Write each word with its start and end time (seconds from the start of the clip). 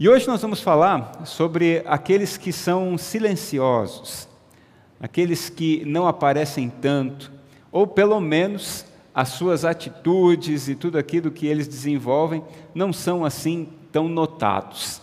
E 0.00 0.08
hoje 0.08 0.28
nós 0.28 0.40
vamos 0.40 0.60
falar 0.60 1.22
sobre 1.26 1.82
aqueles 1.84 2.36
que 2.36 2.52
são 2.52 2.96
silenciosos, 2.96 4.28
aqueles 5.00 5.50
que 5.50 5.84
não 5.84 6.06
aparecem 6.06 6.70
tanto, 6.70 7.32
ou 7.72 7.84
pelo 7.84 8.20
menos 8.20 8.86
as 9.12 9.30
suas 9.30 9.64
atitudes 9.64 10.68
e 10.68 10.76
tudo 10.76 10.98
aquilo 10.98 11.32
que 11.32 11.48
eles 11.48 11.66
desenvolvem 11.66 12.44
não 12.72 12.92
são 12.92 13.24
assim 13.24 13.70
tão 13.90 14.08
notados. 14.08 15.02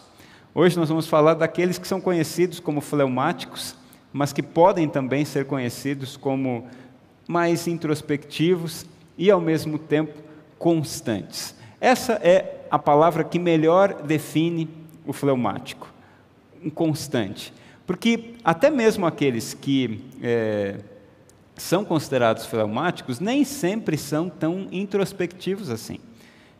Hoje 0.53 0.77
nós 0.79 0.87
vamos 0.87 1.07
falar 1.07 1.33
daqueles 1.33 1.77
que 1.77 1.89
são 1.89 1.99
conhecidos 1.99 2.61
como 2.61 2.79
fleumáticos, 2.79 3.75
mas 4.13 4.31
que 4.31 4.41
podem 4.41 4.87
também 4.87 5.25
ser 5.25 5.43
conhecidos 5.43 6.15
como 6.15 6.69
mais 7.27 7.67
introspectivos 7.67 8.85
e 9.17 9.29
ao 9.29 9.41
mesmo 9.41 9.77
tempo 9.77 10.13
constantes. 10.57 11.53
Essa 11.81 12.13
é 12.23 12.65
a 12.71 12.79
palavra 12.79 13.25
que 13.25 13.37
melhor 13.37 14.01
define 14.01 14.84
o 15.05 15.13
fleumático, 15.13 15.91
um 16.63 16.69
constante. 16.69 17.53
Porque 17.85 18.33
até 18.43 18.69
mesmo 18.69 19.05
aqueles 19.05 19.53
que 19.53 20.03
é, 20.21 20.77
são 21.55 21.85
considerados 21.85 22.45
fleumáticos 22.45 23.19
nem 23.19 23.43
sempre 23.43 23.97
são 23.97 24.29
tão 24.29 24.67
introspectivos 24.71 25.69
assim. 25.69 25.99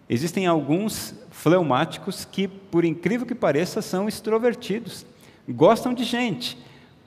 Existem 0.07 0.45
alguns 0.45 1.15
fleumáticos 1.31 2.25
que, 2.25 2.47
por 2.47 2.85
incrível 2.85 3.25
que 3.25 3.33
pareça, 3.33 3.81
são 3.81 4.07
extrovertidos, 4.07 5.05
gostam 5.49 5.93
de 5.93 6.03
gente, 6.03 6.57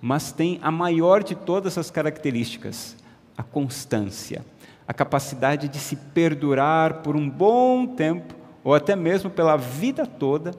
mas 0.03 0.33
têm 0.33 0.59
a 0.63 0.71
maior 0.71 1.23
de 1.23 1.37
todas 1.37 1.79
as 1.79 1.91
características, 1.91 2.97
a 3.37 3.43
constância, 3.43 4.45
a 4.87 4.93
capacidade 4.93 5.69
de 5.69 5.79
se 5.79 5.95
perdurar 5.95 7.03
por 7.03 7.15
um 7.15 7.29
bom 7.29 7.87
tempo, 7.87 8.35
ou 8.65 8.75
até 8.75 8.97
mesmo 8.97 9.31
pela 9.31 9.57
vida 9.57 10.05
toda, 10.05 10.51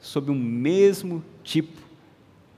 sob 0.00 0.30
o 0.30 0.34
mesmo 0.34 1.22
tipo 1.42 1.80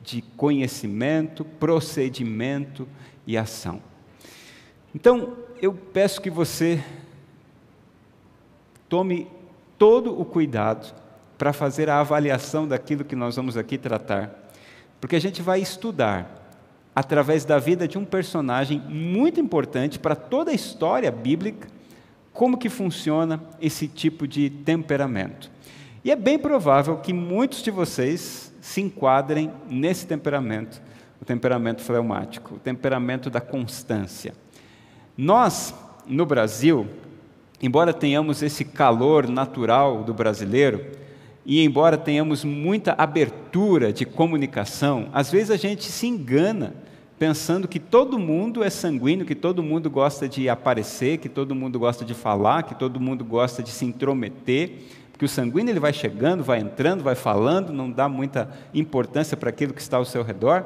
de 0.03 0.23
conhecimento, 0.37 1.45
procedimento 1.45 2.89
e 3.27 3.37
ação. 3.37 3.81
Então, 4.95 5.37
eu 5.61 5.73
peço 5.73 6.21
que 6.21 6.31
você 6.31 6.83
tome 8.89 9.29
todo 9.79 10.19
o 10.19 10.25
cuidado 10.25 10.95
para 11.39 11.53
fazer 11.53 11.89
a 11.89 12.01
avaliação 12.01 12.67
daquilo 12.67 13.05
que 13.05 13.17
nós 13.17 13.37
vamos 13.37 13.57
aqui 13.57 13.79
tratar, 13.79 14.51
porque 15.01 15.17
a 15.17 15.21
gente 15.21 15.41
vai 15.41 15.61
estudar 15.61 16.41
através 16.95 17.45
da 17.45 17.59
vida 17.59 17.87
de 17.87 17.97
um 17.97 18.05
personagem 18.05 18.81
muito 18.81 19.41
importante 19.41 19.99
para 19.99 20.17
toda 20.17 20.51
a 20.51 20.55
história 20.55 21.11
bíblica 21.11 21.69
como 22.33 22.59
que 22.59 22.69
funciona 22.69 23.41
esse 23.61 23.87
tipo 23.89 24.27
de 24.27 24.51
temperamento. 24.51 25.51
E 26.03 26.11
é 26.11 26.17
bem 26.17 26.39
provável 26.39 26.97
que 26.97 27.13
muitos 27.13 27.63
de 27.63 27.71
vocês 27.71 28.55
se 28.61 28.81
enquadrem 28.81 29.51
nesse 29.69 30.07
temperamento, 30.07 30.81
o 31.21 31.25
temperamento 31.27 31.83
fleumático, 31.83 32.55
o 32.55 32.59
temperamento 32.59 33.29
da 33.29 33.41
constância. 33.41 34.33
Nós, 35.17 35.75
no 36.07 36.25
Brasil, 36.25 36.87
embora 37.61 37.93
tenhamos 37.93 38.43
esse 38.43 38.65
calor 38.65 39.29
natural 39.29 40.03
do 40.03 40.15
brasileiro, 40.15 40.87
e 41.45 41.63
embora 41.63 41.99
tenhamos 41.99 42.45
muita 42.45 42.95
abertura 42.97 43.93
de 43.93 44.07
comunicação, 44.07 45.09
às 45.13 45.31
vezes 45.31 45.51
a 45.51 45.57
gente 45.57 45.85
se 45.85 46.07
engana 46.07 46.75
pensando 47.19 47.69
que 47.69 47.79
todo 47.79 48.19
mundo 48.19 48.65
é 48.65 48.71
sanguíneo, 48.71 49.27
que 49.27 49.35
todo 49.35 49.63
mundo 49.63 49.91
gosta 49.91 50.27
de 50.27 50.49
aparecer, 50.49 51.19
que 51.19 51.29
todo 51.29 51.55
mundo 51.55 51.79
gosta 51.79 52.03
de 52.03 52.15
falar, 52.15 52.63
que 52.63 52.75
todo 52.75 52.99
mundo 52.99 53.23
gosta 53.23 53.63
de 53.63 53.71
se 53.71 53.85
intrometer 53.85 54.79
que 55.21 55.27
o 55.27 55.29
sanguíneo 55.29 55.71
ele 55.71 55.79
vai 55.79 55.93
chegando, 55.93 56.43
vai 56.43 56.61
entrando, 56.61 57.05
vai 57.05 57.15
falando, 57.15 57.75
não 57.75 57.91
dá 57.91 58.09
muita 58.09 58.49
importância 58.73 59.37
para 59.37 59.51
aquilo 59.51 59.75
que 59.75 59.81
está 59.83 59.99
ao 59.99 60.05
seu 60.07 60.23
redor, 60.23 60.65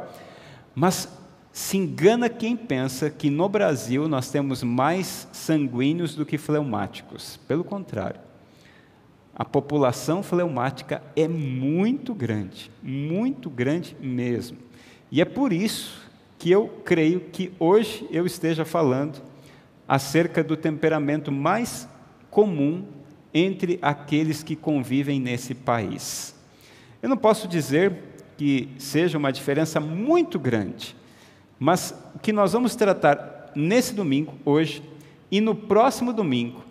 mas 0.77 1.08
se 1.52 1.77
engana 1.77 2.28
quem 2.28 2.56
pensa 2.56 3.11
que 3.11 3.30
no 3.30 3.48
Brasil 3.48 4.06
nós 4.06 4.30
temos 4.30 4.62
mais 4.62 5.27
sanguíneos 5.33 6.14
do 6.14 6.24
que 6.24 6.39
fleumáticos. 6.39 7.36
Pelo 7.48 7.64
contrário, 7.64 8.20
a 9.34 9.45
população 9.45 10.23
fleumática 10.23 11.02
é 11.17 11.27
muito 11.27 12.14
grande, 12.14 12.70
muito 12.80 13.51
grande 13.51 13.96
mesmo. 14.01 14.58
E 15.11 15.20
é 15.20 15.24
por 15.24 15.52
isso 15.52 16.01
que 16.39 16.48
eu 16.48 16.68
creio 16.84 17.23
que 17.23 17.52
hoje 17.58 18.07
eu 18.08 18.24
esteja 18.24 18.64
falando 18.64 19.20
acerca 19.89 20.45
do 20.45 20.57
temperamento 20.57 21.33
mais 21.33 21.89
comum 22.30 22.84
entre 23.34 23.80
aqueles 23.83 24.45
que 24.45 24.55
convivem 24.55 25.18
nesse 25.18 25.55
país. 25.55 26.34
Eu 27.02 27.08
não 27.08 27.17
posso 27.17 27.48
dizer 27.48 27.92
que 28.39 28.68
seja 28.78 29.18
uma 29.18 29.33
diferença 29.33 29.80
muito 29.80 30.39
grande, 30.39 30.96
mas 31.58 31.92
o 32.14 32.18
que 32.20 32.33
nós 32.33 32.52
vamos 32.52 32.77
tratar 32.77 33.50
nesse 33.55 33.92
domingo, 33.95 34.34
hoje, 34.45 34.83
e 35.30 35.40
no 35.40 35.55
próximo 35.55 36.12
domingo, 36.12 36.62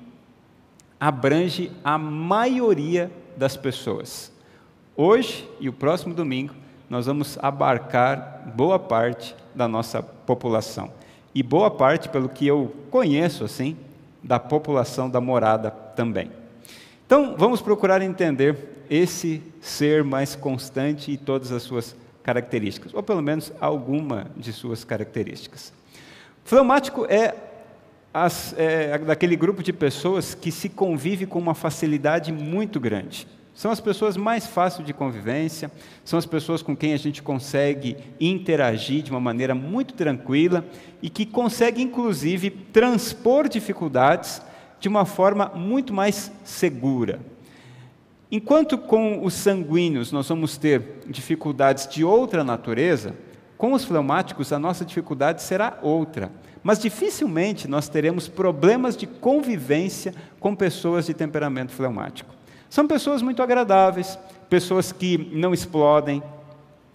abrange 1.00 1.69
a 1.84 1.97
maioria 1.97 3.12
das 3.35 3.57
pessoas. 3.57 4.31
Hoje 4.95 5.47
e 5.59 5.68
o 5.68 5.74
próximo 5.74 6.13
domingo, 6.13 6.53
nós 6.90 7.06
vamos 7.07 7.38
abarcar 7.41 8.53
boa 8.56 8.80
parte 8.80 9.35
da 9.53 9.68
nossa 9.68 10.01
população. 10.01 10.91
E 11.35 11.41
boa 11.41 11.72
parte, 11.72 12.07
pelo 12.07 12.30
que 12.30 12.45
eu 12.45 12.74
conheço 12.91 13.44
assim, 13.44 13.75
da 14.24 14.40
população 14.40 15.09
da 15.09 15.19
morada 15.19 15.72
também. 15.72 16.43
Então, 17.13 17.35
vamos 17.38 17.62
procurar 17.62 18.01
entender 18.01 18.57
esse 18.90 19.40
ser 19.62 20.03
mais 20.03 20.34
constante 20.34 21.12
e 21.12 21.16
todas 21.16 21.51
as 21.51 21.62
suas 21.62 21.96
características, 22.24 22.91
ou 22.91 23.03
pelo 23.03 23.22
menos 23.22 23.53
alguma 23.62 24.31
de 24.35 24.51
suas 24.51 24.84
características. 24.84 25.72
Fleumático 26.44 27.06
é, 27.06 27.35
as, 28.12 28.56
é 28.57 28.97
daquele 28.97 29.35
grupo 29.35 29.62
de 29.62 29.72
pessoas 29.72 30.34
que 30.34 30.51
se 30.51 30.69
convive 30.69 31.28
com 31.28 31.38
uma 31.38 31.53
facilidade 31.53 32.31
muito 32.31 32.79
grande. 32.79 33.28
São 33.53 33.69
as 33.69 33.80
pessoas 33.80 34.18
mais 34.18 34.47
fáceis 34.47 34.84
de 34.84 34.91
convivência, 34.91 35.69
são 36.03 36.18
as 36.18 36.25
pessoas 36.25 36.63
com 36.63 36.75
quem 36.75 36.94
a 36.95 36.97
gente 36.97 37.22
consegue 37.22 37.95
interagir 38.19 39.03
de 39.03 39.12
uma 39.12 39.19
maneira 39.19 39.53
muito 39.53 39.94
tranquila 39.94 40.66
e 41.00 41.12
que 41.12 41.28
consegue, 41.28 41.80
inclusive, 41.80 42.50
transpor 42.50 43.47
dificuldades 43.47 44.41
de 44.83 44.89
uma 44.89 45.05
forma 45.05 45.49
muito 45.55 45.94
mais 45.94 46.29
segura. 46.44 47.21
Enquanto 48.29 48.77
com 48.77 49.23
os 49.23 49.33
sanguíneos 49.33 50.11
nós 50.11 50.27
vamos 50.27 50.57
ter 50.57 50.99
dificuldades 51.07 51.88
de 51.88 52.03
outra 52.03 52.44
natureza, 52.44 53.16
com 53.57 53.71
os 53.71 53.85
fleumáticos 53.85 54.51
a 54.51 54.59
nossa 54.59 54.83
dificuldade 54.83 55.41
será 55.41 55.79
outra. 55.81 56.29
Mas 56.61 56.79
dificilmente 56.79 57.66
nós 57.66 57.88
teremos 57.88 58.27
problemas 58.27 58.97
de 58.97 59.07
convivência 59.07 60.13
com 60.38 60.53
pessoas 60.53 61.05
de 61.05 61.13
temperamento 61.13 61.71
fleumático. 61.71 62.35
São 62.69 62.85
pessoas 62.85 63.21
muito 63.21 63.41
agradáveis, 63.41 64.19
pessoas 64.50 64.91
que 64.91 65.17
não 65.31 65.53
explodem 65.53 66.21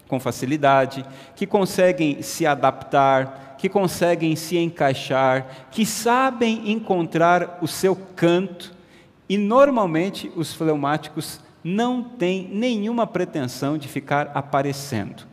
com 0.06 0.20
facilidade, 0.20 1.06
que 1.34 1.46
conseguem 1.46 2.20
se 2.20 2.44
adaptar, 2.44 3.47
que 3.58 3.68
conseguem 3.68 4.34
se 4.36 4.56
encaixar, 4.56 5.68
que 5.70 5.84
sabem 5.84 6.70
encontrar 6.70 7.58
o 7.60 7.66
seu 7.66 7.94
canto, 8.16 8.72
e 9.28 9.36
normalmente 9.36 10.32
os 10.34 10.54
fleumáticos 10.54 11.40
não 11.62 12.02
têm 12.02 12.48
nenhuma 12.50 13.06
pretensão 13.06 13.76
de 13.76 13.88
ficar 13.88 14.30
aparecendo. 14.32 15.26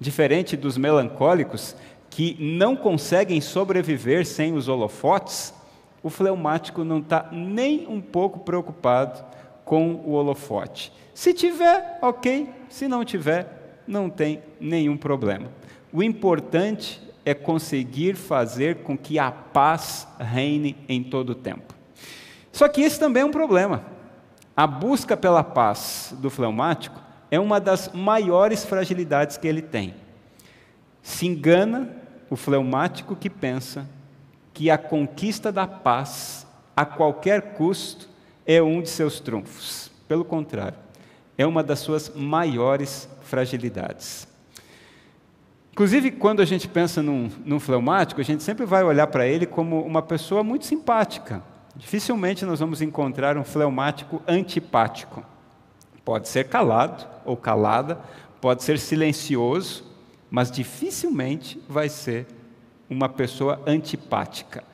Diferente 0.00 0.56
dos 0.56 0.76
melancólicos, 0.76 1.76
que 2.10 2.36
não 2.40 2.74
conseguem 2.74 3.40
sobreviver 3.40 4.26
sem 4.26 4.54
os 4.54 4.68
holofotes, 4.68 5.54
o 6.02 6.10
fleumático 6.10 6.82
não 6.82 6.98
está 6.98 7.28
nem 7.30 7.86
um 7.86 8.00
pouco 8.00 8.40
preocupado 8.40 9.22
com 9.64 9.96
o 10.04 10.12
holofote. 10.12 10.92
Se 11.12 11.34
tiver, 11.34 11.98
ok, 12.00 12.48
se 12.68 12.88
não 12.88 13.04
tiver, 13.04 13.82
não 13.86 14.08
tem 14.08 14.42
nenhum 14.60 14.96
problema. 14.96 15.50
O 15.92 16.02
importante 16.02 17.00
é 17.26 17.34
conseguir 17.34 18.14
fazer 18.14 18.76
com 18.76 18.96
que 18.96 19.18
a 19.18 19.32
paz 19.32 20.06
reine 20.16 20.76
em 20.88 21.02
todo 21.02 21.30
o 21.30 21.34
tempo. 21.34 21.74
Só 22.52 22.68
que 22.68 22.80
esse 22.80 23.00
também 23.00 23.24
é 23.24 23.26
um 23.26 23.32
problema. 23.32 23.84
A 24.56 24.64
busca 24.64 25.16
pela 25.16 25.42
paz 25.42 26.14
do 26.18 26.30
fleumático 26.30 27.00
é 27.28 27.40
uma 27.40 27.60
das 27.60 27.90
maiores 27.92 28.64
fragilidades 28.64 29.36
que 29.36 29.48
ele 29.48 29.60
tem. 29.60 29.94
Se 31.02 31.26
engana 31.26 31.90
o 32.30 32.36
fleumático 32.36 33.16
que 33.16 33.28
pensa 33.28 33.86
que 34.54 34.70
a 34.70 34.78
conquista 34.78 35.50
da 35.50 35.66
paz, 35.66 36.46
a 36.76 36.86
qualquer 36.86 37.54
custo, 37.54 38.08
é 38.46 38.62
um 38.62 38.80
de 38.80 38.88
seus 38.88 39.18
trunfos. 39.18 39.90
Pelo 40.06 40.24
contrário, 40.24 40.78
é 41.36 41.44
uma 41.44 41.62
das 41.62 41.80
suas 41.80 42.08
maiores 42.14 43.08
fragilidades. 43.22 44.28
Inclusive, 45.76 46.10
quando 46.12 46.40
a 46.40 46.46
gente 46.46 46.66
pensa 46.66 47.02
num, 47.02 47.30
num 47.44 47.60
fleumático, 47.60 48.18
a 48.18 48.24
gente 48.24 48.42
sempre 48.42 48.64
vai 48.64 48.82
olhar 48.82 49.08
para 49.08 49.26
ele 49.26 49.44
como 49.44 49.82
uma 49.82 50.00
pessoa 50.00 50.42
muito 50.42 50.64
simpática. 50.64 51.42
Dificilmente 51.76 52.46
nós 52.46 52.60
vamos 52.60 52.80
encontrar 52.80 53.36
um 53.36 53.44
fleumático 53.44 54.22
antipático. 54.26 55.22
Pode 56.02 56.30
ser 56.30 56.48
calado 56.48 57.06
ou 57.26 57.36
calada, 57.36 58.00
pode 58.40 58.64
ser 58.64 58.78
silencioso, 58.78 59.84
mas 60.30 60.50
dificilmente 60.50 61.62
vai 61.68 61.90
ser 61.90 62.26
uma 62.88 63.06
pessoa 63.06 63.60
antipática. 63.66 64.64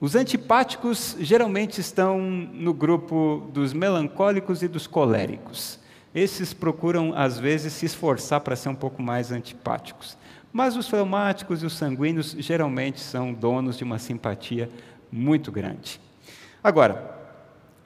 Os 0.00 0.14
antipáticos 0.14 1.16
geralmente 1.18 1.80
estão 1.80 2.20
no 2.20 2.72
grupo 2.72 3.50
dos 3.52 3.72
melancólicos 3.72 4.62
e 4.62 4.68
dos 4.68 4.86
coléricos. 4.86 5.79
Esses 6.14 6.52
procuram, 6.52 7.12
às 7.14 7.38
vezes, 7.38 7.72
se 7.72 7.86
esforçar 7.86 8.40
para 8.40 8.56
ser 8.56 8.68
um 8.68 8.74
pouco 8.74 9.00
mais 9.00 9.30
antipáticos. 9.30 10.18
Mas 10.52 10.76
os 10.76 10.88
fleumáticos 10.88 11.62
e 11.62 11.66
os 11.66 11.74
sanguíneos 11.74 12.34
geralmente 12.38 12.98
são 12.98 13.32
donos 13.32 13.78
de 13.78 13.84
uma 13.84 13.98
simpatia 13.98 14.68
muito 15.12 15.52
grande. 15.52 16.00
Agora, 16.62 17.18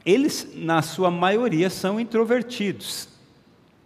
eles, 0.04 0.48
na 0.54 0.80
sua 0.80 1.10
maioria, 1.10 1.68
são 1.68 2.00
introvertidos, 2.00 3.08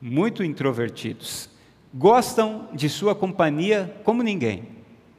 muito 0.00 0.44
introvertidos. 0.44 1.50
Gostam 1.93 2.69
de 2.73 2.88
sua 2.88 3.14
companhia 3.14 3.96
como 4.05 4.23
ninguém. 4.23 4.69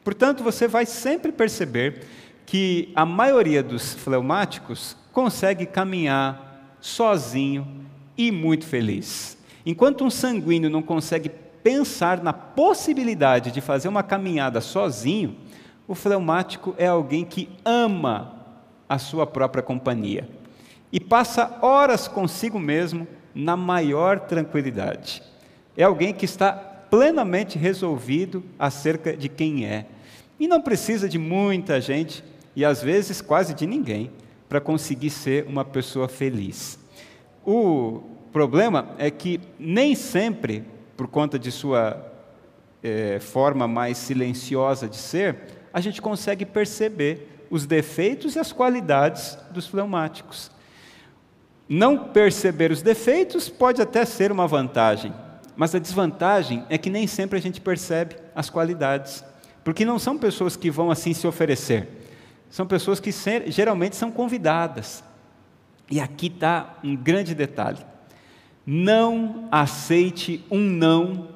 Portanto, 0.03 0.43
você 0.43 0.67
vai 0.67 0.85
sempre 0.85 1.31
perceber 1.31 2.05
que 2.45 2.91
a 2.95 3.05
maioria 3.05 3.61
dos 3.61 3.93
fleumáticos 3.93 4.95
consegue 5.11 5.65
caminhar 5.65 6.77
sozinho 6.79 7.88
e 8.19 8.33
muito 8.33 8.67
feliz. 8.67 9.37
Enquanto 9.65 10.03
um 10.03 10.09
sanguíneo 10.09 10.69
não 10.69 10.81
consegue 10.81 11.29
pensar 11.63 12.21
na 12.21 12.33
possibilidade 12.33 13.49
de 13.49 13.61
fazer 13.61 13.87
uma 13.87 14.03
caminhada 14.03 14.59
sozinho, 14.59 15.37
o 15.87 15.95
fleumático 15.95 16.75
é 16.77 16.85
alguém 16.85 17.23
que 17.23 17.47
ama 17.63 18.45
a 18.89 18.99
sua 18.99 19.25
própria 19.25 19.63
companhia 19.63 20.27
e 20.91 20.99
passa 20.99 21.59
horas 21.61 22.09
consigo 22.09 22.59
mesmo 22.59 23.07
na 23.33 23.55
maior 23.55 24.19
tranquilidade. 24.19 25.23
É 25.77 25.83
alguém 25.83 26.13
que 26.13 26.25
está 26.25 26.51
plenamente 26.51 27.57
resolvido 27.57 28.43
acerca 28.57 29.15
de 29.15 29.29
quem 29.29 29.65
é 29.65 29.85
e 30.37 30.45
não 30.45 30.61
precisa 30.61 31.07
de 31.07 31.17
muita 31.17 31.79
gente 31.79 32.21
e 32.53 32.65
às 32.65 32.81
vezes 32.81 33.21
quase 33.21 33.53
de 33.53 33.65
ninguém 33.65 34.11
para 34.49 34.59
conseguir 34.59 35.09
ser 35.09 35.45
uma 35.47 35.63
pessoa 35.63 36.09
feliz. 36.09 36.77
O 37.45 38.08
problema 38.31 38.89
é 38.97 39.09
que 39.11 39.39
nem 39.57 39.95
sempre 39.95 40.63
por 40.95 41.07
conta 41.07 41.39
de 41.39 41.51
sua 41.51 42.05
é, 42.83 43.19
forma 43.19 43.67
mais 43.67 43.97
silenciosa 43.97 44.87
de 44.87 44.97
ser, 44.97 45.37
a 45.73 45.79
gente 45.79 46.01
consegue 46.01 46.45
perceber 46.45 47.45
os 47.49 47.65
defeitos 47.65 48.35
e 48.35 48.39
as 48.39 48.51
qualidades 48.51 49.37
dos 49.51 49.67
fleumáticos. 49.67 50.51
Não 51.67 52.09
perceber 52.09 52.71
os 52.71 52.81
defeitos 52.81 53.47
pode 53.47 53.81
até 53.81 54.03
ser 54.05 54.31
uma 54.31 54.47
vantagem, 54.47 55.13
mas 55.55 55.75
a 55.75 55.79
desvantagem 55.79 56.65
é 56.69 56.77
que 56.77 56.89
nem 56.89 57.05
sempre 57.05 57.37
a 57.37 57.41
gente 57.41 57.61
percebe 57.61 58.15
as 58.35 58.49
qualidades, 58.49 59.23
porque 59.63 59.85
não 59.85 59.99
são 59.99 60.17
pessoas 60.17 60.55
que 60.55 60.71
vão 60.71 60.89
assim 60.89 61.13
se 61.13 61.27
oferecer, 61.27 61.87
são 62.49 62.65
pessoas 62.65 62.99
que 62.99 63.11
geralmente 63.47 63.95
são 63.95 64.11
convidadas. 64.11 65.03
E 65.91 65.99
aqui 65.99 66.27
está 66.27 66.77
um 66.83 66.95
grande 66.95 67.33
detalhe. 67.33 67.79
Não 68.65 69.47
aceite 69.51 70.45
um 70.49 70.59
não 70.59 71.29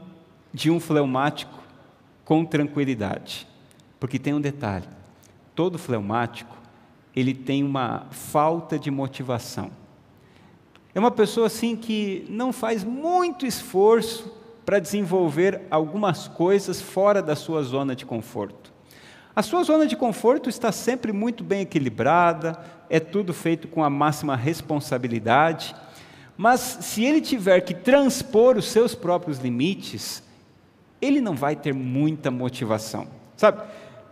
de 0.54 0.70
um 0.70 0.80
fleumático 0.80 1.64
com 2.24 2.46
tranquilidade. 2.46 3.48
Porque 4.00 4.20
tem 4.20 4.34
um 4.34 4.42
detalhe: 4.42 4.88
todo 5.56 5.80
fleumático 5.80 6.58
ele 7.16 7.34
tem 7.34 7.64
uma 7.64 8.08
falta 8.10 8.78
de 8.78 8.90
motivação. 8.90 9.72
É 10.96 11.00
uma 11.00 11.12
pessoa 11.12 11.48
assim 11.48 11.76
que 11.76 12.26
não 12.30 12.54
faz 12.54 12.84
muito 12.84 13.46
esforço 13.46 14.32
para 14.66 14.80
desenvolver 14.80 15.62
algumas 15.70 16.28
coisas 16.28 16.82
fora 16.82 17.22
da 17.22 17.36
sua 17.36 17.64
zona 17.64 17.96
de 17.96 18.06
conforto. 18.06 18.72
A 19.36 19.42
sua 19.42 19.64
zona 19.64 19.88
de 19.88 19.96
conforto 19.96 20.50
está 20.50 20.72
sempre 20.72 21.12
muito 21.12 21.44
bem 21.44 21.62
equilibrada, 21.62 22.64
é 22.90 23.00
tudo 23.00 23.34
feito 23.34 23.68
com 23.68 23.84
a 23.84 23.90
máxima 23.90 24.36
responsabilidade. 24.36 25.76
Mas 26.38 26.60
se 26.82 27.04
ele 27.04 27.22
tiver 27.22 27.62
que 27.62 27.74
transpor 27.74 28.58
os 28.58 28.66
seus 28.66 28.96
próprios 28.96 29.40
limites, 29.40 30.24
ele 31.02 31.22
não 31.22 31.36
vai 31.36 31.56
ter 31.56 31.74
muita 31.74 32.32
motivação. 32.32 33.08
Sabe, 33.38 33.62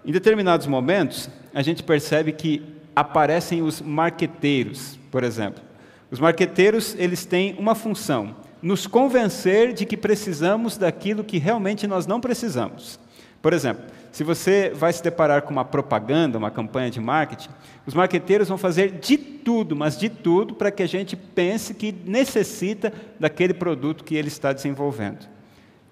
em 0.05 0.11
determinados 0.11 0.67
momentos, 0.67 1.29
a 1.53 1.61
gente 1.61 1.83
percebe 1.83 2.31
que 2.31 2.63
aparecem 2.95 3.61
os 3.61 3.81
marqueteiros, 3.81 4.99
por 5.09 5.23
exemplo. 5.23 5.63
Os 6.09 6.19
marqueteiros, 6.19 6.95
eles 6.97 7.25
têm 7.25 7.55
uma 7.57 7.73
função: 7.73 8.35
nos 8.61 8.85
convencer 8.85 9.73
de 9.73 9.85
que 9.85 9.95
precisamos 9.95 10.77
daquilo 10.77 11.23
que 11.23 11.37
realmente 11.37 11.87
nós 11.87 12.05
não 12.05 12.19
precisamos. 12.19 12.99
Por 13.41 13.53
exemplo, 13.53 13.83
se 14.11 14.23
você 14.23 14.71
vai 14.75 14.91
se 14.91 15.01
deparar 15.01 15.41
com 15.43 15.51
uma 15.51 15.63
propaganda, 15.63 16.37
uma 16.37 16.51
campanha 16.51 16.89
de 16.89 16.99
marketing, 16.99 17.49
os 17.85 17.93
marqueteiros 17.93 18.49
vão 18.49 18.57
fazer 18.57 18.99
de 18.99 19.17
tudo, 19.17 19.75
mas 19.75 19.97
de 19.97 20.09
tudo, 20.09 20.53
para 20.53 20.69
que 20.69 20.83
a 20.83 20.87
gente 20.87 21.15
pense 21.15 21.73
que 21.73 21.91
necessita 22.05 22.91
daquele 23.19 23.53
produto 23.53 24.03
que 24.03 24.15
ele 24.15 24.27
está 24.27 24.51
desenvolvendo. 24.51 25.27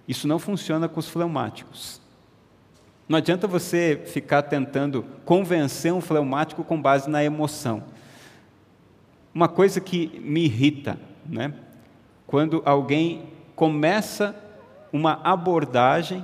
Isso 0.08 0.28
não 0.28 0.38
funciona 0.38 0.90
com 0.90 1.00
os 1.00 1.08
fleumáticos. 1.08 2.02
Não 3.08 3.18
adianta 3.18 3.48
você 3.48 4.02
ficar 4.06 4.44
tentando 4.44 5.04
convencer 5.26 5.94
um 5.94 6.02
fleumático 6.02 6.64
com 6.64 6.80
base 6.80 7.10
na 7.10 7.24
emoção. 7.24 7.84
Uma 9.34 9.48
coisa 9.48 9.80
que 9.80 10.22
me 10.24 10.46
irrita, 10.46 11.00
né? 11.26 11.54
quando 12.30 12.62
alguém 12.64 13.24
começa 13.56 14.36
uma 14.94 15.20
abordagem 15.24 16.24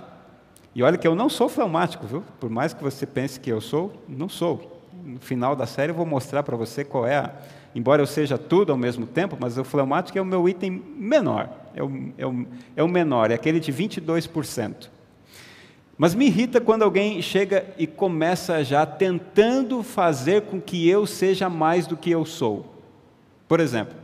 e 0.76 0.84
olha 0.84 0.98
que 0.98 1.08
eu 1.08 1.16
não 1.16 1.30
sou 1.30 1.48
fleumático, 1.48 2.06
viu? 2.06 2.22
Por 2.38 2.50
mais 2.50 2.74
que 2.74 2.84
você 2.84 3.06
pense 3.06 3.40
que 3.40 3.50
eu 3.50 3.62
sou, 3.62 3.94
não 4.10 4.28
sou. 4.28 4.82
No 5.06 5.22
final 5.22 5.56
da 5.56 5.66
série 5.66 5.92
eu 5.92 5.96
vou 5.96 6.06
mostrar 6.06 6.44
para 6.44 6.58
você 6.58 6.84
qual 6.84 7.08
é 7.08 7.16
a. 7.16 7.32
Embora 7.74 8.02
eu 8.02 8.06
seja 8.06 8.38
tudo 8.38 8.74
ao 8.74 8.78
mesmo 8.78 9.06
tempo, 9.06 9.38
mas 9.40 9.58
o 9.58 9.64
fleumático 9.64 10.18
é 10.18 10.22
o 10.22 10.26
meu 10.26 10.50
item 10.50 10.84
menor. 10.98 11.50
É 11.74 11.82
o, 11.82 12.14
é 12.18 12.28
o, 12.28 12.46
é 12.76 12.84
o 12.84 12.88
menor, 12.90 13.32
é 13.32 13.36
aquele 13.36 13.60
de 13.60 13.72
22%. 13.72 14.90
Mas 15.98 16.14
me 16.14 16.26
irrita 16.26 16.60
quando 16.60 16.84
alguém 16.84 17.22
chega 17.22 17.66
e 17.78 17.88
começa 17.88 18.62
já 18.62 18.86
tentando 18.86 19.82
fazer 19.82 20.42
com 20.42 20.60
que 20.60 20.90
eu 20.90 21.06
seja 21.06 21.50
mais 21.50 21.88
do 21.88 21.96
que 21.96 22.12
eu 22.12 22.26
sou. 22.26 22.66
Por 23.48 23.62
exemplo, 23.62 23.96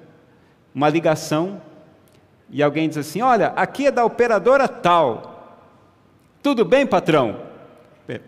uma 0.74 0.88
ligação 0.88 1.62
e 2.50 2.64
alguém 2.64 2.88
diz 2.88 2.98
assim: 2.98 3.22
Olha, 3.22 3.48
aqui 3.58 3.88
é 3.88 3.92
da 3.92 4.06
operadora 4.06 4.70
tal. 4.70 5.31
Tudo 6.42 6.66
bem, 6.66 6.88
patrão? 6.88 7.40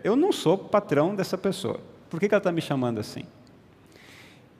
Eu 0.04 0.14
não 0.14 0.30
sou 0.30 0.56
patrão 0.56 1.16
dessa 1.16 1.36
pessoa. 1.36 1.80
Por 2.08 2.20
que 2.20 2.26
ela 2.26 2.38
está 2.38 2.52
me 2.52 2.60
chamando 2.60 3.00
assim? 3.00 3.24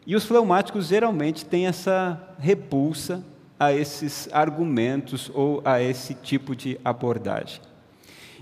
E 0.04 0.16
os 0.16 0.24
fleumáticos 0.24 0.88
geralmente 0.88 1.44
têm 1.44 1.68
essa 1.68 2.20
repulsa 2.38 3.24
a 3.58 3.72
esses 3.72 4.28
argumentos 4.32 5.30
ou 5.32 5.62
a 5.64 5.80
esse 5.80 6.14
tipo 6.14 6.56
de 6.56 6.80
abordagem. 6.84 7.60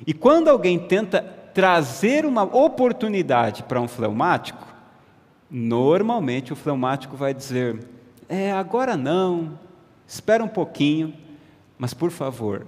E 0.07 0.14
quando 0.14 0.49
alguém 0.49 0.78
tenta 0.78 1.21
trazer 1.52 2.25
uma 2.25 2.45
oportunidade 2.45 3.62
para 3.64 3.81
um 3.81 3.87
fleumático, 3.87 4.66
normalmente 5.50 6.54
o 6.54 6.57
fleumático 6.57 7.19
vai 7.19 7.35
dizer: 7.35 7.87
é, 8.31 8.50
agora 8.50 8.97
não, 8.97 9.59
espera 10.07 10.42
um 10.42 10.49
pouquinho, 10.49 11.12
mas 11.76 11.92
por 11.92 12.11
favor, 12.11 12.66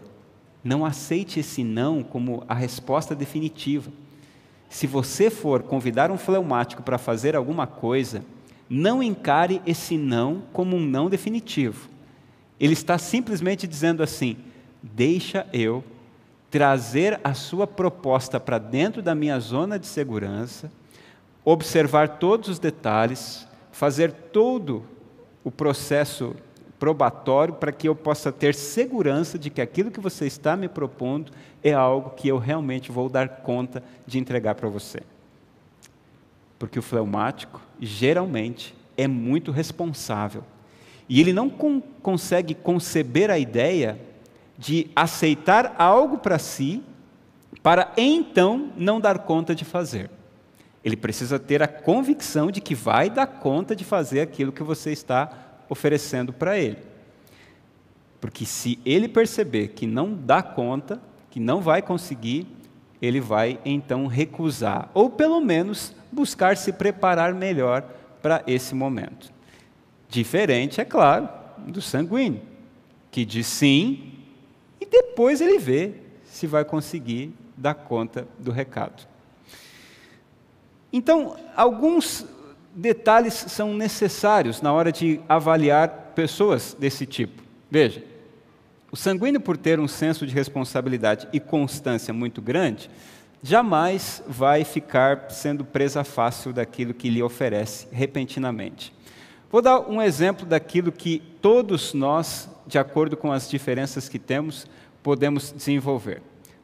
não 0.65 0.85
aceite 0.85 1.39
esse 1.39 1.63
não 1.63 2.03
como 2.03 2.43
a 2.49 2.55
resposta 2.55 3.15
definitiva. 3.15 3.93
Se 4.71 4.87
você 4.87 5.31
for 5.31 5.63
convidar 5.63 6.11
um 6.11 6.17
fleumático 6.19 6.83
para 6.83 6.99
fazer 6.99 7.37
alguma 7.37 7.67
coisa, 7.67 8.25
não 8.69 9.03
encare 9.03 9.61
esse 9.67 9.99
não 9.99 10.43
como 10.53 10.75
um 10.77 10.85
não 10.85 11.11
definitivo. 11.11 11.89
Ele 12.59 12.73
está 12.73 12.97
simplesmente 12.97 13.67
dizendo 13.67 14.03
assim: 14.03 14.37
deixa 14.83 15.47
eu 15.53 15.85
trazer 16.51 17.21
a 17.23 17.35
sua 17.35 17.67
proposta 17.67 18.41
para 18.41 18.59
dentro 18.59 19.03
da 19.03 19.15
minha 19.15 19.39
zona 19.39 19.79
de 19.79 19.87
segurança, 19.87 20.73
observar 21.45 22.19
todos 22.19 22.49
os 22.49 22.59
detalhes, 22.59 23.47
fazer 23.71 24.13
todo 24.13 24.85
o 25.43 25.51
processo 25.51 26.35
probatório 26.85 27.55
para 27.55 27.73
que 27.73 27.89
eu 27.89 27.95
possa 27.95 28.31
ter 28.31 28.55
segurança 28.55 29.39
de 29.39 29.49
que 29.49 29.63
aquilo 29.63 29.91
que 29.91 30.01
você 30.01 30.27
está 30.27 30.55
me 30.55 30.69
propondo 30.69 31.33
é 31.63 31.73
algo 31.73 32.11
que 32.11 32.29
eu 32.29 32.37
realmente 32.37 32.93
vou 32.93 33.09
dar 33.09 33.27
conta 33.27 33.83
de 34.07 34.19
entregar 34.19 34.55
para 34.55 34.69
você. 34.69 35.01
Porque 36.59 36.79
o 36.79 36.83
fleumático, 36.83 37.59
geralmente, 37.81 38.75
é 38.99 39.09
muito 39.09 39.51
responsável. 39.51 40.45
E 41.09 41.23
ele 41.23 41.33
não 41.33 41.49
con 41.49 41.81
consegue 42.03 42.53
conceber 42.53 43.31
a 43.31 43.39
ideia 43.39 43.99
de 44.59 44.91
aceitar 44.95 45.75
algo 45.79 46.19
para 46.19 46.39
si, 46.39 46.83
para 47.63 47.95
então 47.97 48.73
não 48.77 49.01
dar 49.01 49.21
conta 49.21 49.55
de 49.55 49.65
fazer. 49.65 50.11
Ele 50.85 50.99
precisa 50.99 51.39
ter 51.39 51.63
a 51.63 51.67
convicção 51.67 52.51
de 52.51 52.61
que 52.61 52.75
vai 52.75 53.09
dar 53.09 53.27
conta 53.27 53.75
de 53.75 53.87
fazer 53.87 54.21
aquilo 54.21 54.53
que 54.53 54.63
você 54.63 54.93
está 54.93 55.44
oferecendo 55.75 56.33
para 56.33 56.57
ele. 56.57 56.79
Porque 58.21 58.47
se 58.47 58.79
ele 58.87 59.09
perceber 59.09 59.69
que 59.69 59.87
não 59.87 60.15
dá 60.15 60.41
conta, 60.41 61.03
que 61.31 61.41
não 61.41 61.61
vai 61.61 61.83
conseguir, 61.83 62.47
ele 63.03 63.21
vai 63.21 63.59
então 63.65 64.07
recusar, 64.07 64.89
ou 64.95 65.11
pelo 65.11 65.41
menos 65.41 65.93
buscar 66.13 66.57
se 66.57 66.73
preparar 66.73 67.35
melhor 67.35 67.83
para 68.23 68.43
esse 68.47 68.73
momento. 68.75 69.33
Diferente, 70.09 70.81
é 70.81 70.85
claro, 70.85 71.29
do 71.67 71.83
sanguíneo, 71.83 72.41
que 73.11 73.25
diz 73.25 73.49
sim 73.49 74.13
e 74.81 74.87
depois 74.87 75.41
ele 75.41 75.59
vê 75.59 75.95
se 76.25 76.47
vai 76.47 76.65
conseguir 76.65 77.35
dar 77.57 77.75
conta 77.75 78.29
do 78.39 78.53
recado. 78.53 79.07
Então, 80.93 81.37
alguns 81.57 82.25
detalhes 82.75 83.35
são 83.35 83.75
necessários 83.75 84.61
na 84.61 84.73
hora 84.73 84.91
de 84.91 85.21
avaliar 85.29 86.13
pessoas 86.15 86.77
desse 86.79 87.07
tipo. 87.07 87.43
Veja, 87.71 88.03
o 88.91 88.97
sanguíneo, 88.97 89.41
por 89.41 89.57
ter 89.57 89.81
um 89.81 89.89
senso 89.89 90.27
de 90.27 90.35
responsabilidade 90.35 91.29
e 91.33 91.41
constância 91.41 92.13
muito 92.15 92.41
grande, 92.41 92.91
jamais 93.43 94.23
vai 94.27 94.65
ficar 94.65 95.31
sendo 95.31 95.65
presa 95.65 96.05
fácil 96.05 96.53
daquilo 96.53 96.95
que 96.95 97.11
lhe 97.11 97.23
oferece 97.23 97.87
repentinamente. 97.91 98.93
Vou 99.51 99.61
dar 99.61 99.81
um 99.81 100.01
exemplo 100.01 100.47
daquilo 100.47 100.91
que 100.91 101.23
todos 101.41 101.95
nós, 101.95 102.49
de 102.67 102.79
acordo 102.79 103.17
com 103.17 103.31
as 103.31 103.49
diferenças 103.49 104.09
que 104.09 104.19
temos, 104.19 104.67
podemos 105.03 105.53
desenvolver. 105.53 106.23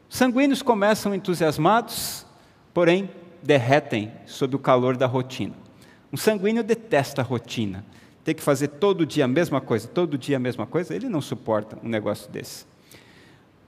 Os 0.09 0.17
sanguíneos 0.17 0.63
começam 0.63 1.15
entusiasmados, 1.15 2.27
porém 2.75 3.11
derretem 3.43 4.13
sob 4.27 4.57
o 4.57 4.59
calor 4.59 4.97
da 4.97 5.07
rotina. 5.07 5.55
Um 6.13 6.17
sanguíneo 6.17 6.63
detesta 6.63 7.23
a 7.23 7.25
rotina 7.25 7.85
ter 8.25 8.35
que 8.35 8.43
fazer 8.43 8.69
todo 8.69 9.07
dia 9.07 9.25
a 9.25 9.29
mesma 9.29 9.61
coisa, 9.61 9.89
todo 9.89 10.19
dia 10.19 10.37
a 10.37 10.41
mesma 10.41 10.67
coisa, 10.67 10.95
ele 10.95 11.09
não 11.09 11.21
suporta 11.21 11.79
um 11.83 11.89
negócio 11.89 12.31
desse. 12.31 12.67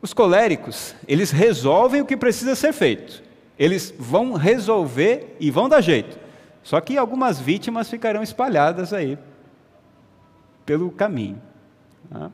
Os 0.00 0.12
coléricos, 0.12 0.94
eles 1.06 1.30
resolvem 1.30 2.00
o 2.00 2.06
que 2.06 2.16
precisa 2.16 2.54
ser 2.54 2.72
feito. 2.72 3.22
Eles 3.58 3.94
vão 3.98 4.34
resolver 4.34 5.36
e 5.38 5.50
vão 5.50 5.68
dar 5.68 5.80
jeito. 5.80 6.18
Só 6.62 6.80
que 6.80 6.96
algumas 6.96 7.40
vítimas 7.40 7.88
ficarão 7.88 8.22
espalhadas 8.22 8.92
aí 8.92 9.18
pelo 10.66 10.90
caminho. 10.90 11.40
Tá? 12.10 12.30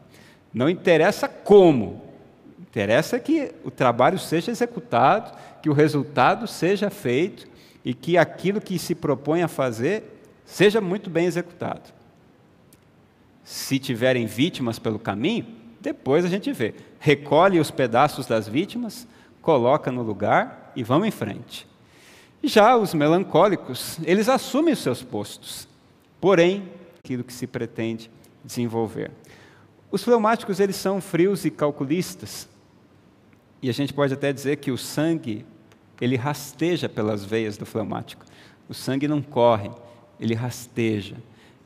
Não 0.52 0.68
interessa 0.68 1.28
como, 1.28 2.02
interessa 2.58 3.18
que 3.18 3.52
o 3.64 3.70
trabalho 3.70 4.18
seja 4.18 4.50
executado, 4.50 5.36
que 5.62 5.68
o 5.68 5.74
resultado 5.74 6.46
seja 6.46 6.90
feito 6.90 7.46
e 7.88 7.95
que 7.95 8.18
aquilo 8.18 8.61
que 8.61 8.78
se 8.78 8.95
propõe 8.95 9.40
a 9.40 9.49
fazer 9.49 10.21
seja 10.45 10.78
muito 10.78 11.09
bem 11.09 11.25
executado. 11.25 11.90
Se 13.42 13.78
tiverem 13.78 14.26
vítimas 14.26 14.78
pelo 14.78 14.99
caminho, 14.99 15.47
depois 15.80 16.23
a 16.23 16.28
gente 16.28 16.52
vê. 16.52 16.75
Recolhe 17.00 17.59
os 17.59 17.71
pedaços 17.71 18.26
das 18.26 18.47
vítimas, 18.47 19.09
coloca 19.40 19.90
no 19.90 20.02
lugar 20.02 20.71
e 20.76 20.83
vamos 20.83 21.09
em 21.09 21.11
frente. 21.11 21.66
Já 22.45 22.76
os 22.76 22.92
melancólicos, 22.92 23.99
eles 24.04 24.28
assumem 24.28 24.75
os 24.75 24.80
seus 24.80 25.02
postos, 25.02 25.66
porém, 26.21 26.68
aquilo 27.02 27.25
que 27.25 27.33
se 27.33 27.47
pretende 27.47 28.11
desenvolver. 28.45 29.11
Os 29.90 30.04
fleumáticos, 30.04 30.61
eles 30.61 30.76
são 30.76 31.00
frios 31.00 31.47
e 31.47 31.50
calculistas, 31.50 32.47
e 33.62 33.71
a 33.71 33.73
gente 33.73 33.95
pode 33.95 34.12
até 34.12 34.30
dizer 34.30 34.57
que 34.57 34.71
o 34.71 34.76
sangue, 34.76 35.47
ele 36.00 36.16
rasteja 36.16 36.88
pelas 36.88 37.24
veias 37.24 37.56
do 37.56 37.66
fleumático. 37.66 38.24
O 38.68 38.74
sangue 38.74 39.08
não 39.08 39.22
corre, 39.22 39.70
ele 40.20 40.34
rasteja 40.34 41.16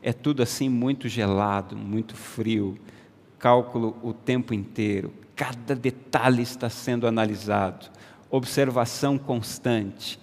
é 0.03 0.13
tudo 0.13 0.43
assim 0.43 0.69
muito 0.69 1.09
gelado, 1.09 1.77
muito 1.77 2.17
frio, 2.17 2.77
cálculo 3.39 3.97
o 4.03 4.13
tempo 4.13 4.53
inteiro, 4.53 5.13
cada 5.37 5.75
detalhe 5.75 6.43
está 6.43 6.69
sendo 6.69 7.07
analisado, 7.07 7.89
observação 8.29 9.17
constante. 9.17 10.19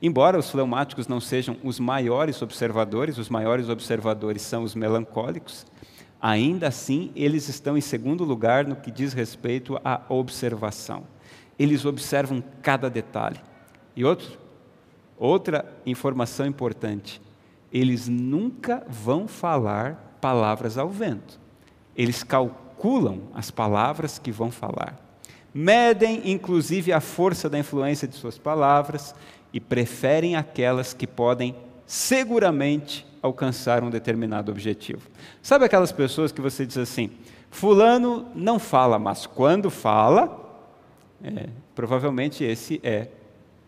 Embora 0.00 0.38
os 0.38 0.50
fleumáticos 0.50 1.08
não 1.08 1.20
sejam 1.20 1.56
os 1.64 1.80
maiores 1.80 2.40
observadores, 2.42 3.18
os 3.18 3.28
maiores 3.28 3.68
observadores 3.68 4.42
são 4.42 4.62
os 4.62 4.74
melancólicos, 4.74 5.66
ainda 6.20 6.68
assim 6.68 7.10
eles 7.16 7.48
estão 7.48 7.76
em 7.76 7.80
segundo 7.80 8.22
lugar 8.22 8.66
no 8.66 8.76
que 8.76 8.90
diz 8.90 9.12
respeito 9.12 9.80
à 9.84 10.00
observação. 10.08 11.04
Eles 11.58 11.84
observam 11.84 12.42
cada 12.62 12.88
detalhe. 12.88 13.40
E 13.96 14.04
outro, 14.04 14.38
outra 15.16 15.64
informação 15.86 16.46
importante: 16.46 17.20
eles 17.72 18.08
nunca 18.08 18.84
vão 18.88 19.26
falar 19.26 20.16
palavras 20.20 20.78
ao 20.78 20.88
vento. 20.88 21.40
Eles 21.96 22.22
calculam 22.22 23.22
as 23.34 23.50
palavras 23.50 24.18
que 24.18 24.32
vão 24.32 24.50
falar. 24.50 24.98
Medem, 25.52 26.32
inclusive, 26.32 26.92
a 26.92 27.00
força 27.00 27.48
da 27.48 27.58
influência 27.58 28.08
de 28.08 28.16
suas 28.16 28.38
palavras 28.38 29.14
e 29.52 29.60
preferem 29.60 30.34
aquelas 30.34 30.92
que 30.92 31.06
podem 31.06 31.54
seguramente 31.86 33.06
alcançar 33.22 33.82
um 33.82 33.90
determinado 33.90 34.50
objetivo. 34.50 35.08
Sabe 35.40 35.64
aquelas 35.64 35.92
pessoas 35.92 36.32
que 36.32 36.40
você 36.40 36.66
diz 36.66 36.76
assim: 36.76 37.10
Fulano 37.50 38.26
não 38.34 38.58
fala, 38.58 38.98
mas 38.98 39.26
quando 39.26 39.70
fala, 39.70 40.60
é, 41.22 41.48
provavelmente 41.74 42.42
esse 42.42 42.80
é 42.82 43.08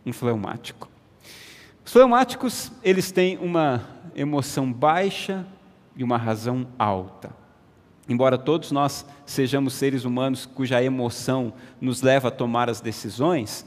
um 0.07 0.13
fleumático. 0.13 0.89
Os 1.85 1.93
fleumáticos, 1.93 2.71
eles 2.83 3.11
têm 3.11 3.37
uma 3.39 3.85
emoção 4.15 4.73
baixa 4.73 5.45
e 5.97 6.05
uma 6.05 6.17
razão 6.17 6.67
alta. 6.79 7.31
Embora 8.09 8.39
todos 8.39 8.71
nós 8.71 9.05
sejamos 9.25 9.75
seres 9.75 10.05
humanos 10.05 10.47
cuja 10.47 10.83
emoção 10.83 11.53
nos 11.81 12.03
leva 12.03 12.29
a 12.29 12.31
tomar 12.31 12.71
as 12.71 12.81
decisões, 12.81 13.67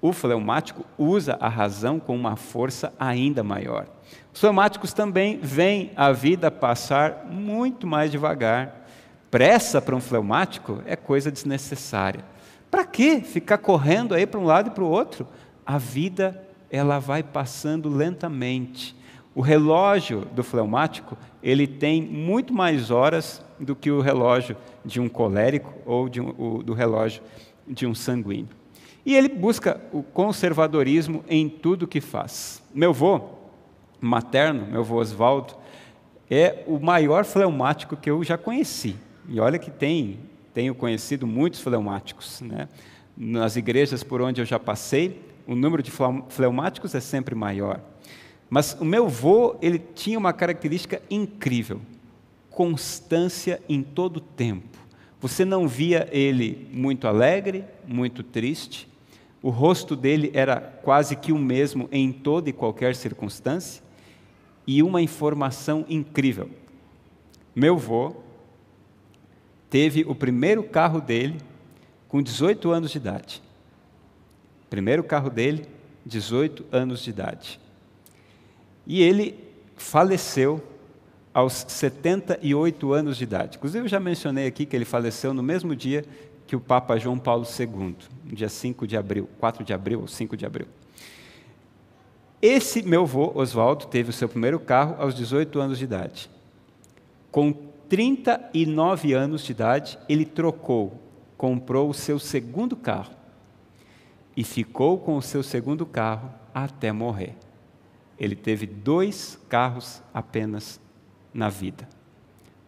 o 0.00 0.12
fleumático 0.12 0.86
usa 0.96 1.36
a 1.40 1.48
razão 1.48 2.00
com 2.00 2.16
uma 2.16 2.36
força 2.36 2.92
ainda 2.98 3.42
maior. 3.42 3.86
Os 4.32 4.40
fleumáticos 4.40 4.92
também 4.92 5.38
veem 5.42 5.90
a 5.96 6.12
vida 6.12 6.50
passar 6.50 7.26
muito 7.30 7.86
mais 7.86 8.10
devagar. 8.10 8.88
Pressa 9.30 9.82
para 9.82 9.96
um 9.96 10.00
fleumático 10.00 10.82
é 10.86 10.96
coisa 10.96 11.30
desnecessária. 11.30 12.24
Para 12.70 12.84
que 12.84 13.20
ficar 13.20 13.58
correndo 13.58 14.14
aí 14.14 14.26
para 14.26 14.40
um 14.40 14.44
lado 14.44 14.68
e 14.68 14.70
para 14.70 14.84
o 14.84 14.88
outro? 14.88 15.26
A 15.68 15.76
vida 15.76 16.42
ela 16.70 16.98
vai 16.98 17.22
passando 17.22 17.90
lentamente. 17.90 18.96
O 19.34 19.42
relógio 19.42 20.24
do 20.32 20.42
fleumático, 20.42 21.14
ele 21.42 21.66
tem 21.66 22.00
muito 22.00 22.54
mais 22.54 22.90
horas 22.90 23.44
do 23.60 23.76
que 23.76 23.90
o 23.90 24.00
relógio 24.00 24.56
de 24.82 24.98
um 24.98 25.10
colérico 25.10 25.70
ou 25.84 26.08
de 26.08 26.22
um, 26.22 26.34
o, 26.38 26.62
do 26.62 26.72
relógio 26.72 27.22
de 27.66 27.86
um 27.86 27.94
sanguíneo. 27.94 28.48
E 29.04 29.14
ele 29.14 29.28
busca 29.28 29.78
o 29.92 30.02
conservadorismo 30.02 31.22
em 31.28 31.50
tudo 31.50 31.86
que 31.86 32.00
faz. 32.00 32.62
Meu 32.74 32.88
avô 32.88 33.20
materno, 34.00 34.68
meu 34.68 34.80
avô 34.80 34.96
Oswaldo, 34.96 35.52
é 36.30 36.64
o 36.66 36.80
maior 36.80 37.26
fleumático 37.26 37.94
que 37.94 38.08
eu 38.08 38.24
já 38.24 38.38
conheci. 38.38 38.96
E 39.28 39.38
olha 39.38 39.58
que 39.58 39.70
tem, 39.70 40.18
tenho 40.54 40.74
conhecido 40.74 41.26
muitos 41.26 41.60
fleumáticos. 41.60 42.40
Né? 42.40 42.70
Nas 43.14 43.54
igrejas 43.56 44.02
por 44.02 44.22
onde 44.22 44.40
eu 44.40 44.46
já 44.46 44.58
passei, 44.58 45.27
o 45.48 45.56
número 45.56 45.82
de 45.82 45.90
fleumáticos 46.28 46.94
é 46.94 47.00
sempre 47.00 47.34
maior. 47.34 47.80
Mas 48.50 48.76
o 48.78 48.84
meu 48.84 49.06
avô, 49.06 49.56
ele 49.62 49.78
tinha 49.78 50.18
uma 50.18 50.32
característica 50.32 51.00
incrível: 51.10 51.80
constância 52.50 53.60
em 53.66 53.82
todo 53.82 54.18
o 54.18 54.20
tempo. 54.20 54.78
Você 55.20 55.46
não 55.46 55.66
via 55.66 56.06
ele 56.12 56.68
muito 56.70 57.08
alegre, 57.08 57.64
muito 57.86 58.22
triste. 58.22 58.86
O 59.42 59.48
rosto 59.48 59.96
dele 59.96 60.30
era 60.34 60.60
quase 60.60 61.16
que 61.16 61.32
o 61.32 61.38
mesmo 61.38 61.88
em 61.90 62.12
toda 62.12 62.50
e 62.50 62.52
qualquer 62.52 62.94
circunstância. 62.94 63.82
E 64.66 64.82
uma 64.82 65.00
informação 65.00 65.86
incrível. 65.88 66.50
Meu 67.56 67.74
avô 67.74 68.14
teve 69.70 70.04
o 70.06 70.14
primeiro 70.14 70.62
carro 70.62 71.00
dele 71.00 71.38
com 72.06 72.22
18 72.22 72.70
anos 72.70 72.90
de 72.90 72.98
idade. 72.98 73.47
Primeiro 74.70 75.02
carro 75.02 75.30
dele, 75.30 75.66
18 76.04 76.66
anos 76.70 77.00
de 77.00 77.10
idade. 77.10 77.60
E 78.86 79.02
ele 79.02 79.38
faleceu 79.76 80.62
aos 81.32 81.64
78 81.68 82.92
anos 82.92 83.16
de 83.16 83.24
idade. 83.24 83.56
Inclusive, 83.56 83.84
eu 83.84 83.88
já 83.88 84.00
mencionei 84.00 84.46
aqui 84.46 84.66
que 84.66 84.74
ele 84.74 84.84
faleceu 84.84 85.32
no 85.32 85.42
mesmo 85.42 85.76
dia 85.76 86.04
que 86.46 86.56
o 86.56 86.60
Papa 86.60 86.96
João 86.96 87.18
Paulo 87.18 87.46
II, 87.58 87.94
no 88.24 88.34
dia 88.34 88.48
5 88.48 88.86
de 88.86 88.96
abril, 88.96 89.28
4 89.38 89.62
de 89.62 89.72
abril 89.72 90.00
ou 90.00 90.08
5 90.08 90.36
de 90.36 90.46
abril. 90.46 90.66
Esse 92.40 92.82
meu 92.82 93.02
avô, 93.02 93.32
Oswaldo, 93.34 93.86
teve 93.86 94.10
o 94.10 94.12
seu 94.12 94.28
primeiro 94.28 94.58
carro 94.58 94.96
aos 94.98 95.14
18 95.14 95.60
anos 95.60 95.78
de 95.78 95.84
idade. 95.84 96.30
Com 97.30 97.52
39 97.88 99.12
anos 99.12 99.42
de 99.42 99.52
idade, 99.52 99.98
ele 100.08 100.24
trocou, 100.24 100.98
comprou 101.36 101.90
o 101.90 101.94
seu 101.94 102.18
segundo 102.18 102.76
carro 102.76 103.17
e 104.38 104.44
ficou 104.44 104.96
com 105.00 105.16
o 105.16 105.20
seu 105.20 105.42
segundo 105.42 105.84
carro 105.84 106.30
até 106.54 106.92
morrer. 106.92 107.34
Ele 108.16 108.36
teve 108.36 108.66
dois 108.66 109.36
carros 109.48 110.00
apenas 110.14 110.80
na 111.34 111.48
vida. 111.48 111.88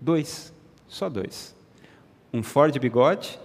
Dois, 0.01 0.53
só 0.89 1.09
dois. 1.09 1.55
um 2.35 2.43
Ford 2.43 2.77
Bigode, 2.77 3.39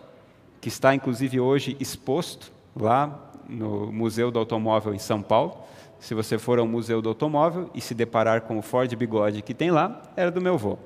que 0.60 0.70
está 0.70 0.96
inclusive 0.96 1.39
hoje 1.39 1.77
exposto 1.79 2.51
lá 2.75 3.32
no 3.48 3.91
Museu 3.91 4.32
do 4.32 4.39
Automóvel 4.39 4.96
em 4.96 5.00
São 5.00 5.22
Paulo. 5.22 5.60
Se 6.00 6.15
você 6.15 6.39
for 6.39 6.58
ao 6.58 6.65
Museu 6.65 7.03
do 7.03 7.10
Automóvel 7.10 7.70
e 7.75 7.79
se 7.82 7.94
deparar 7.94 8.41
com 8.41 8.58
o 8.58 8.62
Ford 8.63 8.91
Bigode 8.96 9.44
que 9.44 9.53
tem 9.53 9.70
lá, 9.70 10.01
era 10.15 10.32
do 10.32 10.41
meu 10.41 10.55
avô. 10.55 10.79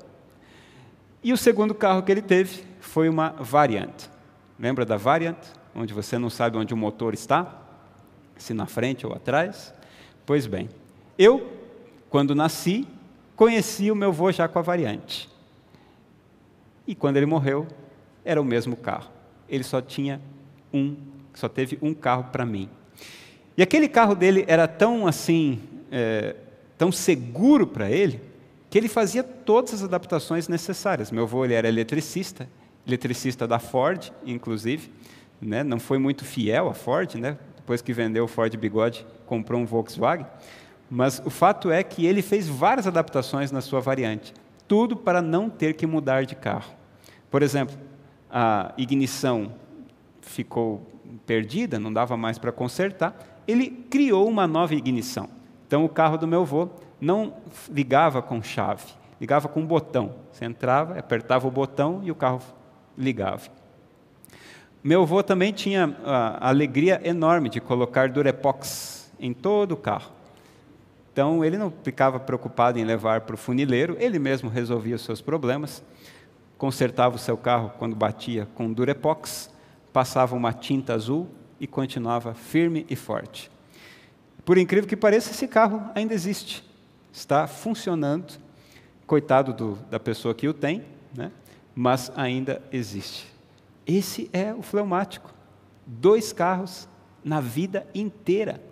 E 1.24 1.32
o 1.32 1.38
segundo 1.38 1.74
carro 1.74 2.02
que 2.02 2.12
ele 2.12 2.20
teve 2.20 2.64
foi 2.80 3.08
uma 3.08 3.30
Variant. 3.30 4.10
Lembra 4.58 4.84
da 4.84 4.98
Variant? 4.98 5.38
Onde 5.80 5.94
você 5.94 6.18
não 6.18 6.28
sabe 6.28 6.58
onde 6.58 6.74
o 6.74 6.76
motor 6.76 7.14
está? 7.14 7.58
Se 8.36 8.52
na 8.52 8.66
frente 8.66 9.06
ou 9.06 9.14
atrás? 9.14 9.72
Pois 10.26 10.46
bem, 10.46 10.68
eu, 11.18 11.50
quando 12.10 12.34
nasci, 12.34 12.86
conheci 13.34 13.90
o 13.90 13.96
meu 13.96 14.10
avô 14.10 14.30
já 14.30 14.46
com 14.46 14.58
a 14.58 14.62
Variante. 14.62 15.26
E 16.86 16.94
quando 16.94 17.16
ele 17.16 17.24
morreu, 17.24 17.66
era 18.22 18.38
o 18.38 18.44
mesmo 18.44 18.76
carro. 18.76 19.10
Ele 19.48 19.64
só 19.64 19.80
tinha 19.80 20.20
um, 20.70 20.94
só 21.32 21.48
teve 21.48 21.78
um 21.80 21.94
carro 21.94 22.24
para 22.24 22.44
mim. 22.44 22.68
E 23.56 23.62
aquele 23.62 23.88
carro 23.88 24.14
dele 24.14 24.44
era 24.46 24.68
tão 24.68 25.06
assim, 25.06 25.62
é, 25.90 26.36
tão 26.76 26.92
seguro 26.92 27.66
para 27.66 27.90
ele, 27.90 28.20
que 28.68 28.76
ele 28.76 28.88
fazia 28.88 29.22
todas 29.22 29.72
as 29.72 29.82
adaptações 29.82 30.46
necessárias. 30.46 31.10
Meu 31.10 31.22
avô 31.22 31.42
ele 31.42 31.54
era 31.54 31.68
eletricista, 31.68 32.46
eletricista 32.86 33.48
da 33.48 33.58
Ford, 33.58 34.12
inclusive, 34.26 34.90
né? 35.40 35.62
não 35.62 35.78
foi 35.78 35.98
muito 35.98 36.24
fiel 36.24 36.68
à 36.68 36.74
Ford, 36.74 37.14
né? 37.14 37.36
depois 37.56 37.80
que 37.80 37.92
vendeu 37.92 38.24
o 38.24 38.28
Ford 38.28 38.54
Bigode, 38.56 39.06
comprou 39.26 39.60
um 39.60 39.64
Volkswagen. 39.64 40.26
Mas 40.90 41.22
o 41.24 41.30
fato 41.30 41.70
é 41.70 41.84
que 41.84 42.04
ele 42.04 42.20
fez 42.20 42.48
várias 42.48 42.86
adaptações 42.86 43.52
na 43.52 43.60
sua 43.60 43.80
variante, 43.80 44.34
tudo 44.66 44.96
para 44.96 45.22
não 45.22 45.48
ter 45.48 45.74
que 45.74 45.86
mudar 45.86 46.24
de 46.24 46.34
carro. 46.34 46.72
Por 47.30 47.42
exemplo, 47.42 47.76
a 48.28 48.74
ignição 48.76 49.52
ficou 50.20 50.84
perdida, 51.24 51.78
não 51.78 51.92
dava 51.92 52.16
mais 52.16 52.38
para 52.38 52.50
consertar, 52.50 53.16
ele 53.46 53.68
criou 53.88 54.28
uma 54.28 54.46
nova 54.46 54.74
ignição. 54.74 55.28
Então 55.66 55.84
o 55.84 55.88
carro 55.88 56.16
do 56.16 56.26
meu 56.26 56.42
avô 56.42 56.68
não 57.00 57.34
ligava 57.68 58.20
com 58.20 58.42
chave, 58.42 58.86
ligava 59.20 59.48
com 59.48 59.60
um 59.60 59.66
botão. 59.66 60.16
Você 60.32 60.44
entrava, 60.44 60.98
apertava 60.98 61.46
o 61.46 61.50
botão 61.52 62.00
e 62.02 62.10
o 62.10 62.14
carro 62.16 62.42
ligava. 62.98 63.59
Meu 64.82 65.02
avô 65.02 65.22
também 65.22 65.52
tinha 65.52 65.96
a 66.04 66.48
alegria 66.48 67.00
enorme 67.04 67.48
de 67.48 67.60
colocar 67.60 68.08
Durepox 68.08 69.12
em 69.18 69.32
todo 69.32 69.72
o 69.72 69.76
carro. 69.76 70.12
Então 71.12 71.44
ele 71.44 71.58
não 71.58 71.72
ficava 71.82 72.18
preocupado 72.18 72.78
em 72.78 72.84
levar 72.84 73.22
para 73.22 73.34
o 73.34 73.38
funileiro, 73.38 73.96
ele 73.98 74.18
mesmo 74.18 74.48
resolvia 74.48 74.96
os 74.96 75.02
seus 75.02 75.20
problemas 75.20 75.82
consertava 76.60 77.16
o 77.16 77.18
seu 77.18 77.38
carro 77.38 77.72
quando 77.78 77.96
batia 77.96 78.46
com 78.54 78.70
Durepox, 78.70 79.48
passava 79.94 80.36
uma 80.36 80.52
tinta 80.52 80.92
azul 80.92 81.26
e 81.58 81.66
continuava 81.66 82.34
firme 82.34 82.84
e 82.90 82.94
forte. 82.94 83.50
Por 84.44 84.58
incrível 84.58 84.86
que 84.86 84.94
pareça, 84.94 85.30
esse 85.30 85.48
carro 85.48 85.82
ainda 85.94 86.12
existe, 86.12 86.62
está 87.10 87.46
funcionando. 87.46 88.38
Coitado 89.06 89.54
do, 89.54 89.78
da 89.90 89.98
pessoa 89.98 90.34
que 90.34 90.46
o 90.46 90.52
tem, 90.52 90.84
né? 91.16 91.32
mas 91.74 92.12
ainda 92.14 92.60
existe. 92.70 93.26
Esse 93.86 94.30
é 94.32 94.54
o 94.54 94.62
fleumático. 94.62 95.32
Dois 95.86 96.32
carros 96.32 96.88
na 97.24 97.40
vida 97.40 97.86
inteira. 97.94 98.62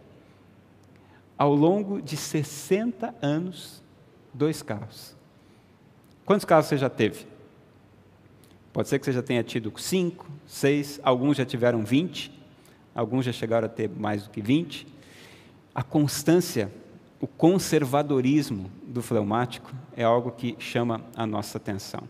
Ao 1.37 1.55
longo 1.55 2.01
de 2.03 2.17
60 2.17 3.15
anos, 3.23 3.83
dois 4.35 4.63
carros. 4.63 5.17
Quantos 6.25 6.45
carros 6.45 6.67
você 6.67 6.77
já 6.77 6.91
teve? 6.91 7.27
Pode 8.73 8.89
ser 8.89 8.99
que 8.99 9.05
você 9.05 9.13
já 9.13 9.23
tenha 9.23 9.43
tido 9.43 9.73
cinco, 9.79 10.27
seis, 10.47 11.01
alguns 11.03 11.37
já 11.37 11.45
tiveram 11.45 11.85
vinte, 11.85 12.31
alguns 12.95 13.25
já 13.25 13.33
chegaram 13.33 13.67
a 13.67 13.69
ter 13.69 13.89
mais 13.89 14.25
do 14.25 14.31
que 14.31 14.41
vinte. 14.41 14.87
A 15.75 15.83
constância, 15.83 16.71
o 17.21 17.27
conservadorismo 17.27 18.71
do 18.87 19.01
fleumático 19.01 19.73
é 19.97 20.05
algo 20.05 20.31
que 20.33 20.55
chama 20.59 21.01
a 21.17 21.27
nossa 21.27 21.57
atenção. 21.57 22.09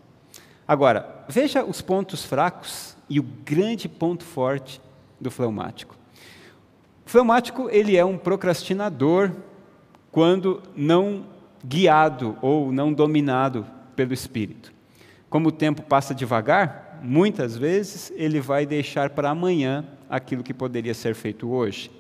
Agora, 0.69 1.25
veja 1.27 1.65
os 1.65 1.81
pontos 1.81 2.27
fracos 2.27 2.95
e 3.09 3.19
o 3.19 3.23
grande 3.23 3.89
ponto 3.89 4.23
forte 4.23 4.83
do 5.19 5.31
fleumático. 5.31 5.97
O 7.07 7.11
fleumático 7.11 7.71
ele 7.71 7.97
é 7.97 8.05
um 8.05 8.19
procrastinador 8.19 9.33
quando 10.13 10.63
não 10.77 11.25
guiado 11.65 12.37
ou 12.43 12.71
não 12.71 12.93
dominado 12.93 13.67
pelo 13.97 14.13
espírito. 14.13 14.71
Como 15.31 15.49
o 15.49 15.53
tempo 15.53 15.81
passa 15.81 16.15
devagar, 16.15 17.01
muitas 17.03 17.57
vezes 17.57 18.13
ele 18.15 18.39
vai 18.39 18.67
deixar 18.67 19.09
para 19.11 19.31
amanhã 19.31 19.87
aquilo 20.09 20.43
que 20.43 20.53
poderia 20.53 20.93
ser 20.93 21.15
feito 21.15 21.51
hoje. 21.51 21.91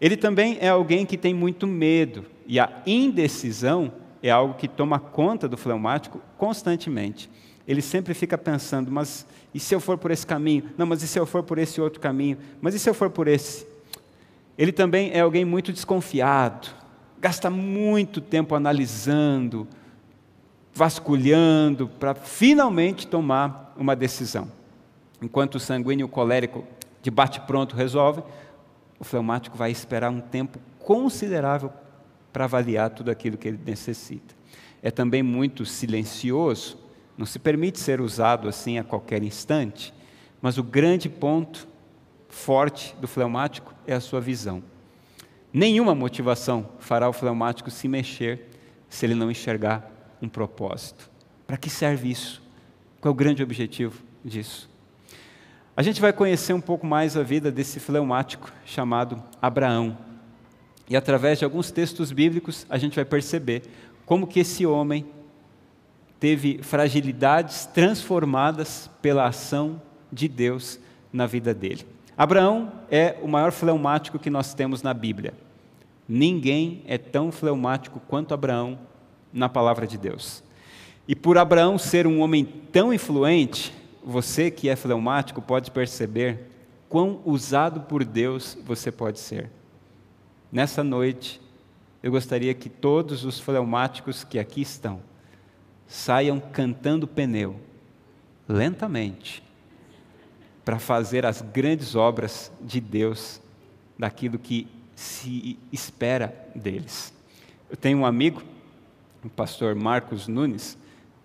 Ele 0.00 0.16
também 0.16 0.58
é 0.60 0.68
alguém 0.68 1.04
que 1.04 1.16
tem 1.16 1.34
muito 1.34 1.66
medo, 1.66 2.24
e 2.46 2.60
a 2.60 2.82
indecisão 2.86 3.92
é 4.22 4.30
algo 4.30 4.54
que 4.54 4.68
toma 4.68 5.00
conta 5.00 5.48
do 5.48 5.56
fleumático 5.56 6.20
constantemente. 6.36 7.28
Ele 7.66 7.82
sempre 7.82 8.14
fica 8.14 8.38
pensando, 8.38 8.90
mas 8.90 9.26
e 9.52 9.58
se 9.58 9.74
eu 9.74 9.80
for 9.80 9.98
por 9.98 10.10
esse 10.10 10.26
caminho? 10.26 10.64
Não, 10.78 10.86
mas 10.86 11.02
e 11.02 11.08
se 11.08 11.18
eu 11.18 11.26
for 11.26 11.42
por 11.42 11.58
esse 11.58 11.80
outro 11.80 12.00
caminho? 12.00 12.38
Mas 12.60 12.74
e 12.74 12.78
se 12.78 12.88
eu 12.88 12.94
for 12.94 13.10
por 13.10 13.26
esse? 13.26 13.66
Ele 14.56 14.72
também 14.72 15.10
é 15.12 15.20
alguém 15.20 15.44
muito 15.44 15.72
desconfiado, 15.72 16.68
gasta 17.20 17.50
muito 17.50 18.20
tempo 18.20 18.54
analisando, 18.54 19.66
vasculhando 20.72 21.88
para 21.88 22.14
finalmente 22.14 23.06
tomar 23.06 23.74
uma 23.76 23.96
decisão. 23.96 24.50
Enquanto 25.20 25.56
o 25.56 25.60
sanguíneo 25.60 26.08
colérico 26.08 26.64
de 27.02 27.10
bate-pronto 27.10 27.74
resolve, 27.74 28.22
o 28.98 29.04
fleumático 29.04 29.56
vai 29.56 29.70
esperar 29.70 30.10
um 30.10 30.20
tempo 30.20 30.58
considerável 30.78 31.72
para 32.32 32.44
avaliar 32.44 32.90
tudo 32.90 33.10
aquilo 33.10 33.36
que 33.36 33.48
ele 33.48 33.60
necessita. 33.64 34.34
É 34.82 34.90
também 34.90 35.22
muito 35.22 35.64
silencioso, 35.64 36.78
não 37.16 37.26
se 37.26 37.38
permite 37.38 37.78
ser 37.78 38.00
usado 38.00 38.48
assim 38.48 38.78
a 38.78 38.84
qualquer 38.84 39.22
instante, 39.22 39.92
mas 40.40 40.58
o 40.58 40.62
grande 40.62 41.08
ponto 41.08 41.66
forte 42.28 42.94
do 43.00 43.08
fleumático 43.08 43.74
é 43.86 43.94
a 43.94 44.00
sua 44.00 44.20
visão. 44.20 44.62
Nenhuma 45.52 45.94
motivação 45.94 46.68
fará 46.78 47.08
o 47.08 47.12
fleumático 47.12 47.70
se 47.70 47.88
mexer 47.88 48.50
se 48.88 49.06
ele 49.06 49.14
não 49.14 49.30
enxergar 49.30 49.90
um 50.20 50.28
propósito. 50.28 51.10
Para 51.46 51.56
que 51.56 51.70
serve 51.70 52.10
isso? 52.10 52.42
Qual 53.00 53.10
é 53.10 53.12
o 53.12 53.16
grande 53.16 53.42
objetivo 53.42 54.02
disso? 54.24 54.68
A 55.76 55.82
gente 55.82 56.00
vai 56.00 56.12
conhecer 56.12 56.52
um 56.52 56.60
pouco 56.60 56.86
mais 56.86 57.16
a 57.16 57.22
vida 57.22 57.50
desse 57.50 57.78
fleumático 57.78 58.52
chamado 58.64 59.22
Abraão. 59.40 59.96
E 60.88 60.96
através 60.96 61.38
de 61.38 61.44
alguns 61.44 61.70
textos 61.70 62.12
bíblicos, 62.12 62.66
a 62.68 62.78
gente 62.78 62.96
vai 62.96 63.04
perceber 63.04 63.62
como 64.04 64.26
que 64.26 64.40
esse 64.40 64.64
homem 64.64 65.06
teve 66.18 66.60
fragilidades 66.62 67.66
transformadas 67.66 68.90
pela 69.02 69.26
ação 69.26 69.80
de 70.10 70.28
Deus 70.28 70.78
na 71.12 71.26
vida 71.26 71.52
dele. 71.52 71.86
Abraão 72.16 72.72
é 72.90 73.16
o 73.22 73.28
maior 73.28 73.52
fleumático 73.52 74.18
que 74.18 74.30
nós 74.30 74.54
temos 74.54 74.82
na 74.82 74.94
Bíblia. 74.94 75.34
Ninguém 76.08 76.82
é 76.86 76.96
tão 76.96 77.30
fleumático 77.30 78.00
quanto 78.08 78.32
Abraão 78.32 78.78
na 79.32 79.48
palavra 79.48 79.86
de 79.86 79.98
Deus. 79.98 80.42
E 81.06 81.14
por 81.14 81.36
Abraão 81.36 81.78
ser 81.78 82.06
um 82.06 82.20
homem 82.20 82.44
tão 82.44 82.92
influente, 82.92 83.72
você 84.04 84.50
que 84.50 84.68
é 84.68 84.76
fleumático 84.76 85.42
pode 85.42 85.70
perceber 85.70 86.50
quão 86.88 87.20
usado 87.24 87.82
por 87.82 88.04
Deus 88.04 88.56
você 88.64 88.90
pode 88.90 89.18
ser. 89.18 89.50
Nessa 90.50 90.82
noite, 90.82 91.40
eu 92.02 92.10
gostaria 92.10 92.54
que 92.54 92.68
todos 92.68 93.24
os 93.24 93.38
fleumáticos 93.38 94.24
que 94.24 94.38
aqui 94.38 94.62
estão 94.62 95.00
saiam 95.86 96.40
cantando 96.40 97.06
pneu, 97.06 97.60
lentamente, 98.48 99.42
para 100.64 100.78
fazer 100.78 101.24
as 101.24 101.40
grandes 101.40 101.94
obras 101.94 102.50
de 102.60 102.80
Deus, 102.80 103.40
daquilo 103.98 104.38
que 104.38 104.68
se 104.94 105.58
espera 105.72 106.34
deles. 106.54 107.12
Eu 107.70 107.76
tenho 107.76 107.98
um 107.98 108.06
amigo 108.06 108.42
o 109.26 109.30
pastor 109.30 109.74
Marcos 109.74 110.28
Nunes, 110.28 110.78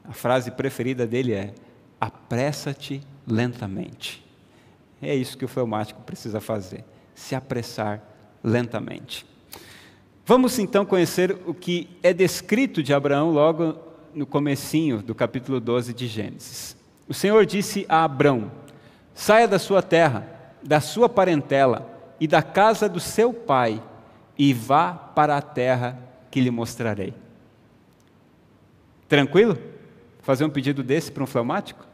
a 0.04 0.12
frase 0.12 0.52
preferida 0.52 1.06
dele 1.06 1.34
é: 1.34 1.54
apressa-te 2.00 3.02
lentamente. 3.28 4.26
É 5.02 5.16
isso 5.16 5.38
que 5.38 5.46
o 5.46 5.48
fleumático 5.48 6.02
precisa 6.02 6.40
fazer, 6.40 6.84
se 7.14 7.36
apressar 7.36 8.02
lentamente. 8.44 9.26
Vamos 10.26 10.58
então 10.60 10.86
conhecer 10.86 11.38
o 11.46 11.54
que 11.54 11.90
é 12.04 12.14
descrito 12.14 12.84
de 12.84 12.94
Abraão 12.94 13.32
logo 13.32 13.74
no 14.14 14.26
comecinho 14.26 15.02
do 15.02 15.16
capítulo 15.16 15.60
12 15.60 15.94
de 15.94 16.08
Gênesis. 16.08 16.76
O 17.08 17.14
Senhor 17.14 17.46
disse 17.46 17.86
a 17.90 18.04
Abraão: 18.04 18.52
Saia 19.14 19.48
da 19.48 19.60
sua 19.60 19.82
terra, 19.82 20.28
da 20.64 20.80
sua 20.80 21.10
parentela 21.10 21.88
e 22.20 22.28
da 22.28 22.42
casa 22.42 22.88
do 22.88 23.00
seu 23.00 23.34
pai 23.34 23.82
e 24.38 24.54
vá 24.54 24.94
para 24.94 25.38
a 25.38 25.42
terra 25.42 26.00
que 26.30 26.40
lhe 26.40 26.52
mostrarei. 26.52 27.14
Tranquilo? 29.08 29.58
Fazer 30.22 30.46
um 30.46 30.50
pedido 30.50 30.84
desse 30.84 31.12
para 31.12 31.24
um 31.24 31.28
fleumático? 31.28 31.86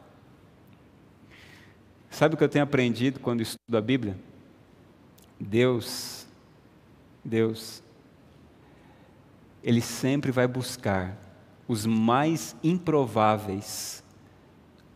Sabe 2.10 2.36
o 2.36 2.38
que 2.38 2.44
eu 2.44 2.50
tenho 2.50 2.64
aprendido 2.64 3.20
quando 3.20 3.42
estudo 3.42 3.78
a 3.78 3.82
Bíblia? 3.82 4.18
Deus, 5.40 6.26
Deus, 7.24 7.84
Ele 9.64 9.82
sempre 9.82 10.32
vai 10.32 10.48
buscar 10.48 11.27
os 11.68 11.86
mais 11.86 12.56
improváveis 12.64 14.04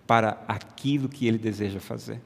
para 0.07 0.41
aquilo 0.47 1.09
que 1.09 1.27
Ele 1.27 1.37
deseja 1.37 1.79
fazer. 1.79 2.21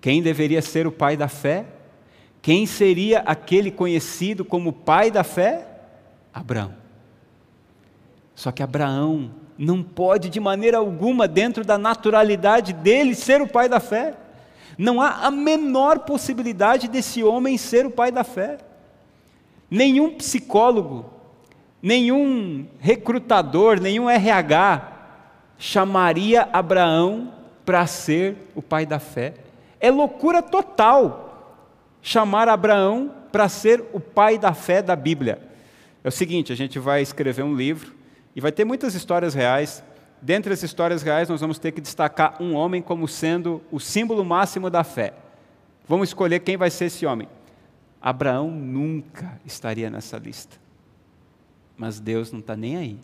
Quem 0.00 0.22
deveria 0.22 0.62
ser 0.62 0.86
o 0.86 0.92
pai 0.92 1.16
da 1.16 1.28
fé? 1.28 1.66
Quem 2.40 2.64
seria 2.64 3.20
aquele 3.20 3.70
conhecido 3.70 4.44
como 4.44 4.72
pai 4.72 5.10
da 5.10 5.24
fé? 5.24 5.66
Abraão. 6.32 6.74
Só 8.34 8.52
que 8.52 8.62
Abraão 8.62 9.32
não 9.58 9.82
pode 9.82 10.28
de 10.28 10.38
maneira 10.38 10.78
alguma, 10.78 11.26
dentro 11.26 11.64
da 11.64 11.78
naturalidade 11.78 12.72
dele, 12.72 13.14
ser 13.14 13.40
o 13.40 13.48
pai 13.48 13.68
da 13.68 13.80
fé. 13.80 14.14
Não 14.76 15.00
há 15.00 15.26
a 15.26 15.30
menor 15.30 16.00
possibilidade 16.00 16.86
desse 16.86 17.22
homem 17.24 17.56
ser 17.56 17.86
o 17.86 17.90
pai 17.90 18.12
da 18.12 18.22
fé. 18.22 18.58
Nenhum 19.70 20.14
psicólogo, 20.14 21.15
nenhum 21.82 22.66
recrutador, 22.78 23.80
nenhum 23.80 24.08
RH 24.08 24.92
chamaria 25.58 26.48
Abraão 26.52 27.32
para 27.64 27.86
ser 27.86 28.36
o 28.54 28.62
pai 28.62 28.86
da 28.86 28.98
fé. 28.98 29.34
É 29.80 29.90
loucura 29.90 30.42
total 30.42 31.26
chamar 32.00 32.48
Abraão 32.48 33.12
para 33.32 33.48
ser 33.48 33.84
o 33.92 34.00
pai 34.00 34.38
da 34.38 34.54
fé 34.54 34.80
da 34.80 34.94
Bíblia. 34.94 35.38
É 36.02 36.08
o 36.08 36.12
seguinte: 36.12 36.52
a 36.52 36.56
gente 36.56 36.78
vai 36.78 37.02
escrever 37.02 37.42
um 37.42 37.54
livro 37.54 37.92
e 38.34 38.40
vai 38.40 38.52
ter 38.52 38.64
muitas 38.64 38.94
histórias 38.94 39.34
reais. 39.34 39.82
Dentre 40.22 40.52
as 40.52 40.62
histórias 40.62 41.02
reais, 41.02 41.28
nós 41.28 41.40
vamos 41.40 41.58
ter 41.58 41.72
que 41.72 41.80
destacar 41.80 42.40
um 42.40 42.54
homem 42.54 42.80
como 42.80 43.06
sendo 43.06 43.62
o 43.70 43.78
símbolo 43.78 44.24
máximo 44.24 44.70
da 44.70 44.82
fé. 44.82 45.12
Vamos 45.86 46.08
escolher 46.08 46.40
quem 46.40 46.56
vai 46.56 46.70
ser 46.70 46.86
esse 46.86 47.04
homem. 47.04 47.28
Abraão 48.00 48.50
nunca 48.50 49.38
estaria 49.44 49.90
nessa 49.90 50.16
lista. 50.16 50.65
Mas 51.76 52.00
Deus 52.00 52.32
não 52.32 52.40
está 52.40 52.56
nem 52.56 52.76
aí 52.76 52.98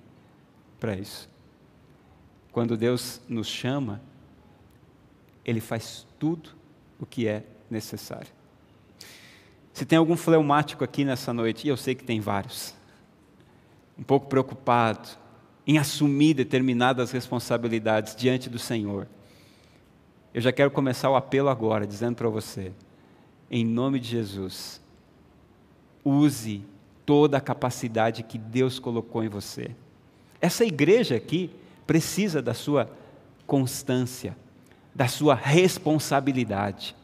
para 0.81 0.97
isso. 0.97 1.29
Quando 2.51 2.77
Deus 2.77 3.21
nos 3.29 3.47
chama, 3.47 4.01
Ele 5.45 5.61
faz 5.61 6.07
tudo 6.19 6.51
o 6.99 7.07
que 7.07 7.27
é 7.27 7.45
necessário. 7.71 8.33
Se 9.73 9.87
tem 9.87 9.99
algum 9.99 10.17
fleumático 10.17 10.85
aqui 10.85 11.05
nessa 11.05 11.33
noite, 11.33 11.67
e 11.67 11.69
eu 11.69 11.77
sei 11.77 11.95
que 11.95 12.05
tem 12.05 12.21
vários, 12.21 12.75
um 13.99 14.03
pouco 14.03 14.27
preocupado, 14.27 15.09
em 15.67 15.79
assumir 15.79 16.35
determinadas 16.35 17.11
responsabilidades 17.11 18.15
diante 18.15 18.51
do 18.51 18.59
Senhor. 18.59 19.07
Eu 20.35 20.41
já 20.41 20.53
quero 20.53 20.71
começar 20.71 21.09
o 21.11 21.17
apelo 21.17 21.49
agora, 21.49 21.87
dizendo 21.87 22.17
para 22.17 22.29
você, 22.29 22.73
em 23.51 23.65
nome 23.65 24.01
de 24.01 24.09
Jesus, 24.09 24.81
use 26.05 26.65
toda 27.13 27.37
a 27.37 27.41
capacidade 27.43 28.23
que 28.23 28.39
Deus 28.39 28.79
colocou 28.79 29.23
em 29.23 29.29
você. 29.29 29.73
Essa 30.41 30.65
igreja 30.65 31.15
aqui 31.15 31.51
precisa 31.87 32.41
da 32.41 32.55
sua 32.55 32.89
constância, 33.47 34.35
da 34.95 35.07
sua 35.09 35.35
responsabilidade. 35.35 36.97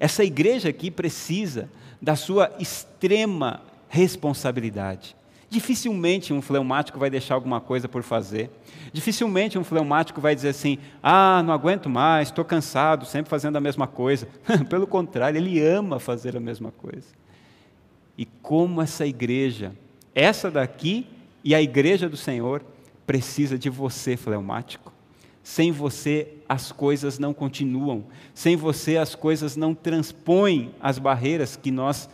Essa 0.00 0.24
igreja 0.24 0.70
aqui 0.70 0.90
precisa 0.90 1.68
da 2.00 2.16
sua 2.16 2.50
extrema 2.58 3.60
responsabilidade. 3.90 5.14
Dificilmente 5.50 6.32
um 6.32 6.40
fleumático 6.40 6.98
vai 6.98 7.10
deixar 7.10 7.34
alguma 7.34 7.60
coisa 7.60 7.86
por 7.86 8.02
fazer. 8.02 8.48
Dificilmente 8.90 9.58
um 9.58 9.64
fleumático 9.64 10.18
vai 10.18 10.34
dizer 10.34 10.48
assim: 10.48 10.78
ah, 11.02 11.42
não 11.42 11.52
aguento 11.52 11.90
mais, 11.90 12.28
estou 12.28 12.42
cansado, 12.42 13.04
sempre 13.04 13.28
fazendo 13.28 13.56
a 13.56 13.60
mesma 13.60 13.86
coisa. 13.86 14.26
Pelo 14.70 14.86
contrário, 14.86 15.36
ele 15.36 15.62
ama 15.62 15.98
fazer 15.98 16.38
a 16.38 16.40
mesma 16.40 16.70
coisa. 16.70 17.21
E 18.22 18.26
como 18.40 18.80
essa 18.80 19.04
igreja, 19.04 19.72
essa 20.14 20.48
daqui 20.48 21.08
e 21.42 21.56
a 21.56 21.60
igreja 21.60 22.08
do 22.08 22.16
Senhor, 22.16 22.62
precisa 23.04 23.58
de 23.58 23.68
você, 23.68 24.16
fleumático. 24.16 24.92
Sem 25.42 25.72
você, 25.72 26.34
as 26.48 26.70
coisas 26.70 27.18
não 27.18 27.34
continuam. 27.34 28.04
Sem 28.32 28.54
você, 28.54 28.96
as 28.96 29.16
coisas 29.16 29.56
não 29.56 29.74
transpõem 29.74 30.72
as 30.80 31.00
barreiras 31.00 31.56
que 31.56 31.72
nós 31.72 32.08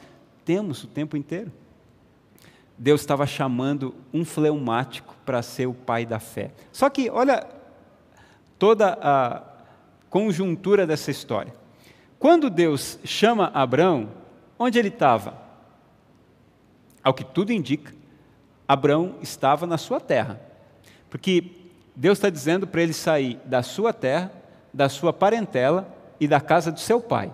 temos 0.46 0.82
o 0.82 0.86
tempo 0.86 1.14
inteiro. 1.14 1.52
Deus 2.78 3.02
estava 3.02 3.26
chamando 3.26 3.94
um 4.10 4.24
fleumático 4.24 5.14
para 5.26 5.42
ser 5.42 5.66
o 5.66 5.74
pai 5.74 6.06
da 6.06 6.18
fé. 6.18 6.52
Só 6.72 6.88
que, 6.88 7.10
olha 7.10 7.46
toda 8.58 8.98
a 9.02 9.42
conjuntura 10.08 10.86
dessa 10.86 11.10
história. 11.10 11.52
Quando 12.18 12.48
Deus 12.48 12.98
chama 13.04 13.50
Abraão, 13.52 14.08
onde 14.58 14.78
ele 14.78 14.88
estava? 14.88 15.47
Ao 17.08 17.14
que 17.14 17.24
tudo 17.24 17.54
indica, 17.54 17.94
Abraão 18.68 19.14
estava 19.22 19.66
na 19.66 19.78
sua 19.78 19.98
terra. 19.98 20.38
Porque 21.08 21.42
Deus 21.96 22.18
está 22.18 22.28
dizendo 22.28 22.66
para 22.66 22.82
ele 22.82 22.92
sair 22.92 23.40
da 23.46 23.62
sua 23.62 23.94
terra, 23.94 24.30
da 24.74 24.90
sua 24.90 25.10
parentela 25.10 25.88
e 26.20 26.28
da 26.28 26.38
casa 26.38 26.70
do 26.70 26.78
seu 26.78 27.00
pai. 27.00 27.32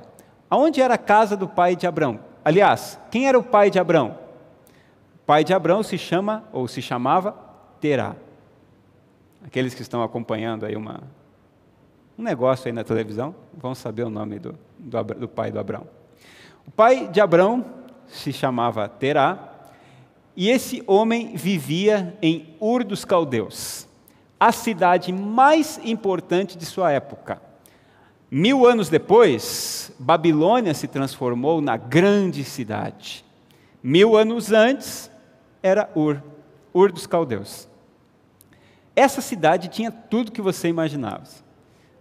Aonde 0.49 0.81
era 0.81 0.95
a 0.95 0.99
casa 0.99 1.37
do 1.37 1.49
pai 1.49 1.75
de 1.75 1.89
Abraão? 1.89 2.21
Aliás, 2.45 3.01
quem 3.11 3.27
era 3.27 3.37
o 3.37 3.43
pai 3.43 3.69
de 3.69 3.81
Abraão? 3.81 4.17
pai 5.27 5.43
de 5.43 5.53
Abraão 5.53 5.83
se 5.83 5.99
chama, 5.99 6.45
ou 6.53 6.69
se 6.69 6.81
chamava, 6.81 7.35
Terá. 7.81 8.15
Aqueles 9.45 9.75
que 9.75 9.83
estão 9.83 10.05
acompanhando 10.05 10.67
aí 10.67 10.77
uma, 10.77 11.03
um 12.17 12.23
negócio 12.23 12.69
aí 12.69 12.73
na 12.73 12.85
televisão, 12.85 13.35
vão 13.53 13.75
saber 13.75 14.05
o 14.05 14.11
nome 14.11 14.39
do, 14.39 14.57
do, 14.79 15.03
do 15.03 15.29
pai 15.29 15.51
do 15.51 15.59
Abraão. 15.59 15.89
O 16.65 16.71
pai 16.71 17.09
de 17.09 17.21
Abraão 17.21 17.65
se 18.07 18.33
chamava 18.33 18.89
Terá, 18.89 19.51
e 20.37 20.51
esse 20.51 20.83
homem 20.87 21.37
vivia 21.37 22.17
em 22.21 22.57
Ur 22.61 22.85
dos 22.85 23.05
Caldeus, 23.05 23.89
a 24.39 24.51
cidade 24.53 25.13
mais 25.13 25.81
importante 25.85 26.59
de 26.59 26.67
sua 26.67 26.91
época. 26.91 27.41
Mil 28.31 28.67
anos 28.67 28.89
depois, 28.89 29.93
Babilônia 29.99 30.75
se 30.75 30.89
transformou 30.89 31.61
na 31.61 31.77
grande 31.77 32.43
cidade. 32.43 33.25
Mil 33.83 34.17
anos 34.17 34.51
antes, 34.51 35.11
era 35.63 35.89
Ur, 35.95 36.21
Ur 36.75 36.91
dos 36.91 37.07
Caldeus. 37.07 37.69
Essa 38.97 39.21
cidade 39.21 39.69
tinha 39.69 39.91
tudo 39.91 40.33
que 40.33 40.43
você 40.43 40.69
imaginava. 40.69 41.25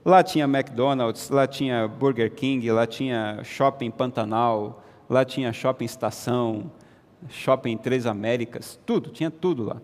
Lá 0.03 0.21
tinha 0.21 0.45
McDonald's, 0.45 1.29
lá 1.29 1.47
tinha 1.47 1.87
Burger 1.87 2.31
King, 2.31 2.69
lá 2.71 2.85
tinha 2.85 3.39
Shopping 3.43 3.89
Pantanal, 3.89 4.83
lá 5.09 5.23
tinha 5.23 5.53
Shopping 5.53 5.85
Estação, 5.85 6.69
Shopping 7.29 7.77
Três 7.77 8.05
Américas, 8.05 8.79
tudo, 8.85 9.09
tinha 9.09 9.31
tudo 9.31 9.63
lá. 9.63 9.81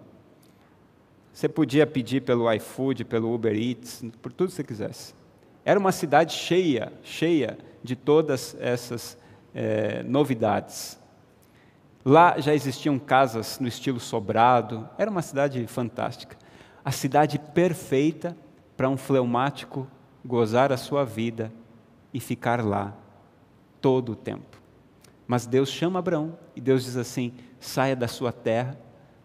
Você 1.31 1.47
podia 1.47 1.87
pedir 1.87 2.21
pelo 2.21 2.51
iFood, 2.53 3.05
pelo 3.05 3.33
Uber 3.33 3.55
Eats, 3.55 4.03
por 4.21 4.31
tudo 4.31 4.49
que 4.49 4.55
você 4.55 4.63
quisesse. 4.63 5.13
Era 5.63 5.79
uma 5.79 5.91
cidade 5.91 6.33
cheia, 6.33 6.91
cheia 7.03 7.57
de 7.83 7.95
todas 7.95 8.55
essas 8.59 9.17
é, 9.53 10.03
novidades. 10.03 10.99
Lá 12.03 12.39
já 12.39 12.53
existiam 12.53 12.97
casas 12.97 13.59
no 13.59 13.67
estilo 13.67 13.99
sobrado, 13.99 14.89
era 14.97 15.09
uma 15.09 15.21
cidade 15.21 15.65
fantástica. 15.67 16.37
A 16.83 16.91
cidade 16.91 17.37
perfeita 17.37 18.35
para 18.75 18.89
um 18.89 18.97
fleumático 18.97 19.87
gozar 20.25 20.71
a 20.71 20.77
sua 20.77 21.03
vida 21.05 21.51
e 22.13 22.19
ficar 22.19 22.63
lá 22.63 22.93
todo 23.79 24.13
o 24.13 24.15
tempo. 24.15 24.58
Mas 25.29 25.45
Deus 25.45 25.69
chama 25.69 25.99
Abraão 25.99 26.37
e 26.55 26.59
Deus 26.59 26.83
diz 26.83 26.97
assim: 26.97 27.33
saia 27.59 27.95
da 27.95 28.07
sua 28.07 28.33
terra, 28.33 28.75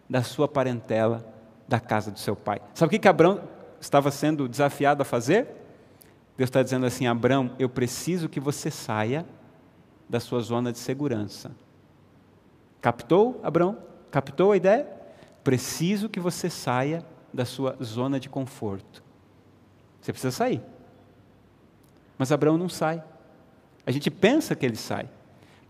da 0.08 0.22
sua 0.22 0.46
parentela, 0.46 1.26
da 1.66 1.80
casa 1.80 2.12
do 2.12 2.18
seu 2.18 2.36
pai. 2.36 2.60
Sabe 2.74 2.88
o 2.88 2.90
que, 2.90 2.98
que 2.98 3.08
Abraão 3.08 3.40
estava 3.80 4.10
sendo 4.10 4.46
desafiado 4.46 5.00
a 5.00 5.04
fazer? 5.04 5.46
Deus 6.36 6.48
está 6.48 6.62
dizendo 6.62 6.84
assim: 6.84 7.06
Abraão, 7.06 7.52
eu 7.58 7.70
preciso 7.70 8.28
que 8.28 8.38
você 8.38 8.70
saia 8.70 9.24
da 10.06 10.20
sua 10.20 10.40
zona 10.40 10.70
de 10.70 10.78
segurança 10.78 11.50
Captou, 12.84 13.40
Abraão? 13.42 13.78
Captou 14.10 14.52
a 14.52 14.58
ideia? 14.58 14.86
Preciso 15.42 16.06
que 16.06 16.20
você 16.20 16.50
saia 16.50 17.02
da 17.32 17.46
sua 17.46 17.78
zona 17.82 18.20
de 18.20 18.28
conforto. 18.28 19.02
Você 20.02 20.12
precisa 20.12 20.30
sair. 20.30 20.60
Mas 22.18 22.30
Abraão 22.30 22.58
não 22.58 22.68
sai. 22.68 23.02
A 23.86 23.90
gente 23.90 24.10
pensa 24.10 24.54
que 24.54 24.66
ele 24.66 24.76
sai. 24.76 25.08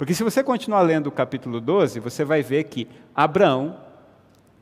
Porque 0.04 0.12
se 0.12 0.22
você 0.22 0.44
continuar 0.44 0.82
lendo 0.82 1.06
o 1.06 1.10
capítulo 1.10 1.62
12, 1.62 1.98
você 1.98 2.26
vai 2.26 2.42
ver 2.42 2.64
que 2.64 2.86
Abraão, 3.16 3.80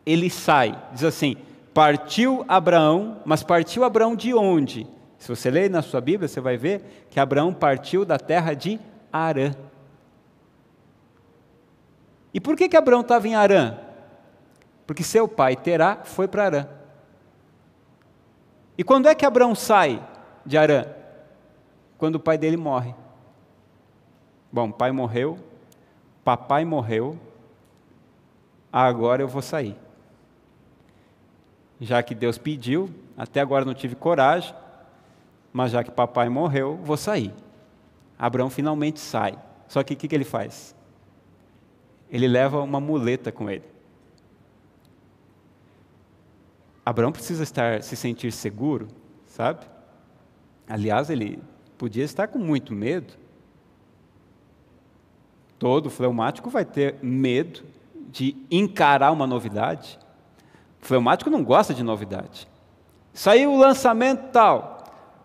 ele 0.06 0.30
sai. 0.30 0.80
Diz 0.92 1.02
assim: 1.02 1.36
partiu 1.74 2.44
Abraão, 2.46 3.20
mas 3.24 3.42
partiu 3.42 3.82
Abraão 3.82 4.14
de 4.14 4.32
onde? 4.32 4.86
Se 5.18 5.26
você 5.26 5.50
ler 5.50 5.68
na 5.68 5.82
sua 5.82 6.00
Bíblia, 6.00 6.28
você 6.28 6.40
vai 6.40 6.56
ver 6.56 7.08
que 7.10 7.18
Abraão 7.18 7.52
partiu 7.52 8.04
da 8.04 8.20
terra 8.20 8.54
de 8.54 8.78
Arã. 9.12 9.52
E 12.32 12.40
por 12.40 12.54
que, 12.54 12.68
que 12.68 12.76
Abraão 12.76 13.00
estava 13.00 13.26
em 13.26 13.34
Arã? 13.34 13.78
Porque 14.86 15.02
seu 15.02 15.26
pai, 15.26 15.56
Terá, 15.56 16.02
foi 16.04 16.28
para 16.28 16.44
Arã. 16.44 16.68
E 18.78 18.84
quando 18.84 19.08
é 19.08 19.14
que 19.16 19.26
Abraão 19.26 19.56
sai 19.56 20.00
de 20.46 20.56
Arã? 20.56 20.84
quando 22.02 22.16
o 22.16 22.20
pai 22.20 22.36
dele 22.36 22.56
morre. 22.56 22.92
Bom, 24.52 24.70
pai 24.70 24.92
morreu, 24.92 25.38
papai 26.22 26.62
morreu, 26.64 27.18
agora 28.70 29.22
eu 29.22 29.28
vou 29.28 29.40
sair. 29.40 29.74
Já 31.80 32.02
que 32.02 32.14
Deus 32.14 32.36
pediu, 32.36 32.90
até 33.16 33.40
agora 33.40 33.64
não 33.64 33.72
tive 33.72 33.94
coragem, 33.94 34.54
mas 35.52 35.72
já 35.72 35.82
que 35.82 35.90
papai 35.90 36.28
morreu, 36.28 36.76
vou 36.76 36.98
sair. 36.98 37.32
Abraão 38.18 38.50
finalmente 38.50 39.00
sai. 39.00 39.38
Só 39.66 39.82
que 39.82 39.94
o 39.94 39.96
que, 39.96 40.06
que 40.06 40.14
ele 40.14 40.24
faz? 40.24 40.76
Ele 42.10 42.28
leva 42.28 42.60
uma 42.60 42.78
muleta 42.78 43.32
com 43.32 43.48
ele. 43.48 43.64
Abraão 46.84 47.10
precisa 47.10 47.42
estar, 47.42 47.82
se 47.82 47.96
sentir 47.96 48.32
seguro, 48.32 48.88
sabe? 49.26 49.64
Aliás, 50.68 51.08
ele 51.08 51.42
podia 51.78 52.04
estar 52.04 52.28
com 52.28 52.38
muito 52.38 52.74
medo. 52.74 53.21
Todo 55.62 55.90
fleumático 55.90 56.50
vai 56.50 56.64
ter 56.64 56.96
medo 57.00 57.62
de 57.94 58.36
encarar 58.50 59.12
uma 59.12 59.28
novidade. 59.28 59.96
O 60.82 60.86
fleumático 60.86 61.30
não 61.30 61.44
gosta 61.44 61.72
de 61.72 61.84
novidade. 61.84 62.48
Saiu 63.14 63.52
o 63.52 63.56
lançamento 63.56 64.32
tal. 64.32 64.82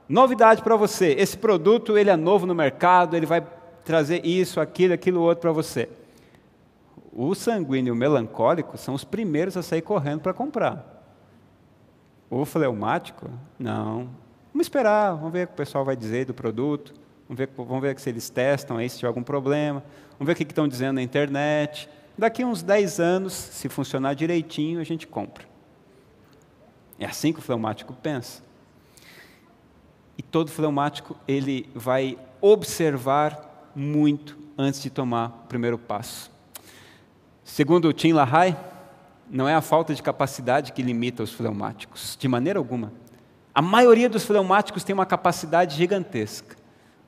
Novidade 0.08 0.62
para 0.62 0.76
você. 0.76 1.16
Esse 1.18 1.36
produto 1.36 1.98
ele 1.98 2.12
é 2.12 2.16
novo 2.16 2.46
no 2.46 2.54
mercado, 2.54 3.18
ele 3.18 3.26
vai 3.26 3.44
trazer 3.84 4.24
isso, 4.24 4.60
aquilo, 4.60 4.94
aquilo 4.94 5.22
outro 5.22 5.42
para 5.42 5.52
você. 5.52 5.90
O 7.12 7.34
sanguíneo 7.34 7.96
melancólico 7.96 8.78
são 8.78 8.94
os 8.94 9.04
primeiros 9.04 9.58
a 9.58 9.64
sair 9.64 9.82
correndo 9.82 10.22
para 10.22 10.36
comprar. 10.36 11.04
O 12.30 12.46
fleumático, 12.46 13.28
não. 13.58 14.08
Vamos 14.54 14.66
esperar, 14.66 15.16
vamos 15.16 15.32
ver 15.32 15.46
o 15.46 15.48
que 15.48 15.54
o 15.54 15.58
pessoal 15.58 15.84
vai 15.84 15.96
dizer 15.96 16.26
do 16.26 16.34
produto, 16.36 16.94
vamos 17.28 17.38
ver, 17.38 17.50
vamos 17.56 17.82
ver 17.82 18.00
se 18.00 18.10
eles 18.10 18.30
testam 18.30 18.78
aí 18.78 18.90
se 18.90 18.98
tiver 18.98 19.08
algum 19.08 19.24
problema, 19.24 19.84
vamos 20.18 20.28
ver 20.28 20.34
o 20.34 20.36
que 20.36 20.44
estão 20.44 20.68
dizendo 20.68 20.96
na 20.96 21.02
internet. 21.02 21.90
Daqui 22.18 22.44
uns 22.44 22.64
10 22.64 23.00
anos, 23.00 23.34
se 23.34 23.70
funcionar 23.70 24.16
direitinho, 24.16 24.80
a 24.80 24.84
gente 24.84 25.06
compra. 25.06 25.46
É 26.98 27.06
assim 27.06 27.32
que 27.32 27.40
o 27.40 27.42
fleumático 27.42 27.94
pensa. 27.94 28.42
E 30.18 30.24
todo 30.24 30.50
fleumático, 30.50 31.16
ele 31.28 31.70
vai 31.76 32.18
observar 32.42 33.72
muito 33.76 34.36
antes 34.58 34.82
de 34.82 34.90
tomar 34.90 35.44
o 35.44 35.48
primeiro 35.48 35.78
passo. 35.78 36.32
Segundo 37.44 37.94
Tim 37.94 38.14
LaHaye, 38.14 38.58
não 39.30 39.48
é 39.48 39.54
a 39.54 39.62
falta 39.62 39.94
de 39.94 40.02
capacidade 40.02 40.72
que 40.72 40.82
limita 40.82 41.22
os 41.22 41.32
fleumáticos, 41.32 42.18
de 42.20 42.28
maneira 42.28 42.58
alguma. 42.58 42.92
A 43.54 43.62
maioria 43.62 44.10
dos 44.10 44.26
fleumáticos 44.26 44.84
tem 44.84 44.94
uma 44.94 45.06
capacidade 45.06 45.76
gigantesca. 45.76 46.57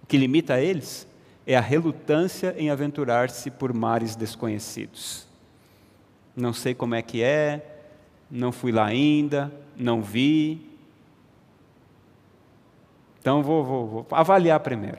Que 0.09 0.17
limita 0.17 0.59
eles 0.59 1.07
é 1.45 1.55
a 1.55 1.61
relutância 1.61 2.55
em 2.57 2.71
aventurar-se 2.71 3.51
por 3.51 3.71
mares 3.71 4.15
desconhecidos. 4.15 5.27
Não 6.35 6.51
sei 6.51 6.73
como 6.73 6.95
é 6.95 7.01
que 7.01 7.21
é, 7.21 7.79
não 8.29 8.51
fui 8.51 8.71
lá 8.71 8.87
ainda, 8.87 9.53
não 9.77 10.01
vi. 10.01 10.67
Então 13.21 13.43
vou, 13.43 13.63
vou, 13.63 13.87
vou 13.87 14.07
avaliar 14.09 14.59
primeiro. 14.61 14.97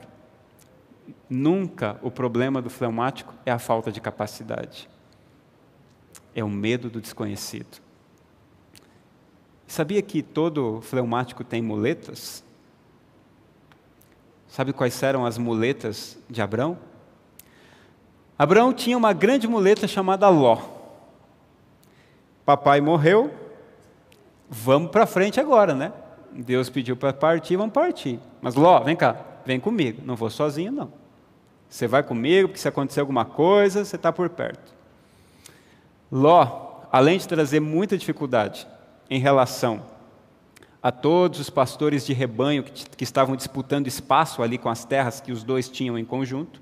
Nunca 1.29 1.99
o 2.01 2.09
problema 2.09 2.61
do 2.61 2.69
fleumático 2.69 3.33
é 3.45 3.51
a 3.51 3.59
falta 3.59 3.91
de 3.91 3.99
capacidade. 3.99 4.89
É 6.33 6.41
o 6.41 6.49
medo 6.49 6.89
do 6.89 7.01
desconhecido. 7.01 7.81
Sabia 9.67 10.01
que 10.01 10.23
todo 10.23 10.79
fleumático 10.81 11.43
tem 11.43 11.61
muletas? 11.61 12.45
Sabe 14.51 14.73
quais 14.73 15.01
eram 15.01 15.25
as 15.25 15.37
muletas 15.37 16.17
de 16.29 16.41
Abrão? 16.41 16.77
Abraão 18.37 18.73
tinha 18.73 18.97
uma 18.97 19.13
grande 19.13 19.47
muleta 19.47 19.87
chamada 19.87 20.27
Ló. 20.27 20.57
Papai 22.45 22.81
morreu, 22.81 23.33
vamos 24.49 24.91
para 24.91 25.05
frente 25.05 25.39
agora, 25.39 25.73
né? 25.73 25.93
Deus 26.33 26.69
pediu 26.69 26.97
para 26.97 27.13
partir, 27.13 27.55
vamos 27.55 27.73
partir. 27.73 28.19
Mas 28.41 28.55
Ló, 28.55 28.81
vem 28.81 28.93
cá, 28.93 29.15
vem 29.45 29.57
comigo, 29.57 30.01
não 30.03 30.17
vou 30.17 30.29
sozinho 30.29 30.73
não. 30.73 30.91
Você 31.69 31.87
vai 31.87 32.03
comigo, 32.03 32.49
porque 32.49 32.59
se 32.59 32.67
acontecer 32.67 32.99
alguma 32.99 33.23
coisa, 33.23 33.85
você 33.85 33.95
está 33.95 34.11
por 34.11 34.27
perto. 34.27 34.73
Ló, 36.11 36.81
além 36.91 37.17
de 37.17 37.25
trazer 37.25 37.61
muita 37.61 37.97
dificuldade 37.97 38.67
em 39.09 39.17
relação 39.17 39.81
a 40.81 40.91
todos 40.91 41.39
os 41.39 41.49
pastores 41.49 42.05
de 42.05 42.13
rebanho 42.13 42.63
que, 42.63 42.89
que, 42.89 43.03
estavam 43.03 43.35
disputando 43.35 43.87
espaço 43.87 44.41
ali 44.41 44.57
com 44.57 44.69
as 44.69 44.83
terras 44.83 45.21
que 45.21 45.31
os 45.31 45.43
dois 45.43 45.69
tinham 45.69 45.97
em 45.97 46.03
conjunto, 46.03 46.61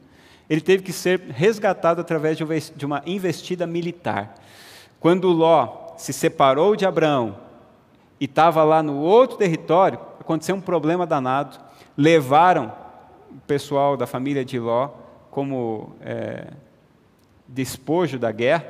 ele 0.50 0.62
teve 0.62 0.84
que 0.84 0.92
ser 0.92 1.20
resgatado 1.30 2.02
através 2.02 2.38
de 2.38 2.86
uma 2.86 3.02
investida 3.06 3.66
militar. 3.66 4.36
Quando 5.00 5.32
Ló 5.32 5.94
se 5.96 6.12
separou 6.12 6.76
de 6.76 6.86
Abraão 6.86 7.38
e 8.20 8.26
estava 8.26 8.64
lá 8.64 8.84
no 8.84 8.98
outro 8.98 9.38
território, 9.38 10.00
aconteceu 10.20 10.56
um 10.56 10.62
problema 10.62 11.06
danado. 11.06 11.58
Levaram 11.96 12.74
o 13.32 13.40
pessoal 13.48 13.96
da 13.96 14.08
família 14.08 14.44
de 14.44 14.60
Ló 14.60 14.90
como 15.30 15.96
é, 16.02 16.48
despojo 17.48 18.20
da 18.20 18.32
guerra. 18.32 18.66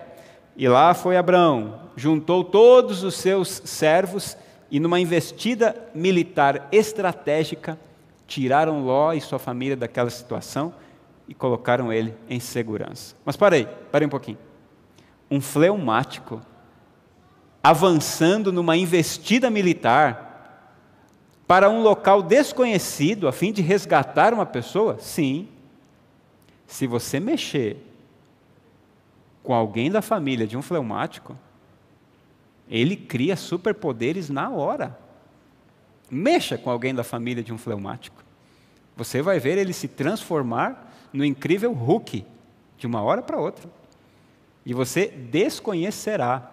E 0.56 0.68
lá 0.68 0.94
foi 0.94 1.16
Abraão, 1.16 1.80
juntou 1.96 2.44
todos 2.44 3.04
os 3.04 3.16
seus 3.16 3.62
servos 3.64 4.38
e, 4.72 4.80
numa 4.80 5.00
investida 5.00 5.76
militar 5.94 6.68
estratégica, 6.72 7.80
tiraram 8.28 8.84
Ló 8.84 9.14
e 9.14 9.22
sua 9.22 9.40
família 9.40 9.76
daquela 9.76 10.10
situação 10.10 10.74
e 11.28 11.34
colocaram 11.34 11.92
ele 11.92 12.14
em 12.30 12.40
segurança. 12.40 13.16
Mas 13.26 13.36
parei, 13.36 13.68
parei 13.92 14.06
um 14.06 14.10
pouquinho. 14.10 14.38
Um 15.30 15.42
fleumático 15.42 16.42
avançando 17.64 18.54
numa 18.54 18.78
investida 18.78 19.50
militar 19.50 20.28
para 21.48 21.70
um 21.70 21.82
local 21.82 22.22
desconhecido 22.22 23.28
a 23.28 23.32
fim 23.32 23.52
de 23.52 23.62
resgatar 23.62 24.34
uma 24.34 24.46
pessoa? 24.46 24.98
Sim. 25.00 25.48
Se 26.68 26.86
você 26.86 27.20
mexer 27.20 27.78
com 29.42 29.54
alguém 29.54 29.90
da 29.90 30.02
família 30.02 30.46
de 30.46 30.56
um 30.56 30.62
fleumático, 30.62 31.36
ele 32.70 32.96
cria 32.96 33.36
superpoderes 33.36 34.30
na 34.30 34.50
hora. 34.50 34.98
Mexa 36.10 36.58
com 36.58 36.70
alguém 36.70 36.94
da 36.94 37.04
família 37.04 37.44
de 37.44 37.52
um 37.52 37.58
fleumático. 37.58 38.24
Você 38.96 39.22
vai 39.22 39.40
ver 39.40 39.58
ele 39.58 39.74
se 39.74 39.88
transformar 39.88 40.94
no 41.12 41.26
incrível 41.26 41.74
Hulk 41.74 42.26
de 42.78 42.88
uma 42.88 43.02
hora 43.02 43.22
para 43.22 43.40
outra. 43.40 43.70
E 44.66 44.74
você 44.74 45.08
desconhecerá 45.08 46.52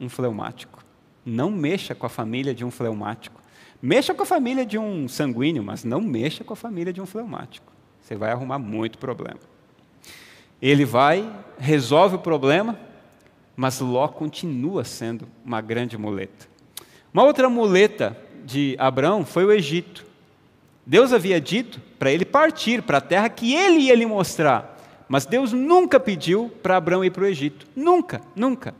um 0.00 0.08
fleumático. 0.08 0.84
Não 1.24 1.50
mexa 1.50 1.94
com 1.94 2.04
a 2.04 2.10
família 2.10 2.54
de 2.54 2.64
um 2.64 2.70
fleumático. 2.70 3.40
Mexa 3.80 4.12
com 4.12 4.22
a 4.22 4.26
família 4.26 4.66
de 4.66 4.78
um 4.78 5.08
sanguíneo, 5.08 5.62
mas 5.62 5.84
não 5.84 6.00
mexa 6.00 6.44
com 6.44 6.52
a 6.52 6.56
família 6.56 6.92
de 6.92 7.00
um 7.00 7.06
fleumático. 7.06 7.72
Você 8.00 8.16
vai 8.16 8.30
arrumar 8.30 8.58
muito 8.58 8.98
problema. 8.98 9.40
Ele 10.60 10.84
vai, 10.84 11.30
resolve 11.58 12.16
o 12.16 12.18
problema, 12.18 12.78
mas 13.56 13.80
Ló 13.80 14.08
continua 14.08 14.84
sendo 14.84 15.26
uma 15.44 15.60
grande 15.60 15.96
muleta. 15.96 16.46
Uma 17.12 17.22
outra 17.22 17.48
muleta 17.48 18.16
de 18.44 18.76
Abraão 18.78 19.24
foi 19.24 19.44
o 19.44 19.52
Egito. 19.52 20.04
Deus 20.84 21.12
havia 21.12 21.40
dito 21.40 21.80
para 21.98 22.10
ele 22.10 22.24
partir 22.24 22.82
para 22.82 22.98
a 22.98 23.00
terra 23.00 23.28
que 23.28 23.54
ele 23.54 23.84
ia 23.84 23.94
lhe 23.94 24.04
mostrar, 24.04 24.78
mas 25.08 25.24
Deus 25.24 25.52
nunca 25.52 25.98
pediu 25.98 26.50
para 26.62 26.76
Abraão 26.76 27.04
ir 27.04 27.10
para 27.10 27.24
o 27.24 27.26
Egito. 27.26 27.66
Nunca, 27.74 28.20
nunca. 28.34 28.74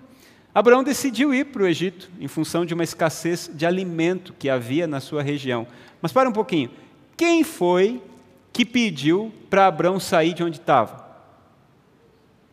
Abraão 0.55 0.85
decidiu 0.85 1.35
ir 1.35 1.47
para 1.47 1.63
o 1.63 1.67
Egito 1.67 2.11
em 2.21 2.29
função 2.29 2.65
de 2.65 2.75
uma 2.75 2.85
escassez 2.85 3.51
de 3.53 3.67
alimento 3.67 4.33
que 4.39 4.49
havia 4.49 4.87
na 4.87 5.01
sua 5.01 5.23
região. 5.23 5.67
Mas 6.01 6.13
para 6.13 6.29
um 6.29 6.33
pouquinho, 6.33 6.71
quem 7.17 7.43
foi 7.43 8.03
que 8.53 8.65
pediu 8.65 9.33
para 9.51 9.67
Abraão 9.67 9.99
sair 9.99 10.33
de 10.33 10.45
onde 10.45 10.59
estava? 10.59 11.05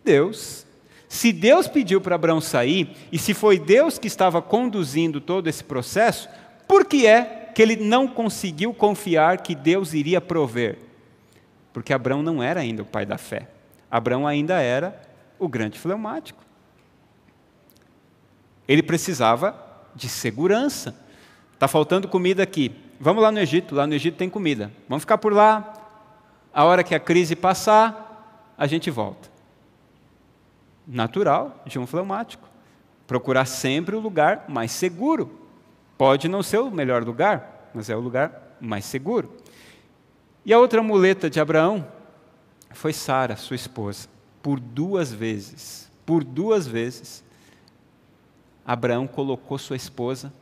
Deus. 0.03 0.65
Se 1.12 1.34
Deus 1.34 1.67
pediu 1.67 2.00
para 2.00 2.15
Abraão 2.15 2.39
sair, 2.39 2.95
e 3.12 3.19
se 3.19 3.34
foi 3.34 3.60
Deus 3.60 4.00
que 4.00 4.08
estava 4.08 4.41
conduzindo 4.41 5.19
todo 5.19 5.50
esse 5.50 5.62
processo, 5.62 6.30
por 6.65 6.86
que 6.86 7.06
é 7.06 7.52
que 7.54 7.62
ele 7.62 7.76
não 7.76 8.08
conseguiu 8.08 8.74
confiar 8.74 9.39
que 9.39 9.54
Deus 9.54 9.93
iria 9.93 10.21
prover? 10.21 10.78
Porque 11.74 11.91
Abraão 11.91 12.24
não 12.24 12.41
era 12.41 12.62
ainda 12.62 12.84
o 12.84 12.86
pai 12.86 13.06
da 13.06 13.17
fé. 13.17 13.50
Abraão 13.91 14.26
ainda 14.26 14.62
era 14.62 15.02
o 15.38 15.50
grande 15.50 15.78
fleumático. 15.78 16.41
Ele 18.65 18.82
precisava 18.82 19.54
de 19.93 20.08
segurança. 20.08 20.95
Está 21.54 21.67
faltando 21.67 22.08
comida 22.08 22.41
aqui. 22.41 22.71
Vamos 23.02 23.21
lá 23.21 23.34
no 23.34 23.39
Egito, 23.39 23.76
lá 23.76 23.86
no 23.86 23.93
Egito 23.93 24.15
tem 24.15 24.30
comida. 24.30 24.71
Vamos 24.88 25.02
ficar 25.02 25.17
por 25.17 25.34
lá. 25.34 25.74
A 26.54 26.63
hora 26.63 26.86
que 26.86 26.95
a 26.95 27.00
crise 27.02 27.36
passar, 27.36 28.54
a 28.58 28.65
gente 28.65 28.89
volta. 28.89 29.30
Natural 30.87 31.63
de 31.65 31.79
um 31.79 31.87
fleumático. 31.87 32.47
Procurar 33.07 33.45
sempre 33.45 33.95
o 33.95 33.99
lugar 33.99 34.45
mais 34.47 34.71
seguro. 34.71 35.39
Pode 35.97 36.27
não 36.27 36.41
ser 36.41 36.59
o 36.59 36.71
melhor 36.71 37.03
lugar, 37.03 37.69
mas 37.73 37.89
é 37.89 37.95
o 37.95 37.99
lugar 37.99 38.57
mais 38.59 38.85
seguro. 38.85 39.31
E 40.45 40.53
a 40.53 40.59
outra 40.59 40.81
muleta 40.81 41.29
de 41.29 41.39
Abraão 41.39 41.87
foi 42.71 42.93
Sara, 42.93 43.35
sua 43.35 43.55
esposa, 43.55 44.07
por 44.41 44.59
duas 44.59 45.11
vezes. 45.11 45.91
Por 46.05 46.23
duas 46.23 46.65
vezes, 46.65 47.23
Abraão 48.65 49.07
colocou 49.07 49.57
sua 49.57 49.75
esposa 49.75 50.33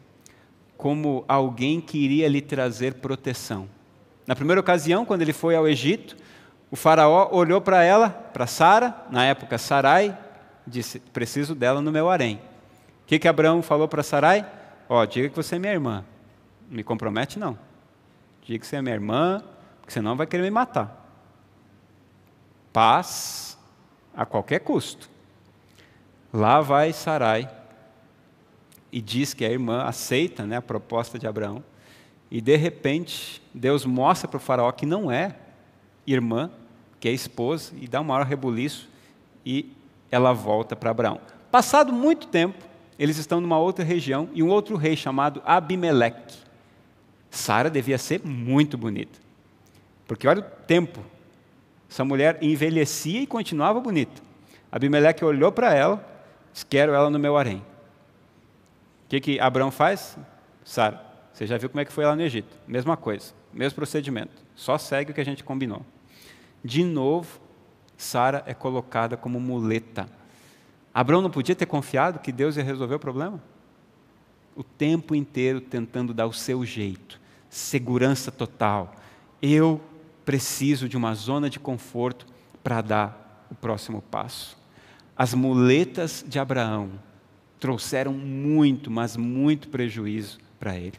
como 0.77 1.25
alguém 1.27 1.81
que 1.81 1.97
iria 1.97 2.29
lhe 2.29 2.41
trazer 2.41 2.95
proteção. 2.95 3.67
Na 4.25 4.35
primeira 4.35 4.61
ocasião, 4.61 5.03
quando 5.03 5.21
ele 5.21 5.33
foi 5.33 5.55
ao 5.55 5.67
Egito, 5.67 6.15
o 6.71 6.75
faraó 6.75 7.29
olhou 7.33 7.59
para 7.59 7.83
ela, 7.83 8.09
para 8.09 8.47
Sara, 8.47 8.95
na 9.09 9.25
época 9.25 9.57
Sarai, 9.57 10.17
disse: 10.69 10.99
Preciso 10.99 11.53
dela 11.55 11.81
no 11.81 11.91
meu 11.91 12.09
harém. 12.09 12.35
O 12.35 13.07
que, 13.07 13.19
que 13.19 13.27
Abraão 13.27 13.61
falou 13.61 13.87
para 13.87 14.03
Sarai? 14.03 14.45
Ó, 14.87 15.01
oh, 15.01 15.05
diga 15.05 15.29
que 15.29 15.35
você 15.35 15.55
é 15.55 15.59
minha 15.59 15.73
irmã. 15.73 16.05
Não 16.69 16.77
me 16.77 16.83
compromete, 16.83 17.37
não. 17.37 17.57
Diga 18.43 18.59
que 18.59 18.67
você 18.67 18.75
é 18.75 18.81
minha 18.81 18.95
irmã, 18.95 19.43
porque 19.81 19.91
senão 19.91 20.15
vai 20.15 20.27
querer 20.27 20.43
me 20.43 20.51
matar. 20.51 20.95
Paz 22.71 23.57
a 24.15 24.25
qualquer 24.25 24.59
custo. 24.59 25.09
Lá 26.31 26.61
vai 26.61 26.93
Sarai 26.93 27.49
e 28.91 29.01
diz 29.01 29.33
que 29.33 29.45
a 29.45 29.49
irmã 29.49 29.83
aceita 29.83 30.45
né, 30.45 30.57
a 30.57 30.61
proposta 30.61 31.17
de 31.17 31.27
Abraão. 31.27 31.63
E 32.29 32.41
de 32.41 32.55
repente, 32.55 33.41
Deus 33.53 33.85
mostra 33.85 34.27
para 34.27 34.37
o 34.37 34.39
faraó 34.39 34.71
que 34.71 34.85
não 34.85 35.11
é 35.11 35.35
irmã, 36.05 36.51
que 36.99 37.07
é 37.07 37.11
esposa, 37.11 37.73
e 37.79 37.87
dá 37.87 38.01
um 38.01 38.03
maior 38.03 38.25
rebuliço, 38.25 38.89
e 39.45 39.71
ela 40.11 40.33
volta 40.33 40.75
para 40.75 40.91
Abraão. 40.91 41.19
Passado 41.51 41.91
muito 41.91 42.27
tempo, 42.27 42.63
eles 42.97 43.17
estão 43.17 43.39
numa 43.39 43.57
outra 43.57 43.83
região, 43.83 44.29
e 44.33 44.43
um 44.43 44.49
outro 44.49 44.75
rei 44.75 44.95
chamado 44.95 45.41
Abimeleque. 45.45 46.37
Sara 47.31 47.69
devia 47.69 47.97
ser 47.97 48.21
muito 48.25 48.77
bonita. 48.77 49.19
Porque 50.07 50.27
olha 50.27 50.41
o 50.41 50.65
tempo. 50.65 50.99
Essa 51.89 52.03
mulher 52.03 52.37
envelhecia 52.41 53.21
e 53.21 53.27
continuava 53.27 53.79
bonita. 53.79 54.21
Abimeleque 54.71 55.23
olhou 55.23 55.51
para 55.51 55.73
ela, 55.73 56.05
disse, 56.51 56.65
quero 56.65 56.93
ela 56.93 57.09
no 57.09 57.17
meu 57.17 57.37
harém. 57.37 57.57
O 57.57 59.09
que, 59.09 59.19
que 59.19 59.39
Abraão 59.39 59.71
faz? 59.71 60.17
Sara, 60.63 61.01
você 61.33 61.47
já 61.47 61.57
viu 61.57 61.69
como 61.69 61.81
é 61.81 61.85
que 61.85 61.91
foi 61.91 62.05
lá 62.05 62.15
no 62.15 62.21
Egito. 62.21 62.55
Mesma 62.67 62.95
coisa, 62.97 63.33
mesmo 63.53 63.75
procedimento. 63.75 64.33
Só 64.55 64.77
segue 64.77 65.11
o 65.11 65.13
que 65.13 65.21
a 65.21 65.25
gente 65.25 65.43
combinou. 65.43 65.83
De 66.63 66.83
novo, 66.83 67.39
Sara 67.99 68.41
é 68.45 68.53
colocada 68.53 69.17
como 69.17 69.41
muleta. 69.41 70.09
Abraão 70.93 71.21
não 71.21 71.29
podia 71.29 71.53
ter 71.53 71.65
confiado 71.65 72.19
que 72.19 72.31
Deus 72.31 72.55
ia 72.55 72.63
resolver 72.63 72.95
o 72.95 72.99
problema? 72.99 73.43
O 74.55 74.63
tempo 74.63 75.13
inteiro 75.13 75.59
tentando 75.59 76.13
dar 76.13 76.25
o 76.25 76.31
seu 76.31 76.65
jeito, 76.65 77.19
segurança 77.49 78.31
total. 78.31 78.95
Eu 79.41 79.81
preciso 80.23 80.87
de 80.87 80.95
uma 80.95 81.13
zona 81.13 81.49
de 81.49 81.59
conforto 81.59 82.25
para 82.63 82.81
dar 82.81 83.45
o 83.51 83.55
próximo 83.55 84.01
passo. 84.01 84.57
As 85.13 85.33
muletas 85.33 86.23
de 86.25 86.39
Abraão 86.39 86.91
trouxeram 87.59 88.13
muito, 88.13 88.89
mas 88.89 89.17
muito 89.17 89.67
prejuízo 89.67 90.39
para 90.57 90.77
ele. 90.77 90.97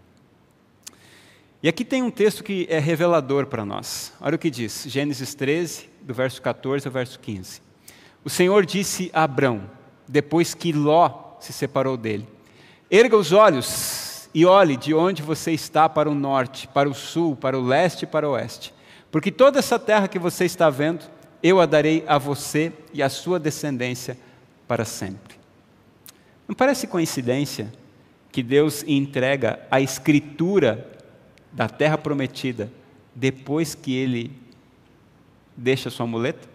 E 1.63 1.69
aqui 1.69 1.83
tem 1.83 2.03
um 2.03 2.11
texto 2.11 2.45
que 2.45 2.67
é 2.69 2.79
revelador 2.79 3.47
para 3.47 3.65
nós. 3.65 4.13
Olha 4.21 4.37
o 4.37 4.39
que 4.39 4.51
diz, 4.51 4.85
Gênesis 4.87 5.35
13, 5.35 5.90
do 6.03 6.15
verso 6.15 6.41
14 6.41 6.87
ao 6.87 6.93
verso 6.93 7.19
15. 7.21 7.61
O 8.25 8.31
Senhor 8.31 8.67
disse 8.67 9.11
a 9.13 9.25
Abrão, 9.25 9.63
depois 10.07 10.55
que 10.55 10.73
Ló 10.73 11.37
se 11.41 11.53
separou 11.53 11.97
dele: 11.97 12.29
Erga 12.91 13.17
os 13.17 13.33
olhos 13.33 14.29
e 14.35 14.45
olhe 14.45 14.77
de 14.77 14.95
onde 14.95 15.23
você 15.23 15.53
está 15.53 15.89
para 15.89 16.11
o 16.11 16.15
norte, 16.15 16.69
para 16.69 16.89
o 16.89 16.95
sul, 16.95 17.37
para 17.37 17.59
o 17.59 17.65
leste 17.65 18.03
e 18.03 18.07
para 18.07 18.29
o 18.29 18.33
oeste. 18.33 18.75
Porque 19.11 19.31
toda 19.31 19.59
essa 19.59 19.79
terra 19.79 20.09
que 20.09 20.19
você 20.19 20.45
está 20.45 20.71
vendo, 20.71 21.05
eu 21.43 21.61
a 21.61 21.67
darei 21.67 22.05
a 22.07 22.19
você 22.19 22.73
e 22.93 23.03
à 23.03 23.09
sua 23.09 23.39
descendência 23.39 24.17
para 24.69 24.85
sempre. 24.85 25.37
Não 26.47 26.55
parece 26.55 26.87
coincidência 26.87 27.73
que 28.31 28.43
Deus 28.43 28.85
entrega 28.87 29.61
a 29.71 29.81
escritura 29.81 30.87
da 31.53 31.69
terra 31.69 31.99
prometida 31.99 32.71
depois 33.15 33.75
que 33.75 33.95
ele 33.97 34.31
deixa 35.57 35.91
sua 35.91 36.07
muleta? 36.07 36.49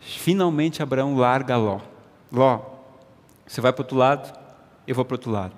Finalmente 0.00 0.82
Abraão 0.82 1.16
larga 1.16 1.56
Ló. 1.56 1.80
Ló, 2.30 2.60
você 3.46 3.60
vai 3.60 3.72
para 3.72 3.80
o 3.80 3.84
outro 3.84 3.96
lado, 3.96 4.38
eu 4.86 4.94
vou 4.94 5.04
para 5.04 5.14
o 5.14 5.16
outro 5.16 5.30
lado. 5.30 5.54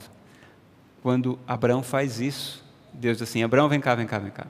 Quando 1.03 1.39
Abraão 1.47 1.83
faz 1.83 2.21
isso, 2.21 2.65
Deus 2.93 3.19
diz 3.19 3.29
assim: 3.29 3.43
Abraão, 3.43 3.69
vem 3.69 3.81
cá, 3.81 3.95
vem 3.95 4.07
cá, 4.07 4.19
vem 4.19 4.31
cá. 4.31 4.47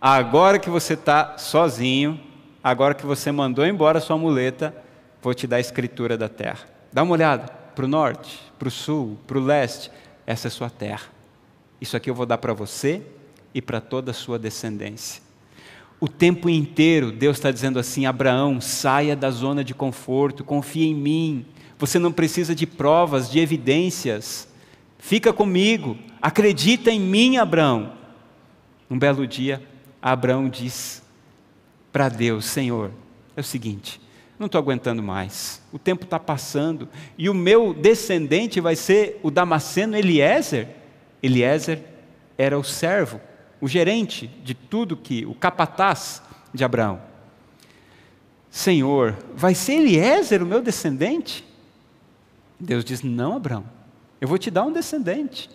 Agora 0.00 0.58
que 0.58 0.70
você 0.70 0.94
está 0.94 1.36
sozinho, 1.38 2.20
agora 2.62 2.94
que 2.94 3.04
você 3.04 3.32
mandou 3.32 3.66
embora 3.66 4.00
sua 4.00 4.16
muleta, 4.16 4.74
vou 5.20 5.34
te 5.34 5.46
dar 5.46 5.56
a 5.56 5.60
escritura 5.60 6.16
da 6.16 6.28
terra. 6.28 6.60
Dá 6.92 7.02
uma 7.02 7.12
olhada 7.12 7.48
para 7.74 7.84
o 7.84 7.88
norte, 7.88 8.40
para 8.58 8.68
o 8.68 8.70
sul, 8.70 9.18
para 9.26 9.38
o 9.38 9.44
leste 9.44 9.90
essa 10.28 10.48
é 10.48 10.50
sua 10.50 10.68
terra. 10.68 11.06
Isso 11.80 11.96
aqui 11.96 12.10
eu 12.10 12.14
vou 12.14 12.26
dar 12.26 12.36
para 12.36 12.52
você 12.52 13.02
e 13.54 13.62
para 13.62 13.80
toda 13.80 14.10
a 14.10 14.14
sua 14.14 14.38
descendência. 14.38 15.22
O 16.00 16.06
tempo 16.06 16.48
inteiro 16.48 17.10
Deus 17.10 17.36
está 17.36 17.50
dizendo 17.50 17.78
assim: 17.78 18.06
Abraão, 18.06 18.60
saia 18.60 19.16
da 19.16 19.30
zona 19.30 19.64
de 19.64 19.74
conforto, 19.74 20.44
confia 20.44 20.86
em 20.86 20.94
mim. 20.94 21.46
Você 21.78 21.98
não 21.98 22.12
precisa 22.12 22.54
de 22.54 22.66
provas, 22.66 23.30
de 23.30 23.38
evidências. 23.38 24.48
Fica 24.98 25.32
comigo, 25.32 25.96
acredita 26.20 26.90
em 26.90 27.00
mim, 27.00 27.36
Abraão. 27.36 27.92
Um 28.90 28.98
belo 28.98 29.26
dia, 29.26 29.62
Abraão 30.00 30.48
diz 30.48 31.02
para 31.92 32.08
Deus: 32.08 32.44
Senhor, 32.44 32.90
é 33.36 33.40
o 33.40 33.44
seguinte, 33.44 34.00
não 34.38 34.46
estou 34.46 34.60
aguentando 34.60 35.02
mais. 35.02 35.60
O 35.72 35.78
tempo 35.78 36.04
está 36.04 36.18
passando 36.18 36.88
e 37.16 37.28
o 37.28 37.34
meu 37.34 37.74
descendente 37.74 38.60
vai 38.60 38.76
ser 38.76 39.18
o 39.22 39.30
Damasceno 39.30 39.96
Eliezer. 39.96 40.68
Eliezer 41.20 41.82
era 42.36 42.56
o 42.56 42.62
servo, 42.62 43.20
o 43.60 43.68
gerente 43.68 44.26
de 44.42 44.54
tudo 44.54 44.96
que, 44.96 45.26
o 45.26 45.34
capataz 45.34 46.22
de 46.52 46.64
Abraão. 46.64 47.00
Senhor, 48.50 49.16
vai 49.34 49.54
ser 49.54 49.74
Eliezer 49.74 50.42
o 50.42 50.46
meu 50.46 50.62
descendente? 50.62 51.44
Deus 52.58 52.84
diz: 52.84 53.02
Não, 53.02 53.36
Abraão, 53.36 53.64
eu 54.20 54.26
vou 54.26 54.38
te 54.38 54.50
dar 54.50 54.64
um 54.64 54.72
descendente. 54.72 55.50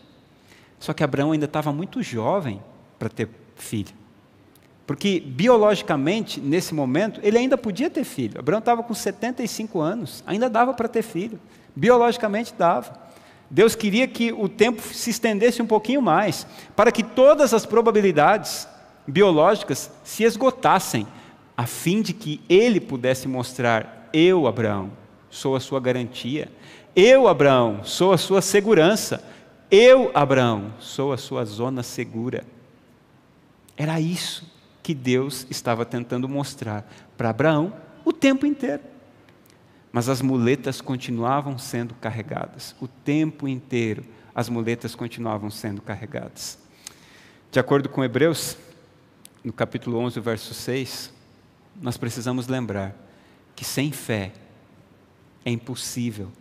Só 0.79 0.93
que 0.93 1.03
Abraão 1.03 1.31
ainda 1.31 1.45
estava 1.45 1.71
muito 1.71 2.03
jovem 2.03 2.61
para 2.99 3.09
ter 3.09 3.29
filho. 3.55 3.93
Porque 4.85 5.19
biologicamente, 5.19 6.41
nesse 6.41 6.73
momento, 6.73 7.19
ele 7.23 7.37
ainda 7.37 7.57
podia 7.57 7.89
ter 7.89 8.03
filho. 8.03 8.37
Abraão 8.37 8.59
estava 8.59 8.83
com 8.83 8.93
75 8.93 9.79
anos, 9.79 10.23
ainda 10.27 10.49
dava 10.49 10.73
para 10.73 10.89
ter 10.89 11.01
filho. 11.01 11.39
Biologicamente 11.75 12.53
dava. 12.57 13.02
Deus 13.53 13.75
queria 13.75 14.07
que 14.07 14.33
o 14.33 14.49
tempo 14.49 14.81
se 14.81 15.11
estendesse 15.11 15.61
um 15.61 15.67
pouquinho 15.67 16.01
mais, 16.01 16.47
para 16.75 16.91
que 16.91 17.03
todas 17.03 17.53
as 17.53 17.67
probabilidades 17.67 18.67
biológicas 19.07 19.91
se 20.03 20.23
esgotassem, 20.23 21.05
a 21.55 21.67
fim 21.67 22.01
de 22.01 22.13
que 22.13 22.41
ele 22.49 22.79
pudesse 22.79 23.27
mostrar: 23.27 24.09
eu, 24.11 24.47
Abraão, 24.47 24.91
sou 25.29 25.55
a 25.55 25.59
sua 25.59 25.79
garantia. 25.79 26.51
Eu, 26.95 27.27
Abraão, 27.27 27.83
sou 27.83 28.11
a 28.11 28.17
sua 28.17 28.41
segurança. 28.41 29.23
Eu, 29.69 30.09
Abraão, 30.15 30.73
sou 30.79 31.13
a 31.13 31.17
sua 31.17 31.45
zona 31.45 31.83
segura. 31.83 32.43
Era 33.77 33.99
isso 33.99 34.51
que 34.81 34.95
Deus 34.95 35.45
estava 35.47 35.85
tentando 35.85 36.27
mostrar 36.27 36.91
para 37.15 37.29
Abraão 37.29 37.71
o 38.03 38.11
tempo 38.11 38.47
inteiro. 38.47 38.81
Mas 39.93 40.09
as 40.09 40.23
muletas 40.23 40.81
continuavam 40.81 41.59
sendo 41.59 41.93
carregadas, 41.93 42.75
o 42.81 42.87
tempo 42.87 43.47
inteiro 43.47 44.03
as 44.33 44.49
muletas 44.49 44.95
continuavam 44.95 45.51
sendo 45.51 45.83
carregadas. 45.83 46.57
De 47.51 47.59
acordo 47.59 47.87
com 47.87 48.03
Hebreus, 48.03 48.57
no 49.43 49.53
capítulo 49.53 49.99
11, 49.99 50.19
verso 50.19 50.51
6, 50.51 51.13
nós 51.79 51.95
precisamos 51.95 52.47
lembrar 52.47 52.95
que 53.55 53.63
sem 53.63 53.91
fé 53.91 54.33
é 55.45 55.51
impossível 55.51 56.31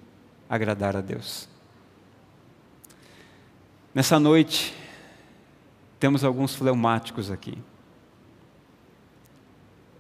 agradar 0.49 0.97
a 0.97 1.03
Deus. 1.03 1.47
Nessa 3.95 4.19
noite, 4.19 4.75
temos 6.01 6.25
alguns 6.25 6.55
fleumáticos 6.55 7.31
aqui 7.31 7.59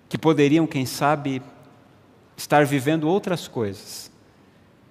que 0.08 0.16
poderiam, 0.16 0.66
quem 0.66 0.86
sabe, 0.86 1.42
estar 2.42 2.66
vivendo 2.66 3.08
outras 3.08 3.46
coisas, 3.46 4.10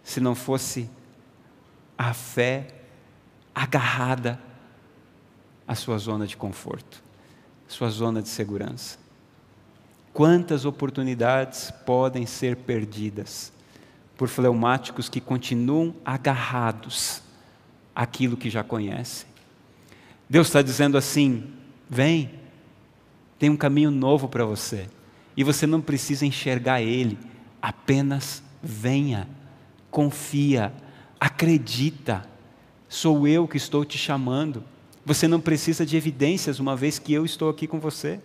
se 0.01 0.21
não 0.21 0.33
fosse 0.33 0.89
a 1.97 2.13
fé 2.13 2.67
agarrada 3.53 4.39
à 5.67 5.75
sua 5.75 5.97
zona 5.97 6.25
de 6.25 6.37
conforto, 6.37 7.03
sua 7.67 7.89
zona 7.89 8.21
de 8.21 8.29
segurança. 8.29 8.97
Quantas 10.13 10.63
oportunidades 10.63 11.71
podem 11.85 12.25
ser 12.25 12.55
perdidas 12.55 13.51
por 14.15 14.29
fleumáticos 14.29 15.09
que 15.09 15.19
continuam 15.19 15.93
agarrados 16.05 17.21
àquilo 17.93 18.37
que 18.37 18.49
já 18.49 18.63
conhecem? 18.63 19.27
Deus 20.29 20.47
está 20.47 20.61
dizendo 20.61 20.97
assim: 20.97 21.51
vem, 21.89 22.31
tem 23.37 23.49
um 23.49 23.57
caminho 23.57 23.91
novo 23.91 24.29
para 24.29 24.45
você. 24.45 24.87
E 25.35 25.43
você 25.43 25.67
não 25.67 25.81
precisa 25.81 26.25
enxergar 26.25 26.81
ele, 26.81 27.17
apenas 27.61 28.41
venha, 28.61 29.27
confia, 29.89 30.73
acredita. 31.19 32.25
Sou 32.89 33.27
eu 33.27 33.47
que 33.47 33.57
estou 33.57 33.85
te 33.85 33.97
chamando. 33.97 34.63
Você 35.05 35.27
não 35.27 35.39
precisa 35.39 35.85
de 35.85 35.95
evidências, 35.95 36.59
uma 36.59 36.75
vez 36.75 36.99
que 36.99 37.13
eu 37.13 37.25
estou 37.25 37.49
aqui 37.49 37.67
com 37.67 37.79
você. 37.79 38.19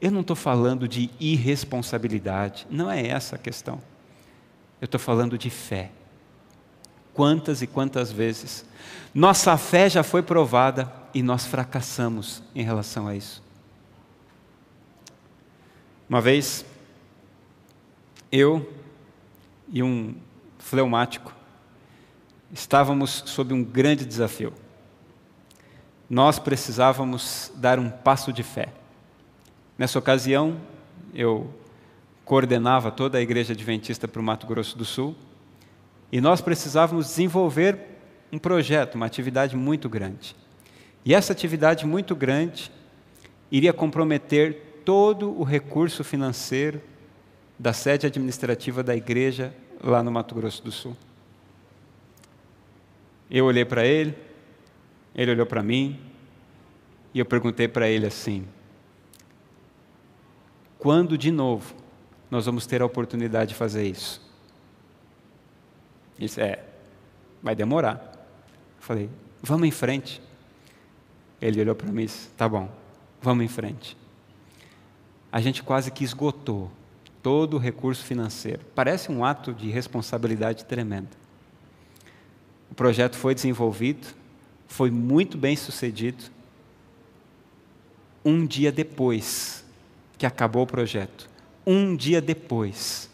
Eu 0.00 0.10
não 0.10 0.20
estou 0.20 0.36
falando 0.36 0.86
de 0.86 1.10
irresponsabilidade, 1.18 2.66
não 2.70 2.90
é 2.90 3.06
essa 3.06 3.36
a 3.36 3.38
questão. 3.38 3.80
Eu 4.80 4.84
estou 4.84 5.00
falando 5.00 5.36
de 5.36 5.50
fé. 5.50 5.90
Quantas 7.12 7.62
e 7.62 7.66
quantas 7.66 8.12
vezes 8.12 8.64
nossa 9.14 9.56
fé 9.56 9.88
já 9.88 10.02
foi 10.02 10.22
provada 10.22 10.92
e 11.14 11.22
nós 11.22 11.46
fracassamos 11.46 12.42
em 12.54 12.62
relação 12.62 13.08
a 13.08 13.16
isso. 13.16 13.42
Uma 16.08 16.20
vez, 16.20 16.64
eu 18.30 18.70
e 19.68 19.82
um 19.82 20.14
fleumático 20.58 21.34
estávamos 22.52 23.22
sob 23.26 23.52
um 23.52 23.62
grande 23.62 24.04
desafio. 24.04 24.52
Nós 26.08 26.38
precisávamos 26.38 27.52
dar 27.56 27.78
um 27.78 27.90
passo 27.90 28.32
de 28.32 28.42
fé. 28.42 28.68
Nessa 29.76 29.98
ocasião, 29.98 30.58
eu 31.14 31.52
coordenava 32.24 32.90
toda 32.90 33.18
a 33.18 33.20
igreja 33.20 33.52
adventista 33.52 34.08
para 34.08 34.20
o 34.20 34.24
Mato 34.24 34.46
Grosso 34.46 34.76
do 34.76 34.84
Sul 34.84 35.14
e 36.10 36.20
nós 36.20 36.40
precisávamos 36.40 37.06
desenvolver 37.06 37.78
um 38.32 38.38
projeto, 38.38 38.94
uma 38.94 39.06
atividade 39.06 39.56
muito 39.56 39.88
grande. 39.88 40.34
E 41.04 41.14
essa 41.14 41.32
atividade 41.32 41.86
muito 41.86 42.16
grande 42.16 42.70
iria 43.50 43.72
comprometer 43.72 44.82
todo 44.84 45.38
o 45.38 45.44
recurso 45.44 46.02
financeiro 46.02 46.82
da 47.58 47.72
sede 47.72 48.06
administrativa 48.06 48.82
da 48.82 48.94
igreja 48.94 49.54
lá 49.82 50.02
no 50.02 50.10
Mato 50.10 50.34
Grosso 50.34 50.62
do 50.62 50.70
Sul. 50.70 50.96
Eu 53.30 53.46
olhei 53.46 53.64
para 53.64 53.84
ele, 53.84 54.16
ele 55.14 55.32
olhou 55.32 55.46
para 55.46 55.62
mim, 55.62 56.00
e 57.12 57.18
eu 57.18 57.26
perguntei 57.26 57.66
para 57.66 57.88
ele 57.88 58.06
assim: 58.06 58.46
quando 60.78 61.18
de 61.18 61.30
novo 61.30 61.74
nós 62.30 62.46
vamos 62.46 62.66
ter 62.66 62.80
a 62.80 62.86
oportunidade 62.86 63.50
de 63.50 63.54
fazer 63.54 63.86
isso? 63.86 64.20
Ele 66.16 66.26
disse: 66.26 66.40
é, 66.40 66.64
vai 67.42 67.54
demorar. 67.54 68.12
Eu 68.76 68.82
falei: 68.82 69.10
vamos 69.42 69.66
em 69.66 69.72
frente. 69.72 70.22
Ele 71.40 71.60
olhou 71.60 71.74
para 71.74 71.90
mim 71.90 72.02
e 72.02 72.06
disse: 72.06 72.28
tá 72.30 72.48
bom, 72.48 72.70
vamos 73.20 73.44
em 73.44 73.48
frente. 73.48 73.96
A 75.30 75.40
gente 75.40 75.62
quase 75.62 75.90
que 75.90 76.04
esgotou 76.04 76.70
todo 77.22 77.54
o 77.54 77.58
recurso 77.58 78.04
financeiro. 78.04 78.60
Parece 78.74 79.10
um 79.10 79.24
ato 79.24 79.52
de 79.52 79.70
responsabilidade 79.70 80.64
tremenda. 80.64 81.10
O 82.70 82.74
projeto 82.74 83.16
foi 83.16 83.34
desenvolvido, 83.34 84.06
foi 84.66 84.90
muito 84.90 85.36
bem 85.36 85.56
sucedido. 85.56 86.24
Um 88.24 88.46
dia 88.46 88.70
depois 88.70 89.64
que 90.16 90.26
acabou 90.26 90.64
o 90.64 90.66
projeto, 90.66 91.28
um 91.66 91.94
dia 91.94 92.20
depois, 92.20 93.08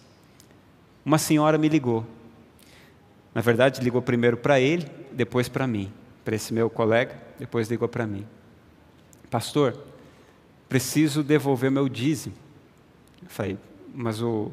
uma 1.05 1.19
senhora 1.19 1.59
me 1.59 1.69
ligou. 1.69 2.05
Na 3.35 3.41
verdade, 3.41 3.83
ligou 3.83 4.01
primeiro 4.01 4.37
para 4.37 4.61
ele, 4.61 4.87
depois 5.13 5.49
para 5.49 5.67
mim, 5.67 5.93
para 6.25 6.37
esse 6.37 6.53
meu 6.53 6.71
colega, 6.71 7.21
depois 7.39 7.69
ligou 7.69 7.89
para 7.89 8.07
mim. 8.07 8.27
Pastor, 9.31 9.77
preciso 10.69 11.23
devolver 11.23 11.71
meu 11.71 11.89
dízimo. 11.89 12.35
Eu 13.23 13.29
falei, 13.29 13.59
mas 13.95 14.21
o 14.21 14.51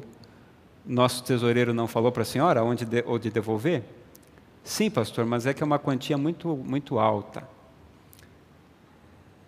nosso 0.86 1.24
tesoureiro 1.24 1.74
não 1.74 1.88
falou 1.88 2.12
para 2.12 2.22
a 2.22 2.24
senhora 2.24 2.62
onde, 2.62 2.84
de, 2.84 3.30
devolver? 3.30 3.82
Sim, 4.62 4.88
pastor, 4.90 5.26
mas 5.26 5.44
é 5.44 5.52
que 5.52 5.62
é 5.62 5.66
uma 5.66 5.78
quantia 5.78 6.16
muito, 6.16 6.56
muito 6.56 6.98
alta. 6.98 7.46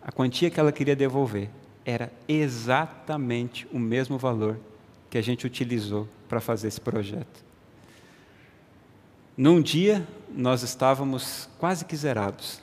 A 0.02 0.10
quantia 0.10 0.50
que 0.50 0.58
ela 0.58 0.72
queria 0.72 0.96
devolver 0.96 1.48
era 1.84 2.12
exatamente 2.26 3.66
o 3.72 3.78
mesmo 3.78 4.18
valor 4.18 4.58
que 5.08 5.16
a 5.16 5.22
gente 5.22 5.46
utilizou 5.46 6.08
para 6.28 6.40
fazer 6.40 6.68
esse 6.68 6.80
projeto. 6.80 7.44
Num 9.36 9.60
dia, 9.60 10.06
nós 10.28 10.62
estávamos 10.62 11.48
quase 11.58 11.84
que 11.84 11.96
zerados. 11.96 12.60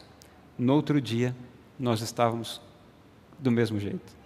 No 0.57 0.73
outro 0.73 0.99
dia, 1.01 1.35
nós 1.79 2.01
estávamos 2.01 2.61
do 3.39 3.51
mesmo 3.51 3.79
jeito. 3.79 4.20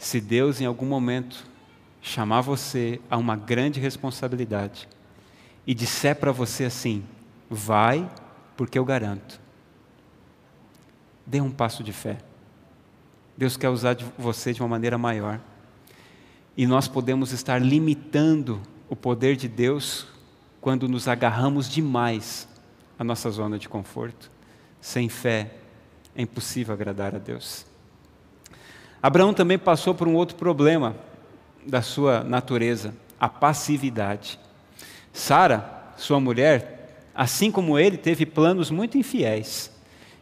Se 0.00 0.18
Deus, 0.18 0.62
em 0.62 0.64
algum 0.64 0.86
momento, 0.86 1.44
chamar 2.00 2.40
você 2.40 2.98
a 3.10 3.18
uma 3.18 3.36
grande 3.36 3.78
responsabilidade, 3.78 4.88
e 5.66 5.74
disser 5.74 6.16
para 6.16 6.32
você 6.32 6.64
assim: 6.64 7.04
vai, 7.50 8.10
porque 8.56 8.78
eu 8.78 8.84
garanto. 8.84 9.38
Dê 11.26 11.38
um 11.42 11.50
passo 11.50 11.84
de 11.84 11.92
fé. 11.92 12.16
Deus 13.36 13.58
quer 13.58 13.68
usar 13.68 13.94
você 14.16 14.54
de 14.54 14.62
uma 14.62 14.68
maneira 14.68 14.96
maior. 14.96 15.38
E 16.56 16.66
nós 16.66 16.88
podemos 16.88 17.30
estar 17.30 17.60
limitando 17.60 18.58
o 18.88 18.96
poder 18.96 19.36
de 19.36 19.48
Deus 19.48 20.06
quando 20.62 20.88
nos 20.88 21.08
agarramos 21.08 21.68
demais 21.68 22.48
à 22.98 23.04
nossa 23.04 23.30
zona 23.30 23.58
de 23.58 23.68
conforto. 23.68 24.30
Sem 24.80 25.10
fé 25.10 25.56
é 26.16 26.22
impossível 26.22 26.72
agradar 26.72 27.14
a 27.14 27.18
Deus. 27.18 27.69
Abraão 29.02 29.32
também 29.32 29.58
passou 29.58 29.94
por 29.94 30.06
um 30.06 30.14
outro 30.14 30.36
problema 30.36 30.94
da 31.66 31.80
sua 31.80 32.22
natureza, 32.22 32.94
a 33.18 33.28
passividade. 33.28 34.38
Sara, 35.12 35.92
sua 35.96 36.20
mulher, 36.20 37.08
assim 37.14 37.50
como 37.50 37.78
ele, 37.78 37.96
teve 37.96 38.26
planos 38.26 38.70
muito 38.70 38.98
infiéis. 38.98 39.70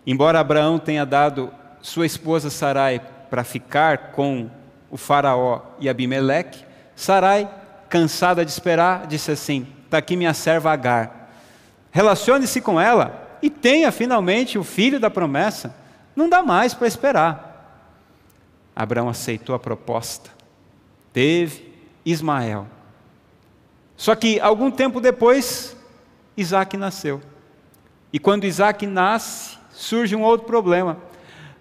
Embora 0.07 0.41
Abraão 0.41 0.79
tenha 0.79 1.05
dado 1.05 1.53
sua 1.83 2.07
esposa 2.07 2.51
Sarai 2.51 3.01
para 3.29 3.45
ficar 3.45 4.13
com 4.13 4.49
o 4.91 4.97
faraó 4.97 5.61
e 5.81 5.89
Abimeleque, 5.89 6.65
Sarai, 6.95 7.49
cansada 7.89 8.45
de 8.45 8.51
esperar, 8.51 9.07
disse 9.07 9.31
assim: 9.31 9.67
Está 9.85 9.99
aqui 9.99 10.17
minha 10.17 10.35
serva 10.35 10.73
Agar. 10.73 11.31
Relacione-se 11.91 12.61
com 12.61 12.81
ela 12.81 13.39
e 13.43 13.51
tenha 13.51 13.91
finalmente 13.91 14.59
o 14.59 14.65
filho 14.65 15.01
da 15.01 15.11
promessa. 15.11 15.75
Não 16.15 16.29
dá 16.29 16.43
mais 16.43 16.75
para 16.75 16.87
esperar. 16.87 17.48
Abraão 18.79 19.09
aceitou 19.09 19.57
a 19.57 19.59
proposta. 19.59 20.31
Teve 21.13 21.75
Ismael. 22.07 22.65
Só 23.97 24.15
que 24.15 24.39
algum 24.39 24.71
tempo 24.71 25.01
depois, 25.01 25.77
Isaac 26.37 26.77
nasceu. 26.77 27.21
E 28.13 28.21
quando 28.21 28.45
Isaac 28.45 28.87
nasce, 28.87 29.59
surge 29.73 30.15
um 30.15 30.23
outro 30.23 30.47
problema. 30.47 30.97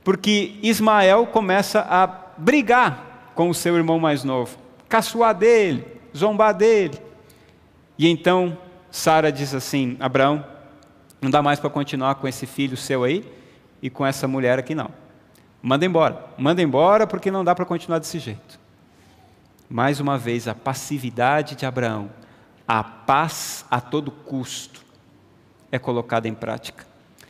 Porque 0.03 0.59
Ismael 0.61 1.25
começa 1.25 1.79
a 1.89 2.05
brigar 2.37 3.31
com 3.33 3.49
o 3.49 3.53
seu 3.53 3.75
irmão 3.75 3.97
mais 3.97 4.23
novo, 4.23 4.55
caçoar 4.87 5.33
dele, 5.33 5.87
zombar 6.15 6.53
dele. 6.53 7.01
E 7.97 8.07
então 8.07 8.55
Sara 8.91 9.31
diz 9.31 9.55
assim: 9.55 9.97
Abraão, 9.99 10.45
não 11.19 11.31
dá 11.31 11.41
mais 11.41 11.59
para 11.59 11.71
continuar 11.71 12.13
com 12.15 12.27
esse 12.27 12.45
filho 12.45 12.77
seu 12.77 13.03
aí 13.03 13.25
e 13.81 13.89
com 13.89 14.05
essa 14.05 14.27
mulher 14.27 14.59
aqui 14.59 14.75
não. 14.75 15.06
Manda 15.67 15.85
embora, 15.85 16.25
manda 16.37 16.61
embora 16.61 17.05
porque 17.05 17.29
não 17.29 17.43
dá 17.43 17.53
para 17.53 17.65
continuar 17.65 17.99
desse 17.99 18.19
jeito. 18.19 18.57
Mais 19.69 19.99
uma 19.99 20.17
vez, 20.17 20.47
a 20.47 20.55
passividade 20.55 21.57
de 21.57 21.65
Abraão 21.65 22.09
a 22.65 22.81
paz 22.81 23.65
a 23.69 23.81
todo 23.81 24.09
custo 24.09 24.81
é 25.69 25.77
colocada 25.77 26.25
em 26.25 26.33
prática. 26.33 26.87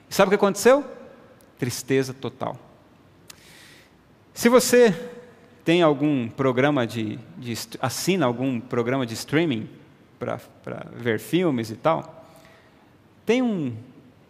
E 0.07 0.13
sabe 0.13 0.27
o 0.27 0.29
que 0.29 0.35
aconteceu? 0.35 0.85
Tristeza 1.57 2.13
total. 2.13 2.59
Se 4.35 4.49
você 4.49 4.93
tem 5.65 5.81
algum 5.81 6.29
programa 6.29 6.85
de, 6.85 7.17
de 7.39 7.57
assina 7.81 8.27
algum 8.27 8.59
programa 8.59 9.03
de 9.03 9.15
streaming 9.15 9.67
para 10.19 10.39
ver 10.93 11.19
filmes 11.19 11.71
e 11.71 11.75
tal, 11.75 12.23
tem 13.25 13.41
um, 13.41 13.75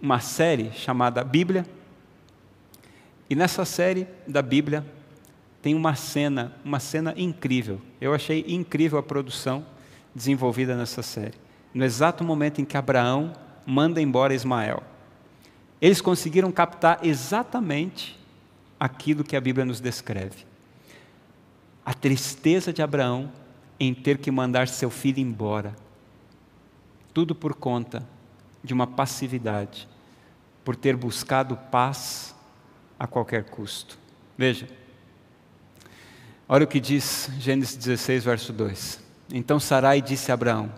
uma 0.02 0.22
série 0.22 0.72
chamada 0.72 1.26
Bíblia. 1.26 1.66
E 3.30 3.36
nessa 3.36 3.66
série 3.66 4.08
da 4.28 4.42
Bíblia 4.42 4.86
tem 5.62 5.76
uma 5.76 5.96
cena, 5.96 6.54
uma 6.64 6.80
cena 6.80 7.14
incrível. 7.18 7.82
Eu 8.00 8.14
achei 8.14 8.46
incrível 8.48 8.98
a 8.98 9.04
produção 9.04 9.66
desenvolvida 10.16 10.76
nessa 10.76 11.02
série. 11.02 11.34
No 11.74 11.84
exato 11.84 12.24
momento 12.24 12.62
em 12.62 12.66
que 12.66 12.78
Abraão 12.78 13.34
manda 13.66 14.02
embora 14.02 14.34
Ismael. 14.34 14.82
Eles 15.82 16.00
conseguiram 16.00 16.52
captar 16.52 17.00
exatamente 17.04 18.18
aquilo 18.80 19.26
que 19.26 19.36
a 19.36 19.42
Bíblia 19.42 19.66
nos 19.66 19.82
descreve. 19.82 20.46
A 21.86 21.94
tristeza 21.94 22.72
de 22.72 22.82
Abraão 22.82 23.30
em 23.80 23.94
ter 23.94 24.18
que 24.18 24.32
mandar 24.32 24.70
seu 24.70 24.90
filho 24.90 25.20
embora. 25.20 25.76
Tudo 27.14 27.36
por 27.36 27.54
conta 27.54 28.08
de 28.64 28.74
uma 28.74 28.88
passividade, 28.88 29.88
por 30.64 30.76
ter 30.76 30.96
buscado 30.96 31.58
paz 31.70 32.34
a 33.00 33.08
qualquer 33.08 33.44
custo. 33.46 33.98
Veja, 34.38 34.68
olha 36.48 36.64
o 36.64 36.68
que 36.68 36.80
diz 36.80 37.30
Gênesis 37.40 37.76
16, 37.76 38.24
verso 38.24 38.54
2. 38.54 39.00
Então 39.34 39.60
Sarai 39.60 40.02
disse 40.02 40.32
a 40.32 40.34
Abraão: 40.34 40.72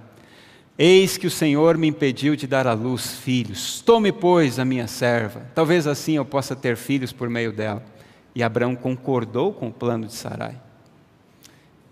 Eis 0.78 1.18
que 1.18 1.28
o 1.28 1.32
Senhor 1.32 1.78
me 1.78 1.88
impediu 1.88 2.36
de 2.36 2.48
dar 2.48 2.66
à 2.68 2.74
luz 2.74 3.16
filhos. 3.16 3.82
Tome, 3.82 4.12
pois, 4.12 4.60
a 4.60 4.66
minha 4.66 4.88
serva. 4.88 5.42
Talvez 5.54 5.86
assim 5.88 6.14
eu 6.14 6.26
possa 6.26 6.56
ter 6.56 6.78
filhos 6.78 7.12
por 7.12 7.30
meio 7.30 7.52
dela. 7.52 7.84
E 8.34 8.42
Abraão 8.42 8.76
concordou 8.76 9.52
com 9.52 9.68
o 9.68 9.74
plano 9.74 10.08
de 10.08 10.14
Sarai. 10.14 10.56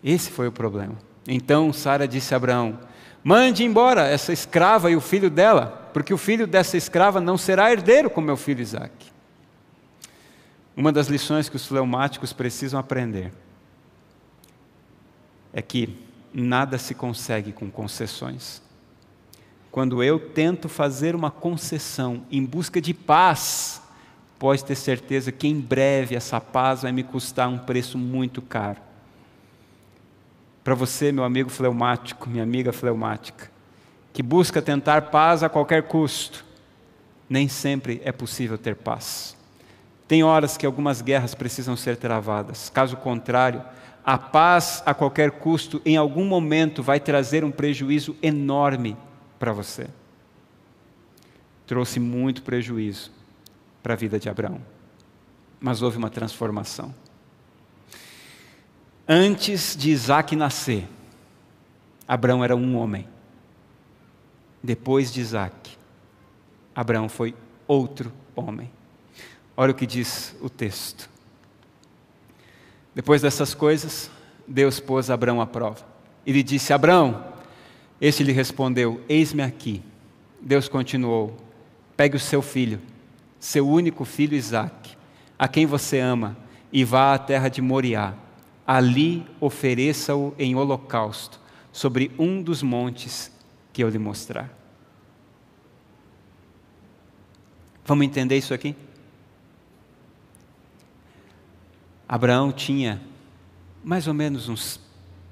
Esse 0.03 0.32
foi 0.32 0.47
o 0.47 0.51
problema. 0.51 0.95
Então 1.28 1.73
Sara 1.73 2.07
disse 2.07 2.34
a 2.34 2.38
Abraão: 2.38 2.80
Mande 3.23 3.65
embora 3.65 4.07
essa 4.07 4.32
escrava 4.32 4.89
e 4.89 4.95
o 4.95 5.01
filho 5.01 5.30
dela, 5.30 5.89
porque 5.93 6.13
o 6.13 6.17
filho 6.17 6.47
dessa 6.47 6.78
escrava 6.78 7.19
não 7.19 7.38
será 7.38 7.71
herdeiro 7.71 8.09
com 8.09 8.21
meu 8.21 8.38
filho 8.38 8.61
Isaque. 8.61 9.11
Uma 10.78 10.91
das 10.91 11.07
lições 11.07 11.49
que 11.49 11.55
os 11.55 11.65
fleumáticos 11.65 12.32
precisam 12.32 12.80
aprender 12.80 13.34
é 15.51 15.59
que 15.59 15.97
nada 16.32 16.78
se 16.78 16.93
consegue 16.93 17.51
com 17.51 17.71
concessões. 17.71 18.61
Quando 19.71 20.03
eu 20.03 20.19
tento 20.19 20.69
fazer 20.69 21.15
uma 21.15 21.32
concessão 21.32 22.23
em 22.30 22.45
busca 22.45 22.80
de 22.80 22.93
paz, 22.93 23.82
pode 24.38 24.63
ter 24.63 24.75
certeza 24.75 25.32
que 25.32 25.47
em 25.47 25.59
breve 25.59 26.15
essa 26.15 26.39
paz 26.39 26.84
vai 26.84 26.91
me 26.91 27.01
custar 27.01 27.49
um 27.49 27.57
preço 27.57 27.97
muito 27.97 28.39
caro. 28.39 28.80
Para 30.63 30.75
você, 30.75 31.11
meu 31.11 31.23
amigo 31.23 31.49
fleumático, 31.49 32.30
minha 32.30 32.43
amiga 32.43 32.71
fleumática, 32.71 33.49
que 34.13 34.21
busca 34.21 34.61
tentar 34.61 35.09
paz 35.09 35.41
a 35.41 35.49
qualquer 35.49 35.84
custo, 35.88 36.45
nem 37.28 37.47
sempre 37.47 37.99
é 38.05 38.11
possível 38.11 38.59
ter 38.59 38.75
paz. 38.75 39.36
Tem 40.08 40.24
horas 40.24 40.55
que 40.55 40.66
algumas 40.66 41.01
guerras 41.01 41.36
precisam 41.36 41.76
ser 41.76 41.97
travadas, 41.97 42.70
caso 42.70 42.95
contrário, 42.95 43.64
a 44.05 44.18
paz 44.18 44.82
a 44.86 44.93
qualquer 44.93 45.32
custo, 45.32 45.82
em 45.86 45.97
algum 45.97 46.24
momento, 46.24 46.82
vai 46.82 46.97
trazer 46.97 47.43
um 47.43 47.51
prejuízo 47.51 48.16
enorme 48.22 48.95
para 49.38 49.51
você. 49.51 49.89
Trouxe 51.66 51.99
muito 51.99 52.41
prejuízo 52.41 53.12
para 53.84 53.95
a 53.95 53.97
vida 53.97 54.18
de 54.18 54.30
Abraão, 54.30 54.62
mas 55.60 55.82
houve 55.82 55.97
uma 55.97 56.10
transformação. 56.10 56.95
Antes 59.05 59.76
de 59.76 59.91
Isaac 59.91 60.38
nascer, 60.38 60.88
Abraão 62.08 62.41
era 62.41 62.55
um 62.55 62.78
homem. 62.78 63.05
Depois 64.64 65.12
de 65.12 65.20
Isaac, 65.20 65.78
Abraão 66.74 67.10
foi 67.10 67.36
outro 67.68 68.14
homem. 68.34 68.76
Olha 69.60 69.72
o 69.72 69.76
que 69.76 69.88
diz 69.88 70.36
o 70.39 70.51
texto. 70.51 71.10
Depois 72.93 73.24
dessas 73.24 73.55
coisas, 73.55 74.12
Deus 74.47 74.80
pôs 74.80 75.10
Abraão 75.10 75.41
à 75.41 75.47
prova. 75.47 75.84
Ele 76.26 76.43
disse: 76.43 76.72
Abraão, 76.72 77.26
este 77.99 78.24
lhe 78.24 78.32
respondeu: 78.32 79.01
Eis-me 79.10 79.41
aqui. 79.41 79.82
Deus 80.39 80.70
continuou: 80.70 81.36
Pegue 81.95 82.16
o 82.16 82.20
seu 82.20 82.43
filho, 82.43 82.80
seu 83.39 83.68
único 83.68 84.05
filho 84.05 84.36
Isaque, 84.36 84.95
a 85.39 85.47
quem 85.47 85.66
você 85.66 85.99
ama, 85.99 86.38
e 86.72 86.84
vá 86.84 87.16
à 87.16 87.18
terra 87.18 87.49
de 87.49 87.62
Moriá. 87.62 88.14
Ali 88.66 89.26
ofereça-o 89.39 90.36
em 90.38 90.55
holocausto, 90.55 91.39
sobre 91.72 92.12
um 92.20 92.43
dos 92.43 92.62
montes 92.62 93.32
que 93.74 93.84
eu 93.84 93.89
lhe 93.89 93.97
mostrar. 93.97 94.55
Vamos 97.86 98.05
entender 98.05 98.38
isso 98.38 98.53
aqui? 98.53 98.76
Abraão 102.08 102.51
tinha 102.51 103.01
mais 103.84 104.08
ou 104.08 104.14
menos 104.14 104.47
uns 104.47 104.80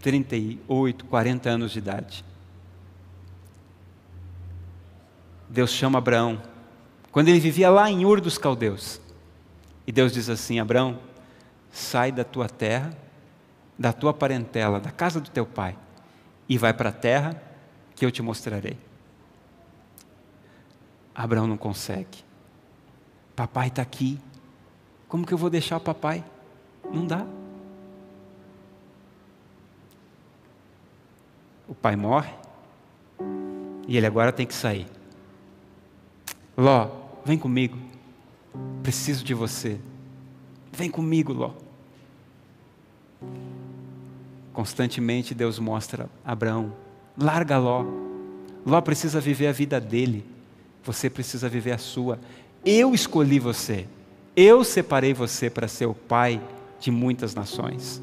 38, 0.02 1.06
40 1.06 1.50
anos 1.50 1.72
de 1.72 1.80
idade. 1.80 2.26
Deus 5.50 5.72
chama 5.72 6.00
Abraão, 6.00 6.42
quando 7.12 7.30
ele 7.30 7.40
vivia 7.40 7.70
lá 7.70 7.90
em 7.90 8.06
Ur 8.06 8.20
dos 8.20 8.38
Caldeus. 8.38 9.00
E 9.88 9.92
Deus 9.92 10.12
diz 10.12 10.30
assim: 10.30 10.60
Abraão, 10.60 11.00
sai 11.72 12.12
da 12.12 12.24
tua 12.24 12.50
terra, 12.50 12.96
da 13.80 13.94
tua 13.94 14.14
parentela, 14.14 14.80
da 14.80 14.92
casa 14.92 15.22
do 15.22 15.30
teu 15.30 15.46
pai, 15.46 15.78
e 16.50 16.58
vai 16.58 16.74
para 16.74 16.90
a 16.90 16.94
terra 16.94 17.42
que 17.96 18.06
eu 18.06 18.12
te 18.12 18.22
mostrarei. 18.22 18.78
Abraão 21.14 21.48
não 21.48 21.58
consegue. 21.58 22.26
Papai 23.36 23.68
está 23.70 23.82
aqui. 23.82 24.20
Como 25.08 25.26
que 25.26 25.34
eu 25.34 25.38
vou 25.38 25.50
deixar 25.50 25.78
o 25.78 25.82
papai? 25.82 26.24
Não 26.92 27.06
dá. 27.06 27.26
O 31.68 31.74
pai 31.74 31.96
morre 31.96 32.34
e 33.88 33.98
ele 33.98 34.06
agora 34.06 34.32
tem 34.32 34.46
que 34.46 34.54
sair. 34.54 34.88
Ló, 36.58 36.90
vem 37.24 37.38
comigo. 37.38 37.78
Preciso 38.82 39.24
de 39.24 39.34
você. 39.34 39.80
Vem 40.72 40.90
comigo, 40.90 41.34
Ló. 41.34 41.52
Constantemente 44.54 45.34
Deus 45.34 45.60
mostra 45.60 46.10
a 46.24 46.32
Abraão: 46.32 46.74
larga 47.18 47.58
Ló. 47.58 47.86
Ló 48.66 48.82
precisa 48.82 49.20
viver 49.20 49.48
a 49.48 49.52
vida 49.52 49.80
dele. 49.80 50.26
Você 50.84 51.10
precisa 51.10 51.50
viver 51.50 51.74
a 51.74 51.78
sua. 51.78 52.20
Eu 52.64 52.94
escolhi 52.94 53.40
você. 53.40 53.86
Eu 54.36 54.64
separei 54.64 55.14
você 55.14 55.50
para 55.50 55.68
ser 55.68 55.86
o 55.86 55.94
pai 55.94 56.42
de 56.86 56.92
muitas 56.92 57.34
nações. 57.34 58.00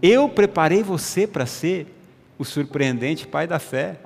Eu 0.00 0.26
preparei 0.26 0.82
você 0.82 1.26
para 1.26 1.44
ser 1.44 1.86
o 2.38 2.44
surpreendente 2.44 3.26
pai 3.26 3.46
da 3.46 3.58
fé. 3.58 4.00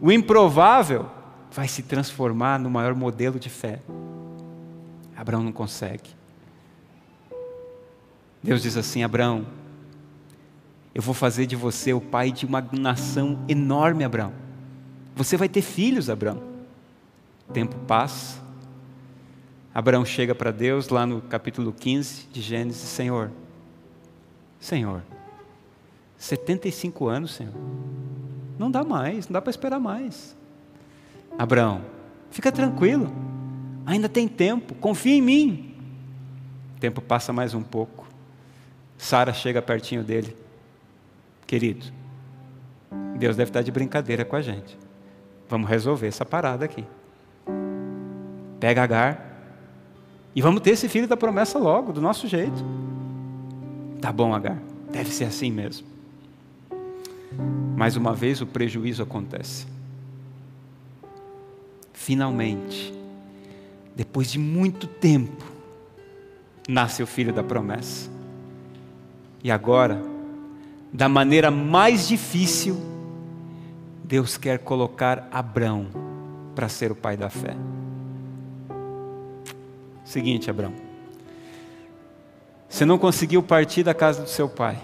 O 0.00 0.12
improvável 0.12 1.06
vai 1.50 1.66
se 1.66 1.82
transformar 1.82 2.60
no 2.60 2.70
maior 2.70 2.94
modelo 2.94 3.36
de 3.40 3.50
fé. 3.50 3.80
Abraão 5.16 5.42
não 5.42 5.50
consegue. 5.50 6.10
Deus 8.40 8.62
diz 8.62 8.76
assim: 8.76 9.02
Abraão, 9.02 9.44
eu 10.94 11.02
vou 11.02 11.12
fazer 11.12 11.44
de 11.44 11.56
você 11.56 11.92
o 11.92 12.00
pai 12.00 12.30
de 12.30 12.46
uma 12.46 12.64
nação 12.70 13.44
enorme, 13.48 14.04
Abraão. 14.04 14.32
Você 15.16 15.36
vai 15.36 15.48
ter 15.48 15.62
filhos, 15.62 16.08
Abraão. 16.08 16.40
O 17.48 17.52
tempo 17.52 17.74
passa, 17.80 18.40
Abraão 19.74 20.04
chega 20.04 20.34
para 20.34 20.50
Deus 20.50 20.88
lá 20.88 21.06
no 21.06 21.20
capítulo 21.20 21.72
15 21.72 22.28
de 22.32 22.40
Gênesis: 22.40 22.88
Senhor, 22.88 23.30
Senhor, 24.58 25.02
75 26.16 27.06
anos, 27.06 27.34
Senhor, 27.34 27.54
não 28.58 28.70
dá 28.70 28.82
mais, 28.82 29.28
não 29.28 29.34
dá 29.34 29.42
para 29.42 29.50
esperar 29.50 29.78
mais. 29.78 30.36
Abraão, 31.38 31.82
fica 32.30 32.50
tranquilo, 32.50 33.12
ainda 33.86 34.08
tem 34.08 34.26
tempo, 34.26 34.74
confia 34.74 35.14
em 35.14 35.22
mim. 35.22 35.74
O 36.76 36.80
tempo 36.80 37.00
passa 37.00 37.32
mais 37.32 37.54
um 37.54 37.62
pouco. 37.62 38.06
Sara 38.96 39.32
chega 39.32 39.62
pertinho 39.62 40.02
dele. 40.02 40.36
Querido, 41.46 41.86
Deus 43.16 43.36
deve 43.36 43.50
estar 43.50 43.62
de 43.62 43.70
brincadeira 43.70 44.24
com 44.24 44.36
a 44.36 44.42
gente. 44.42 44.76
Vamos 45.48 45.68
resolver 45.68 46.08
essa 46.08 46.24
parada 46.24 46.64
aqui. 46.64 46.84
Pega 48.60 48.82
Agar, 48.82 49.27
e 50.34 50.42
vamos 50.42 50.60
ter 50.60 50.70
esse 50.70 50.88
filho 50.88 51.08
da 51.08 51.16
promessa 51.16 51.58
logo, 51.58 51.92
do 51.92 52.00
nosso 52.00 52.26
jeito. 52.28 52.64
Tá 54.00 54.12
bom, 54.12 54.34
Agar, 54.34 54.58
deve 54.90 55.10
ser 55.10 55.24
assim 55.24 55.50
mesmo. 55.50 55.86
Mais 57.76 57.96
uma 57.96 58.12
vez 58.14 58.40
o 58.40 58.46
prejuízo 58.46 59.02
acontece. 59.02 59.66
Finalmente, 61.92 62.94
depois 63.94 64.30
de 64.30 64.38
muito 64.38 64.86
tempo, 64.86 65.44
nasce 66.68 67.02
o 67.02 67.06
filho 67.06 67.32
da 67.32 67.42
promessa. 67.42 68.10
E 69.42 69.50
agora, 69.50 70.02
da 70.92 71.08
maneira 71.08 71.50
mais 71.50 72.08
difícil, 72.08 72.76
Deus 74.04 74.36
quer 74.36 74.58
colocar 74.60 75.28
Abrão 75.30 75.86
para 76.54 76.68
ser 76.68 76.90
o 76.90 76.94
pai 76.94 77.16
da 77.16 77.28
fé. 77.28 77.56
Seguinte, 80.08 80.48
Abraão. 80.48 80.72
Você 82.66 82.86
não 82.86 82.96
conseguiu 82.96 83.42
partir 83.42 83.82
da 83.82 83.92
casa 83.92 84.22
do 84.22 84.28
seu 84.30 84.48
pai. 84.48 84.78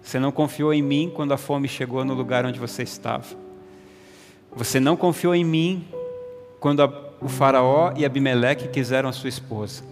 Você 0.00 0.18
não 0.18 0.32
confiou 0.32 0.72
em 0.72 0.80
mim 0.80 1.12
quando 1.14 1.32
a 1.32 1.36
fome 1.36 1.68
chegou 1.68 2.06
no 2.06 2.14
lugar 2.14 2.46
onde 2.46 2.58
você 2.58 2.82
estava. 2.82 3.26
Você 4.56 4.80
não 4.80 4.96
confiou 4.96 5.34
em 5.34 5.44
mim 5.44 5.86
quando 6.58 6.82
a, 6.82 6.86
o 7.20 7.28
Faraó 7.28 7.92
e 7.94 8.02
Abimeleque 8.02 8.68
quiseram 8.68 9.10
a 9.10 9.12
sua 9.12 9.28
esposa. 9.28 9.84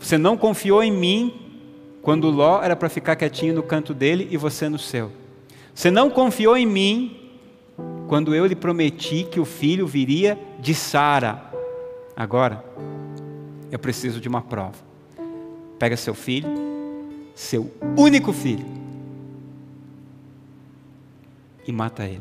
Você 0.00 0.18
não 0.18 0.36
confiou 0.36 0.82
em 0.82 0.90
mim 0.90 1.40
quando 2.02 2.28
Ló 2.28 2.60
era 2.60 2.74
para 2.74 2.88
ficar 2.88 3.14
quietinho 3.14 3.54
no 3.54 3.62
canto 3.62 3.94
dele 3.94 4.26
e 4.32 4.36
você 4.36 4.68
no 4.68 4.80
seu. 4.80 5.12
Você 5.72 5.92
não 5.92 6.10
confiou 6.10 6.56
em 6.56 6.66
mim 6.66 7.30
quando 8.08 8.34
eu 8.34 8.46
lhe 8.46 8.56
prometi 8.56 9.22
que 9.22 9.38
o 9.38 9.44
filho 9.44 9.86
viria 9.86 10.36
de 10.58 10.74
Sara. 10.74 11.40
Agora, 12.16 12.64
eu 13.72 13.78
preciso 13.78 14.20
de 14.20 14.28
uma 14.28 14.42
prova. 14.42 14.76
Pega 15.78 15.96
seu 15.96 16.14
filho, 16.14 16.48
seu 17.34 17.70
único 17.96 18.32
filho, 18.32 18.66
e 21.66 21.72
mata 21.72 22.04
ele. 22.04 22.20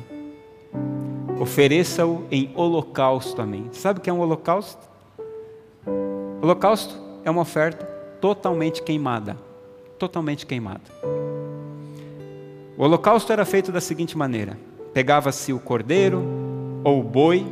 Ofereça-o 1.39 2.25
em 2.31 2.51
holocausto 2.55 3.41
a 3.41 3.45
mim. 3.45 3.67
Sabe 3.73 3.99
o 3.99 4.01
que 4.01 4.09
é 4.09 4.13
um 4.13 4.21
holocausto? 4.21 4.89
Holocausto 6.41 6.95
é 7.25 7.29
uma 7.29 7.41
oferta 7.41 7.85
totalmente 8.21 8.81
queimada. 8.81 9.35
Totalmente 9.99 10.45
queimada. 10.45 10.81
O 12.77 12.83
holocausto 12.83 13.33
era 13.33 13.43
feito 13.43 13.71
da 13.71 13.81
seguinte 13.81 14.17
maneira: 14.17 14.57
pegava-se 14.93 15.51
o 15.51 15.59
cordeiro 15.59 16.23
ou 16.83 16.99
o 16.99 17.03
boi, 17.03 17.45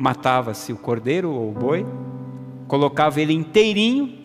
matava-se 0.00 0.72
o 0.72 0.78
cordeiro 0.78 1.30
ou 1.30 1.50
o 1.50 1.52
boi, 1.52 1.86
colocava 2.66 3.20
ele 3.20 3.34
inteirinho 3.34 4.18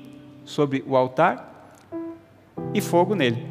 sobre 0.45 0.81
o 0.87 0.95
altar 0.95 1.75
e 2.73 2.79
fogo 2.79 3.13
nele. 3.13 3.45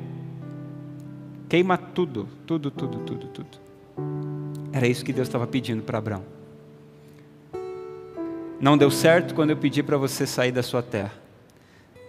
Queima 1.51 1.77
tudo, 1.77 2.27
tudo, 2.47 2.71
tudo, 2.71 2.99
tudo, 3.01 3.27
tudo. 3.27 3.59
Era 4.73 4.87
isso 4.87 5.05
que 5.05 5.13
Deus 5.13 5.29
estava 5.29 5.47
pedindo 5.47 5.83
para 5.83 5.99
Abraão. 5.99 6.25
Não 8.59 8.79
deu 8.79 8.91
certo 8.91 9.35
quando 9.35 9.51
eu 9.51 9.57
pedi 9.59 9.83
para 9.83 9.99
você 9.99 10.27
sair 10.27 10.51
da 10.51 10.63
sua 10.63 10.83
terra. 10.83 11.13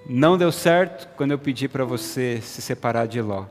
Não 0.07 0.37
deu 0.37 0.51
certo 0.51 1.09
quando 1.17 1.31
eu 1.31 1.39
pedi 1.39 1.67
para 1.67 1.83
você 1.83 2.39
se 2.41 2.61
separar 2.61 3.05
de 3.05 3.21
Ló. 3.21 3.47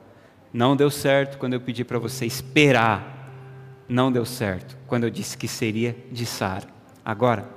Não 0.50 0.74
deu 0.74 0.90
certo 0.90 1.36
quando 1.36 1.52
eu 1.52 1.60
pedi 1.60 1.84
para 1.84 1.98
você 1.98 2.24
esperar. 2.24 3.13
Não 3.88 4.10
deu 4.10 4.24
certo 4.24 4.76
quando 4.86 5.04
eu 5.04 5.10
disse 5.10 5.36
que 5.36 5.46
seria 5.46 5.96
de 6.10 6.24
Sara. 6.24 6.66
Agora, 7.04 7.48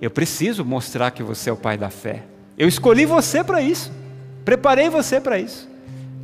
eu 0.00 0.10
preciso 0.10 0.64
mostrar 0.64 1.10
que 1.10 1.22
você 1.22 1.50
é 1.50 1.52
o 1.52 1.56
pai 1.56 1.78
da 1.78 1.90
fé. 1.90 2.24
Eu 2.58 2.68
escolhi 2.68 3.06
você 3.06 3.42
para 3.42 3.62
isso. 3.62 3.92
Preparei 4.44 4.88
você 4.88 5.20
para 5.20 5.38
isso. 5.38 5.68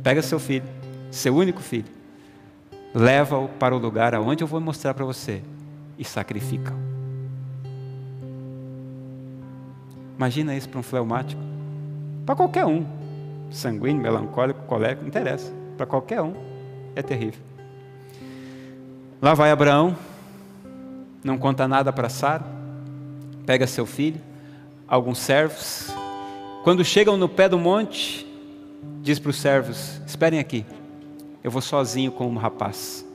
Pega 0.03 0.21
seu 0.21 0.39
filho, 0.39 0.65
seu 1.09 1.35
único 1.35 1.61
filho, 1.61 1.91
leva-o 2.93 3.47
para 3.47 3.75
o 3.75 3.77
lugar 3.77 4.15
aonde 4.15 4.43
eu 4.43 4.47
vou 4.47 4.59
mostrar 4.59 4.93
para 4.93 5.05
você 5.05 5.41
e 5.97 6.03
sacrifica-o. 6.03 6.75
Imagina 10.17 10.55
isso 10.55 10.69
para 10.69 10.79
um 10.79 10.83
fleumático. 10.83 11.41
Para 12.25 12.35
qualquer 12.35 12.65
um. 12.65 12.85
Sanguíneo, 13.49 14.01
melancólico, 14.01 14.61
colérico, 14.67 15.01
não 15.01 15.07
interessa. 15.07 15.51
Para 15.77 15.85
qualquer 15.85 16.21
um. 16.21 16.33
É 16.95 17.01
terrível. 17.01 17.41
Lá 19.21 19.33
vai 19.33 19.51
Abraão, 19.51 19.95
não 21.23 21.37
conta 21.37 21.67
nada 21.67 21.93
para 21.93 22.09
Sara, 22.09 22.43
pega 23.45 23.67
seu 23.67 23.85
filho, 23.85 24.19
alguns 24.87 25.19
servos. 25.19 25.93
Quando 26.63 26.83
chegam 26.83 27.15
no 27.17 27.29
pé 27.29 27.47
do 27.47 27.59
monte, 27.59 28.25
diz 29.01 29.19
para 29.19 29.29
os 29.29 29.37
servos: 29.37 30.01
Esperem 30.07 30.39
aqui, 30.39 30.65
eu 31.43 31.51
vou 31.51 31.61
sozinho 31.61 32.11
com 32.11 32.27
um 32.27 32.37
rapaz. 32.37 33.05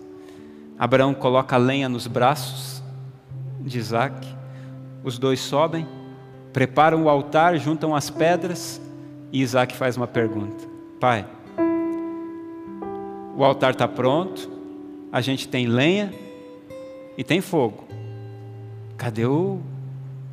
Abraão 0.79 1.13
coloca 1.13 1.57
a 1.57 1.59
lenha 1.59 1.89
nos 1.89 2.07
braços 2.07 2.83
de 3.61 3.79
Isaac, 3.79 4.27
os 5.03 5.19
dois 5.19 5.41
sobem 5.41 5.87
preparam 6.57 7.05
o 7.05 7.11
altar, 7.11 7.59
juntam 7.59 7.95
as 7.95 8.09
pedras 8.09 8.81
e 9.31 9.43
Isaac 9.43 9.77
faz 9.77 9.95
uma 9.95 10.07
pergunta: 10.07 10.65
Pai, 10.99 11.27
o 13.37 13.45
altar 13.45 13.73
está 13.73 13.87
pronto, 13.87 14.51
a 15.13 15.21
gente 15.21 15.49
tem 15.49 15.67
lenha 15.67 16.13
e 17.17 17.25
tem 17.25 17.41
fogo. 17.41 17.85
Cadê 18.97 19.27
o 19.27 19.61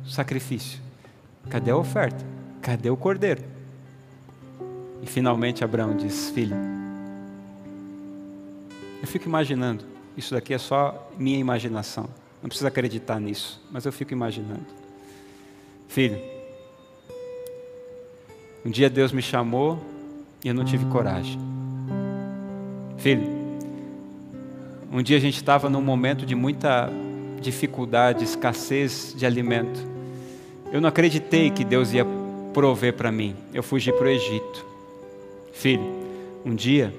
sacrifício? 0.06 0.80
Cadê 1.48 1.70
a 1.70 1.76
oferta? 1.76 2.24
Cadê 2.60 2.90
o 2.90 2.96
cordeiro? 2.96 3.42
E 5.02 5.06
finalmente 5.06 5.62
Abraão 5.62 5.96
diz: 5.96 6.30
Filho, 6.30 6.56
eu 9.02 9.06
fico 9.06 9.28
imaginando, 9.28 9.84
isso 10.16 10.34
daqui 10.34 10.54
é 10.54 10.58
só 10.58 11.10
minha 11.18 11.38
imaginação, 11.38 12.08
não 12.42 12.48
precisa 12.48 12.68
acreditar 12.68 13.20
nisso, 13.20 13.62
mas 13.70 13.84
eu 13.84 13.92
fico 13.92 14.12
imaginando. 14.12 14.64
Filho, 15.88 16.18
um 18.64 18.70
dia 18.70 18.88
Deus 18.88 19.12
me 19.12 19.20
chamou 19.20 19.78
e 20.42 20.48
eu 20.48 20.54
não 20.54 20.64
tive 20.64 20.86
coragem. 20.86 21.38
Filho, 22.96 23.33
um 24.94 25.02
dia 25.02 25.18
a 25.18 25.20
gente 25.20 25.36
estava 25.36 25.68
num 25.68 25.82
momento 25.82 26.24
de 26.24 26.34
muita 26.34 26.88
dificuldade, 27.40 28.24
escassez 28.24 29.12
de 29.14 29.26
alimento. 29.26 29.78
Eu 30.72 30.80
não 30.80 30.88
acreditei 30.88 31.50
que 31.50 31.64
Deus 31.64 31.92
ia 31.92 32.06
prover 32.54 32.94
para 32.94 33.12
mim. 33.12 33.36
Eu 33.52 33.62
fugi 33.62 33.92
para 33.92 34.06
o 34.06 34.08
Egito. 34.08 34.64
Filho, 35.52 35.84
um 36.46 36.54
dia, 36.54 36.94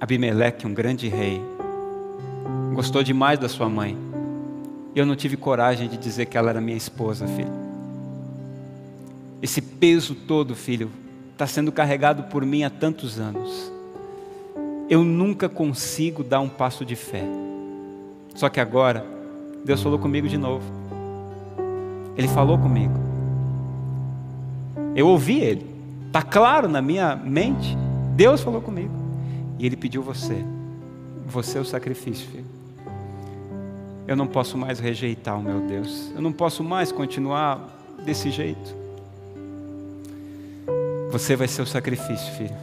Abimeleque, 0.00 0.66
um 0.66 0.72
grande 0.72 1.08
rei, 1.08 1.40
gostou 2.74 3.02
demais 3.02 3.38
da 3.38 3.48
sua 3.48 3.68
mãe 3.68 4.06
eu 5.00 5.04
não 5.04 5.14
tive 5.14 5.36
coragem 5.36 5.88
de 5.88 5.98
dizer 5.98 6.24
que 6.24 6.38
ela 6.38 6.48
era 6.48 6.60
minha 6.60 6.76
esposa, 6.76 7.26
filho. 7.26 7.52
Esse 9.42 9.60
peso 9.60 10.14
todo, 10.14 10.54
filho, 10.54 10.90
está 11.32 11.46
sendo 11.46 11.70
carregado 11.70 12.24
por 12.24 12.46
mim 12.46 12.64
há 12.64 12.70
tantos 12.70 13.20
anos. 13.20 13.70
Eu 14.88 15.04
nunca 15.04 15.48
consigo 15.48 16.22
dar 16.22 16.40
um 16.40 16.48
passo 16.48 16.84
de 16.84 16.94
fé. 16.94 17.24
Só 18.34 18.48
que 18.48 18.60
agora, 18.60 19.04
Deus 19.64 19.82
falou 19.82 19.98
comigo 19.98 20.28
de 20.28 20.38
novo. 20.38 20.64
Ele 22.16 22.28
falou 22.28 22.58
comigo. 22.58 22.94
Eu 24.94 25.08
ouvi 25.08 25.40
Ele. 25.40 25.66
Está 26.06 26.22
claro 26.22 26.68
na 26.68 26.80
minha 26.80 27.16
mente. 27.16 27.76
Deus 28.14 28.40
falou 28.40 28.60
comigo. 28.60 28.94
E 29.58 29.66
Ele 29.66 29.76
pediu 29.76 30.02
você. 30.02 30.44
Você 31.26 31.58
é 31.58 31.60
o 31.60 31.64
sacrifício, 31.64 32.28
filho. 32.28 32.46
Eu 34.06 34.14
não 34.14 34.26
posso 34.26 34.56
mais 34.56 34.78
rejeitar 34.78 35.36
o 35.36 35.42
meu 35.42 35.60
Deus. 35.62 36.12
Eu 36.14 36.22
não 36.22 36.32
posso 36.32 36.62
mais 36.62 36.92
continuar 36.92 37.68
desse 38.04 38.30
jeito. 38.30 38.74
Você 41.10 41.34
vai 41.34 41.48
ser 41.48 41.62
o 41.62 41.66
sacrifício, 41.66 42.32
filho. 42.34 42.56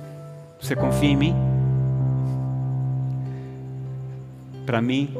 Você 0.59 0.75
confia 0.75 1.09
em 1.09 1.17
mim? 1.17 1.52
Para 4.65 4.81
mim, 4.81 5.13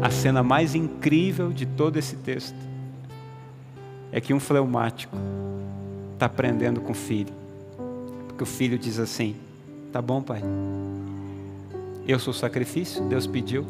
a 0.00 0.10
cena 0.10 0.42
mais 0.42 0.74
incrível 0.74 1.52
de 1.52 1.66
todo 1.66 1.98
esse 1.98 2.16
texto 2.16 2.56
é 4.10 4.20
que 4.20 4.32
um 4.32 4.40
fleumático 4.40 5.16
está 6.14 6.26
aprendendo 6.26 6.80
com 6.80 6.92
o 6.92 6.94
filho. 6.94 7.32
Porque 8.28 8.42
o 8.42 8.46
filho 8.46 8.78
diz 8.78 8.98
assim: 8.98 9.36
Tá 9.92 10.00
bom, 10.00 10.22
pai. 10.22 10.42
Eu 12.06 12.18
sou 12.18 12.32
o 12.32 12.36
sacrifício, 12.36 13.02
Deus 13.04 13.26
pediu 13.26 13.66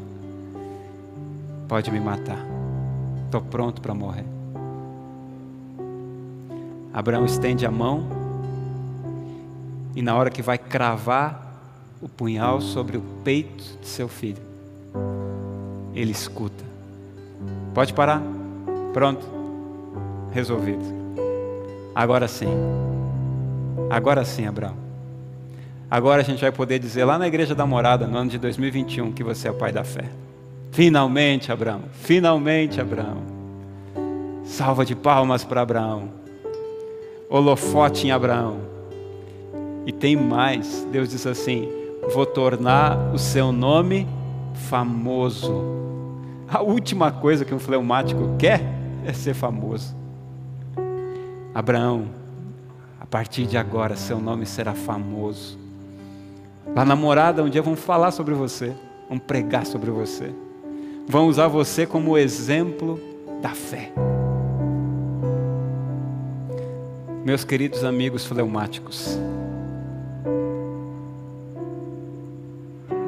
pode 1.72 1.90
me 1.90 2.00
matar. 2.00 2.36
Estou 3.24 3.40
pronto 3.40 3.80
para 3.80 3.94
morrer. 3.94 4.26
Abraão 6.92 7.24
estende 7.24 7.64
a 7.64 7.70
mão 7.70 8.07
e, 9.96 10.03
na 10.03 10.14
hora 10.14 10.28
que 10.28 10.42
vai 10.42 10.59
cravar 10.59 11.40
o 12.03 12.11
punhal 12.11 12.61
sobre 12.61 12.98
o 12.98 13.00
peito 13.24 13.64
de 13.80 13.88
seu 13.88 14.07
filho, 14.07 14.42
ele 15.95 16.12
escuta. 16.12 16.64
Pode 17.74 17.93
parar? 17.93 18.22
Pronto. 18.93 19.26
Resolvido. 20.32 20.84
Agora 21.95 22.26
sim. 22.28 22.49
Agora 23.90 24.24
sim, 24.24 24.47
Abraão. 24.47 24.74
Agora 25.90 26.22
a 26.22 26.24
gente 26.24 26.40
vai 26.40 26.51
poder 26.51 26.78
dizer 26.78 27.05
lá 27.05 27.18
na 27.18 27.26
igreja 27.26 27.55
da 27.55 27.66
morada, 27.66 28.07
no 28.07 28.16
ano 28.16 28.30
de 28.30 28.38
2021, 28.38 29.12
que 29.12 29.22
você 29.22 29.49
é 29.49 29.51
o 29.51 29.55
pai 29.55 29.72
da 29.72 29.84
fé. 29.84 30.05
Finalmente, 30.70 31.53
Abraão. 31.53 31.82
Finalmente, 31.93 32.80
Abraão. 32.80 33.18
Salva 34.43 34.86
de 34.86 34.97
palmas 34.97 35.45
para 35.45 35.61
Abraão. 35.61 36.09
Holofote 37.28 38.07
em 38.07 38.11
Abraão. 38.11 38.61
E 39.86 39.93
tem 39.93 40.16
mais. 40.16 40.86
Deus 40.90 41.11
diz 41.11 41.26
assim: 41.26 41.68
Vou 42.14 42.24
tornar 42.24 43.12
o 43.12 43.18
seu 43.18 43.53
nome 43.53 44.09
famoso. 44.55 45.64
A 46.48 46.61
última 46.61 47.11
coisa 47.11 47.44
que 47.44 47.55
um 47.55 47.59
fleumático 47.59 48.36
quer 48.38 48.61
é 49.05 49.12
ser 49.12 49.34
famoso. 49.34 49.96
Abraão, 51.55 52.09
a 53.00 53.07
partir 53.07 53.46
de 53.46 53.57
agora, 53.57 53.96
seu 53.96 54.18
nome 54.20 54.46
será 54.46 54.74
famoso. 54.74 55.59
Lá 56.74 56.84
na 56.84 56.96
morada, 56.96 57.42
um 57.42 57.50
dia 57.50 57.62
vão 57.62 57.76
falar 57.76 58.11
sobre 58.11 58.34
você, 58.34 58.74
vão 59.09 59.18
pregar 59.18 59.66
sobre 59.66 59.90
você 59.90 60.32
vão 61.07 61.26
usar 61.26 61.48
você 61.48 61.86
como 61.86 62.16
exemplo 62.16 63.00
da 63.40 63.50
fé. 63.50 63.92
Meus 67.24 67.44
queridos 67.44 67.84
amigos 67.84 68.24
fleumáticos, 68.24 69.18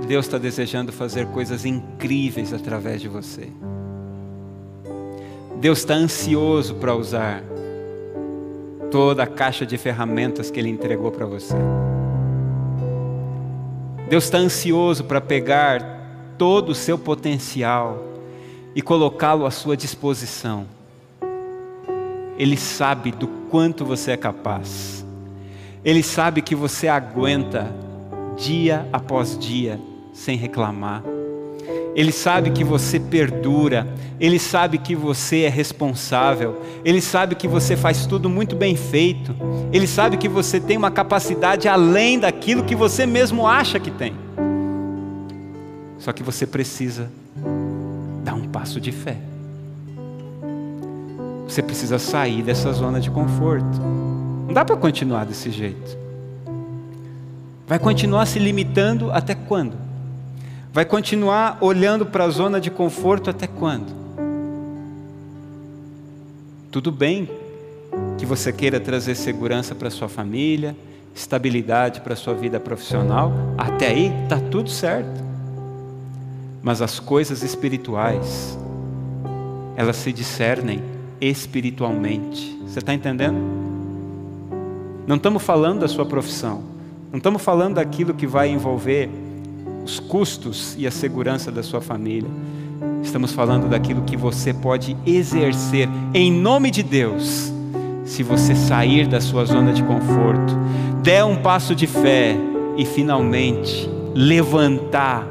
Deus 0.04 0.26
está 0.26 0.38
desejando 0.38 0.92
fazer 0.92 1.26
coisas 1.26 1.64
incríveis 1.64 2.52
através 2.52 3.00
de 3.00 3.08
você. 3.08 3.48
Deus 5.60 5.78
está 5.78 5.94
ansioso 5.94 6.74
para 6.74 6.94
usar 6.94 7.42
toda 8.90 9.22
a 9.22 9.26
caixa 9.26 9.64
de 9.64 9.78
ferramentas 9.78 10.50
que 10.50 10.60
Ele 10.60 10.68
entregou 10.68 11.10
para 11.10 11.24
você. 11.24 11.54
Deus 14.08 14.24
está 14.24 14.38
ansioso 14.38 15.04
para 15.04 15.20
pegar 15.20 16.34
todo 16.36 16.70
o 16.70 16.74
seu 16.74 16.98
potencial 16.98 18.04
e 18.74 18.82
colocá-lo 18.82 19.46
à 19.46 19.50
sua 19.50 19.76
disposição. 19.76 20.66
Ele 22.36 22.56
sabe 22.56 23.10
do 23.10 23.28
quanto 23.48 23.84
você 23.84 24.10
é 24.10 24.16
capaz. 24.16 25.04
Ele 25.84 26.02
sabe 26.02 26.42
que 26.42 26.54
você 26.54 26.88
aguenta 26.88 27.72
dia 28.36 28.86
após 28.92 29.38
dia 29.38 29.80
sem 30.14 30.36
reclamar. 30.36 31.02
Ele 31.94 32.10
sabe 32.10 32.50
que 32.50 32.64
você 32.64 32.98
perdura, 32.98 33.86
ele 34.18 34.38
sabe 34.38 34.78
que 34.78 34.94
você 34.94 35.42
é 35.42 35.48
responsável, 35.48 36.60
ele 36.84 37.00
sabe 37.00 37.34
que 37.34 37.46
você 37.46 37.76
faz 37.76 38.06
tudo 38.06 38.28
muito 38.28 38.56
bem 38.56 38.74
feito, 38.74 39.34
ele 39.72 39.86
sabe 39.86 40.16
que 40.16 40.28
você 40.28 40.58
tem 40.58 40.76
uma 40.76 40.90
capacidade 40.90 41.68
além 41.68 42.18
daquilo 42.18 42.64
que 42.64 42.74
você 42.74 43.06
mesmo 43.06 43.46
acha 43.46 43.78
que 43.78 43.90
tem. 43.90 44.14
Só 45.98 46.12
que 46.12 46.22
você 46.22 46.46
precisa 46.46 47.10
dar 48.24 48.34
um 48.34 48.48
passo 48.48 48.80
de 48.80 48.90
fé. 48.90 49.16
Você 51.48 51.62
precisa 51.62 51.98
sair 51.98 52.42
dessa 52.42 52.72
zona 52.72 53.00
de 53.00 53.10
conforto. 53.10 53.80
Não 54.46 54.52
dá 54.52 54.64
para 54.64 54.76
continuar 54.76 55.24
desse 55.24 55.50
jeito. 55.50 55.96
Vai 57.66 57.78
continuar 57.78 58.26
se 58.26 58.38
limitando 58.38 59.12
até 59.12 59.34
quando? 59.34 59.83
Vai 60.74 60.84
continuar 60.84 61.58
olhando 61.60 62.04
para 62.04 62.24
a 62.24 62.28
zona 62.28 62.60
de 62.60 62.68
conforto 62.68 63.30
até 63.30 63.46
quando? 63.46 63.94
Tudo 66.68 66.90
bem 66.90 67.30
que 68.18 68.26
você 68.26 68.52
queira 68.52 68.80
trazer 68.80 69.14
segurança 69.14 69.72
para 69.72 69.88
sua 69.88 70.08
família, 70.08 70.76
estabilidade 71.14 72.00
para 72.00 72.16
sua 72.16 72.34
vida 72.34 72.58
profissional, 72.58 73.32
até 73.56 73.86
aí 73.86 74.12
está 74.24 74.40
tudo 74.50 74.68
certo. 74.68 75.22
Mas 76.60 76.82
as 76.82 76.98
coisas 76.98 77.44
espirituais, 77.44 78.58
elas 79.76 79.94
se 79.94 80.12
discernem 80.12 80.82
espiritualmente. 81.20 82.58
Você 82.66 82.80
está 82.80 82.92
entendendo? 82.92 83.38
Não 85.06 85.14
estamos 85.14 85.40
falando 85.40 85.82
da 85.82 85.88
sua 85.88 86.04
profissão, 86.04 86.64
não 87.12 87.18
estamos 87.18 87.40
falando 87.40 87.76
daquilo 87.76 88.12
que 88.12 88.26
vai 88.26 88.48
envolver 88.48 89.08
os 89.84 90.00
custos 90.00 90.74
e 90.78 90.86
a 90.86 90.90
segurança 90.90 91.52
da 91.52 91.62
sua 91.62 91.80
família. 91.80 92.30
Estamos 93.02 93.32
falando 93.32 93.68
daquilo 93.68 94.02
que 94.02 94.16
você 94.16 94.54
pode 94.54 94.96
exercer 95.06 95.88
em 96.14 96.32
nome 96.32 96.70
de 96.70 96.82
Deus, 96.82 97.52
se 98.04 98.22
você 98.22 98.54
sair 98.54 99.06
da 99.06 99.20
sua 99.20 99.44
zona 99.44 99.72
de 99.72 99.82
conforto, 99.82 100.56
der 101.02 101.24
um 101.24 101.36
passo 101.36 101.74
de 101.74 101.86
fé 101.86 102.34
e 102.76 102.86
finalmente 102.86 103.88
levantar 104.14 105.28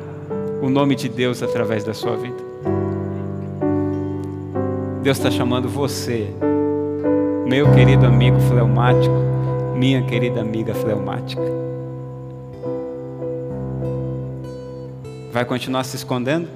o 0.61 0.69
nome 0.69 0.95
de 0.95 1.09
Deus 1.09 1.41
através 1.41 1.83
da 1.83 1.93
sua 1.93 2.15
vida. 2.15 2.53
Deus 5.01 5.17
está 5.17 5.29
chamando 5.29 5.67
você, 5.67 6.29
meu 7.45 7.69
querido 7.73 8.05
amigo 8.05 8.39
fleumático, 8.39 9.13
minha 9.75 10.01
querida 10.03 10.39
amiga 10.39 10.73
fleumática. 10.73 11.41
Vai 15.33 15.43
continuar 15.45 15.83
se 15.83 15.95
escondendo? 15.95 16.47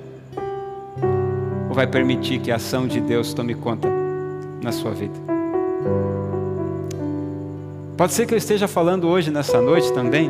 Ou 1.68 1.74
vai 1.74 1.88
permitir 1.88 2.40
que 2.40 2.52
a 2.52 2.58
ação 2.58 2.88
de 2.88 3.02
Deus 3.02 3.34
tome 3.34 3.56
conta 3.56 3.90
na 4.62 4.72
sua 4.72 4.92
vida? 4.92 5.16
Pode 7.98 8.14
ser 8.14 8.28
que 8.28 8.36
eu 8.36 8.38
esteja 8.38 8.68
falando 8.68 9.08
hoje, 9.08 9.32
nessa 9.32 9.60
noite 9.60 9.92
também, 9.94 10.30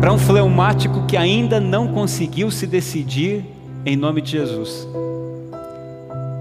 para 0.00 0.10
um 0.10 0.18
fleumático 0.18 1.04
que 1.04 1.14
ainda 1.14 1.60
não 1.60 1.92
conseguiu 1.92 2.50
se 2.50 2.66
decidir 2.66 3.44
em 3.84 3.98
nome 3.98 4.22
de 4.22 4.30
Jesus 4.30 4.88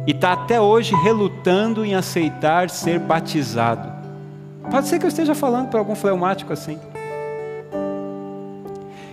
e 0.07 0.11
está 0.11 0.31
até 0.31 0.61
hoje 0.61 0.95
relutando 0.95 1.83
em 1.83 1.93
aceitar 1.93 2.69
ser 2.69 2.99
batizado. 2.99 3.91
Pode 4.69 4.87
ser 4.87 4.97
que 4.97 5.03
eu 5.03 5.09
esteja 5.09 5.35
falando 5.35 5.67
para 5.67 5.79
algum 5.79 5.93
fleumático 5.93 6.53
assim, 6.53 6.79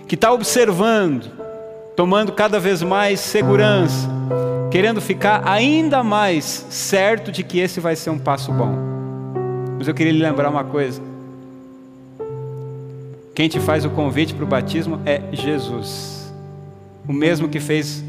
que 0.07 0.15
está 0.15 0.31
observando, 0.31 1.38
tomando 1.99 2.31
cada 2.31 2.61
vez 2.61 2.81
mais 2.81 3.19
segurança, 3.19 4.07
querendo 4.71 5.01
ficar 5.01 5.45
ainda 5.45 6.01
mais 6.01 6.65
certo 6.69 7.29
de 7.29 7.43
que 7.43 7.59
esse 7.59 7.81
vai 7.81 7.93
ser 7.93 8.09
um 8.09 8.17
passo 8.17 8.53
bom. 8.53 8.73
Mas 9.77 9.85
eu 9.85 9.93
queria 9.93 10.13
lhe 10.13 10.23
lembrar 10.23 10.49
uma 10.49 10.63
coisa. 10.63 11.01
Quem 13.35 13.49
te 13.49 13.59
faz 13.59 13.83
o 13.83 13.89
convite 13.89 14.33
para 14.33 14.45
o 14.45 14.47
batismo 14.47 15.01
é 15.05 15.23
Jesus, 15.33 16.33
o 17.05 17.11
mesmo 17.11 17.49
que 17.49 17.59
fez 17.59 18.01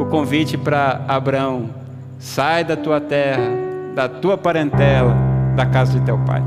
o 0.00 0.06
convite 0.06 0.58
para 0.58 1.04
Abraão, 1.06 1.70
Sai 2.18 2.64
da 2.64 2.76
tua 2.76 3.00
terra, 3.00 3.48
da 3.94 4.08
tua 4.08 4.36
parentela, 4.36 5.14
da 5.54 5.64
casa 5.64 5.96
de 5.96 6.04
teu 6.04 6.18
pai. 6.26 6.42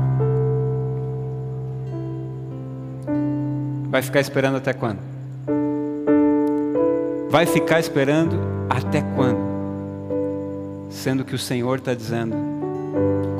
Vai 3.88 4.02
ficar 4.02 4.20
esperando 4.20 4.58
até 4.58 4.74
quando? 4.74 5.11
Vai 7.32 7.46
ficar 7.46 7.80
esperando 7.80 8.38
até 8.68 9.00
quando? 9.16 9.40
Sendo 10.90 11.24
que 11.24 11.34
o 11.34 11.38
Senhor 11.38 11.78
está 11.78 11.94
dizendo: 11.94 12.36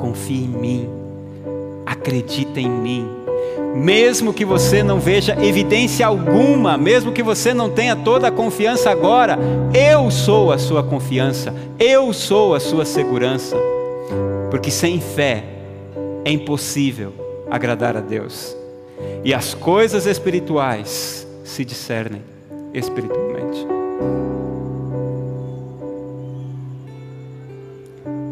confie 0.01 0.45
em 0.45 0.47
mim, 0.47 0.89
acredita 1.85 2.59
em 2.59 2.67
mim 2.67 3.07
mesmo 3.75 4.33
que 4.33 4.45
você 4.45 4.83
não 4.83 4.99
veja 4.99 5.35
evidência 5.43 6.05
alguma, 6.05 6.77
mesmo 6.77 7.11
que 7.11 7.23
você 7.23 7.53
não 7.53 7.69
tenha 7.69 7.95
toda 7.95 8.27
a 8.27 8.31
confiança 8.31 8.91
agora, 8.91 9.37
eu 9.73 10.11
sou 10.11 10.51
a 10.51 10.59
sua 10.59 10.83
confiança, 10.83 11.53
eu 11.79 12.13
sou 12.13 12.53
a 12.53 12.59
sua 12.59 12.85
segurança, 12.85 13.57
porque 14.51 14.69
sem 14.69 15.01
fé 15.01 15.43
é 16.23 16.31
impossível 16.31 17.13
agradar 17.49 17.97
a 17.97 18.01
Deus, 18.01 18.55
e 19.23 19.33
as 19.33 19.55
coisas 19.55 20.05
espirituais 20.05 21.27
se 21.43 21.65
discernem 21.65 22.21
espiritualmente. 22.75 23.22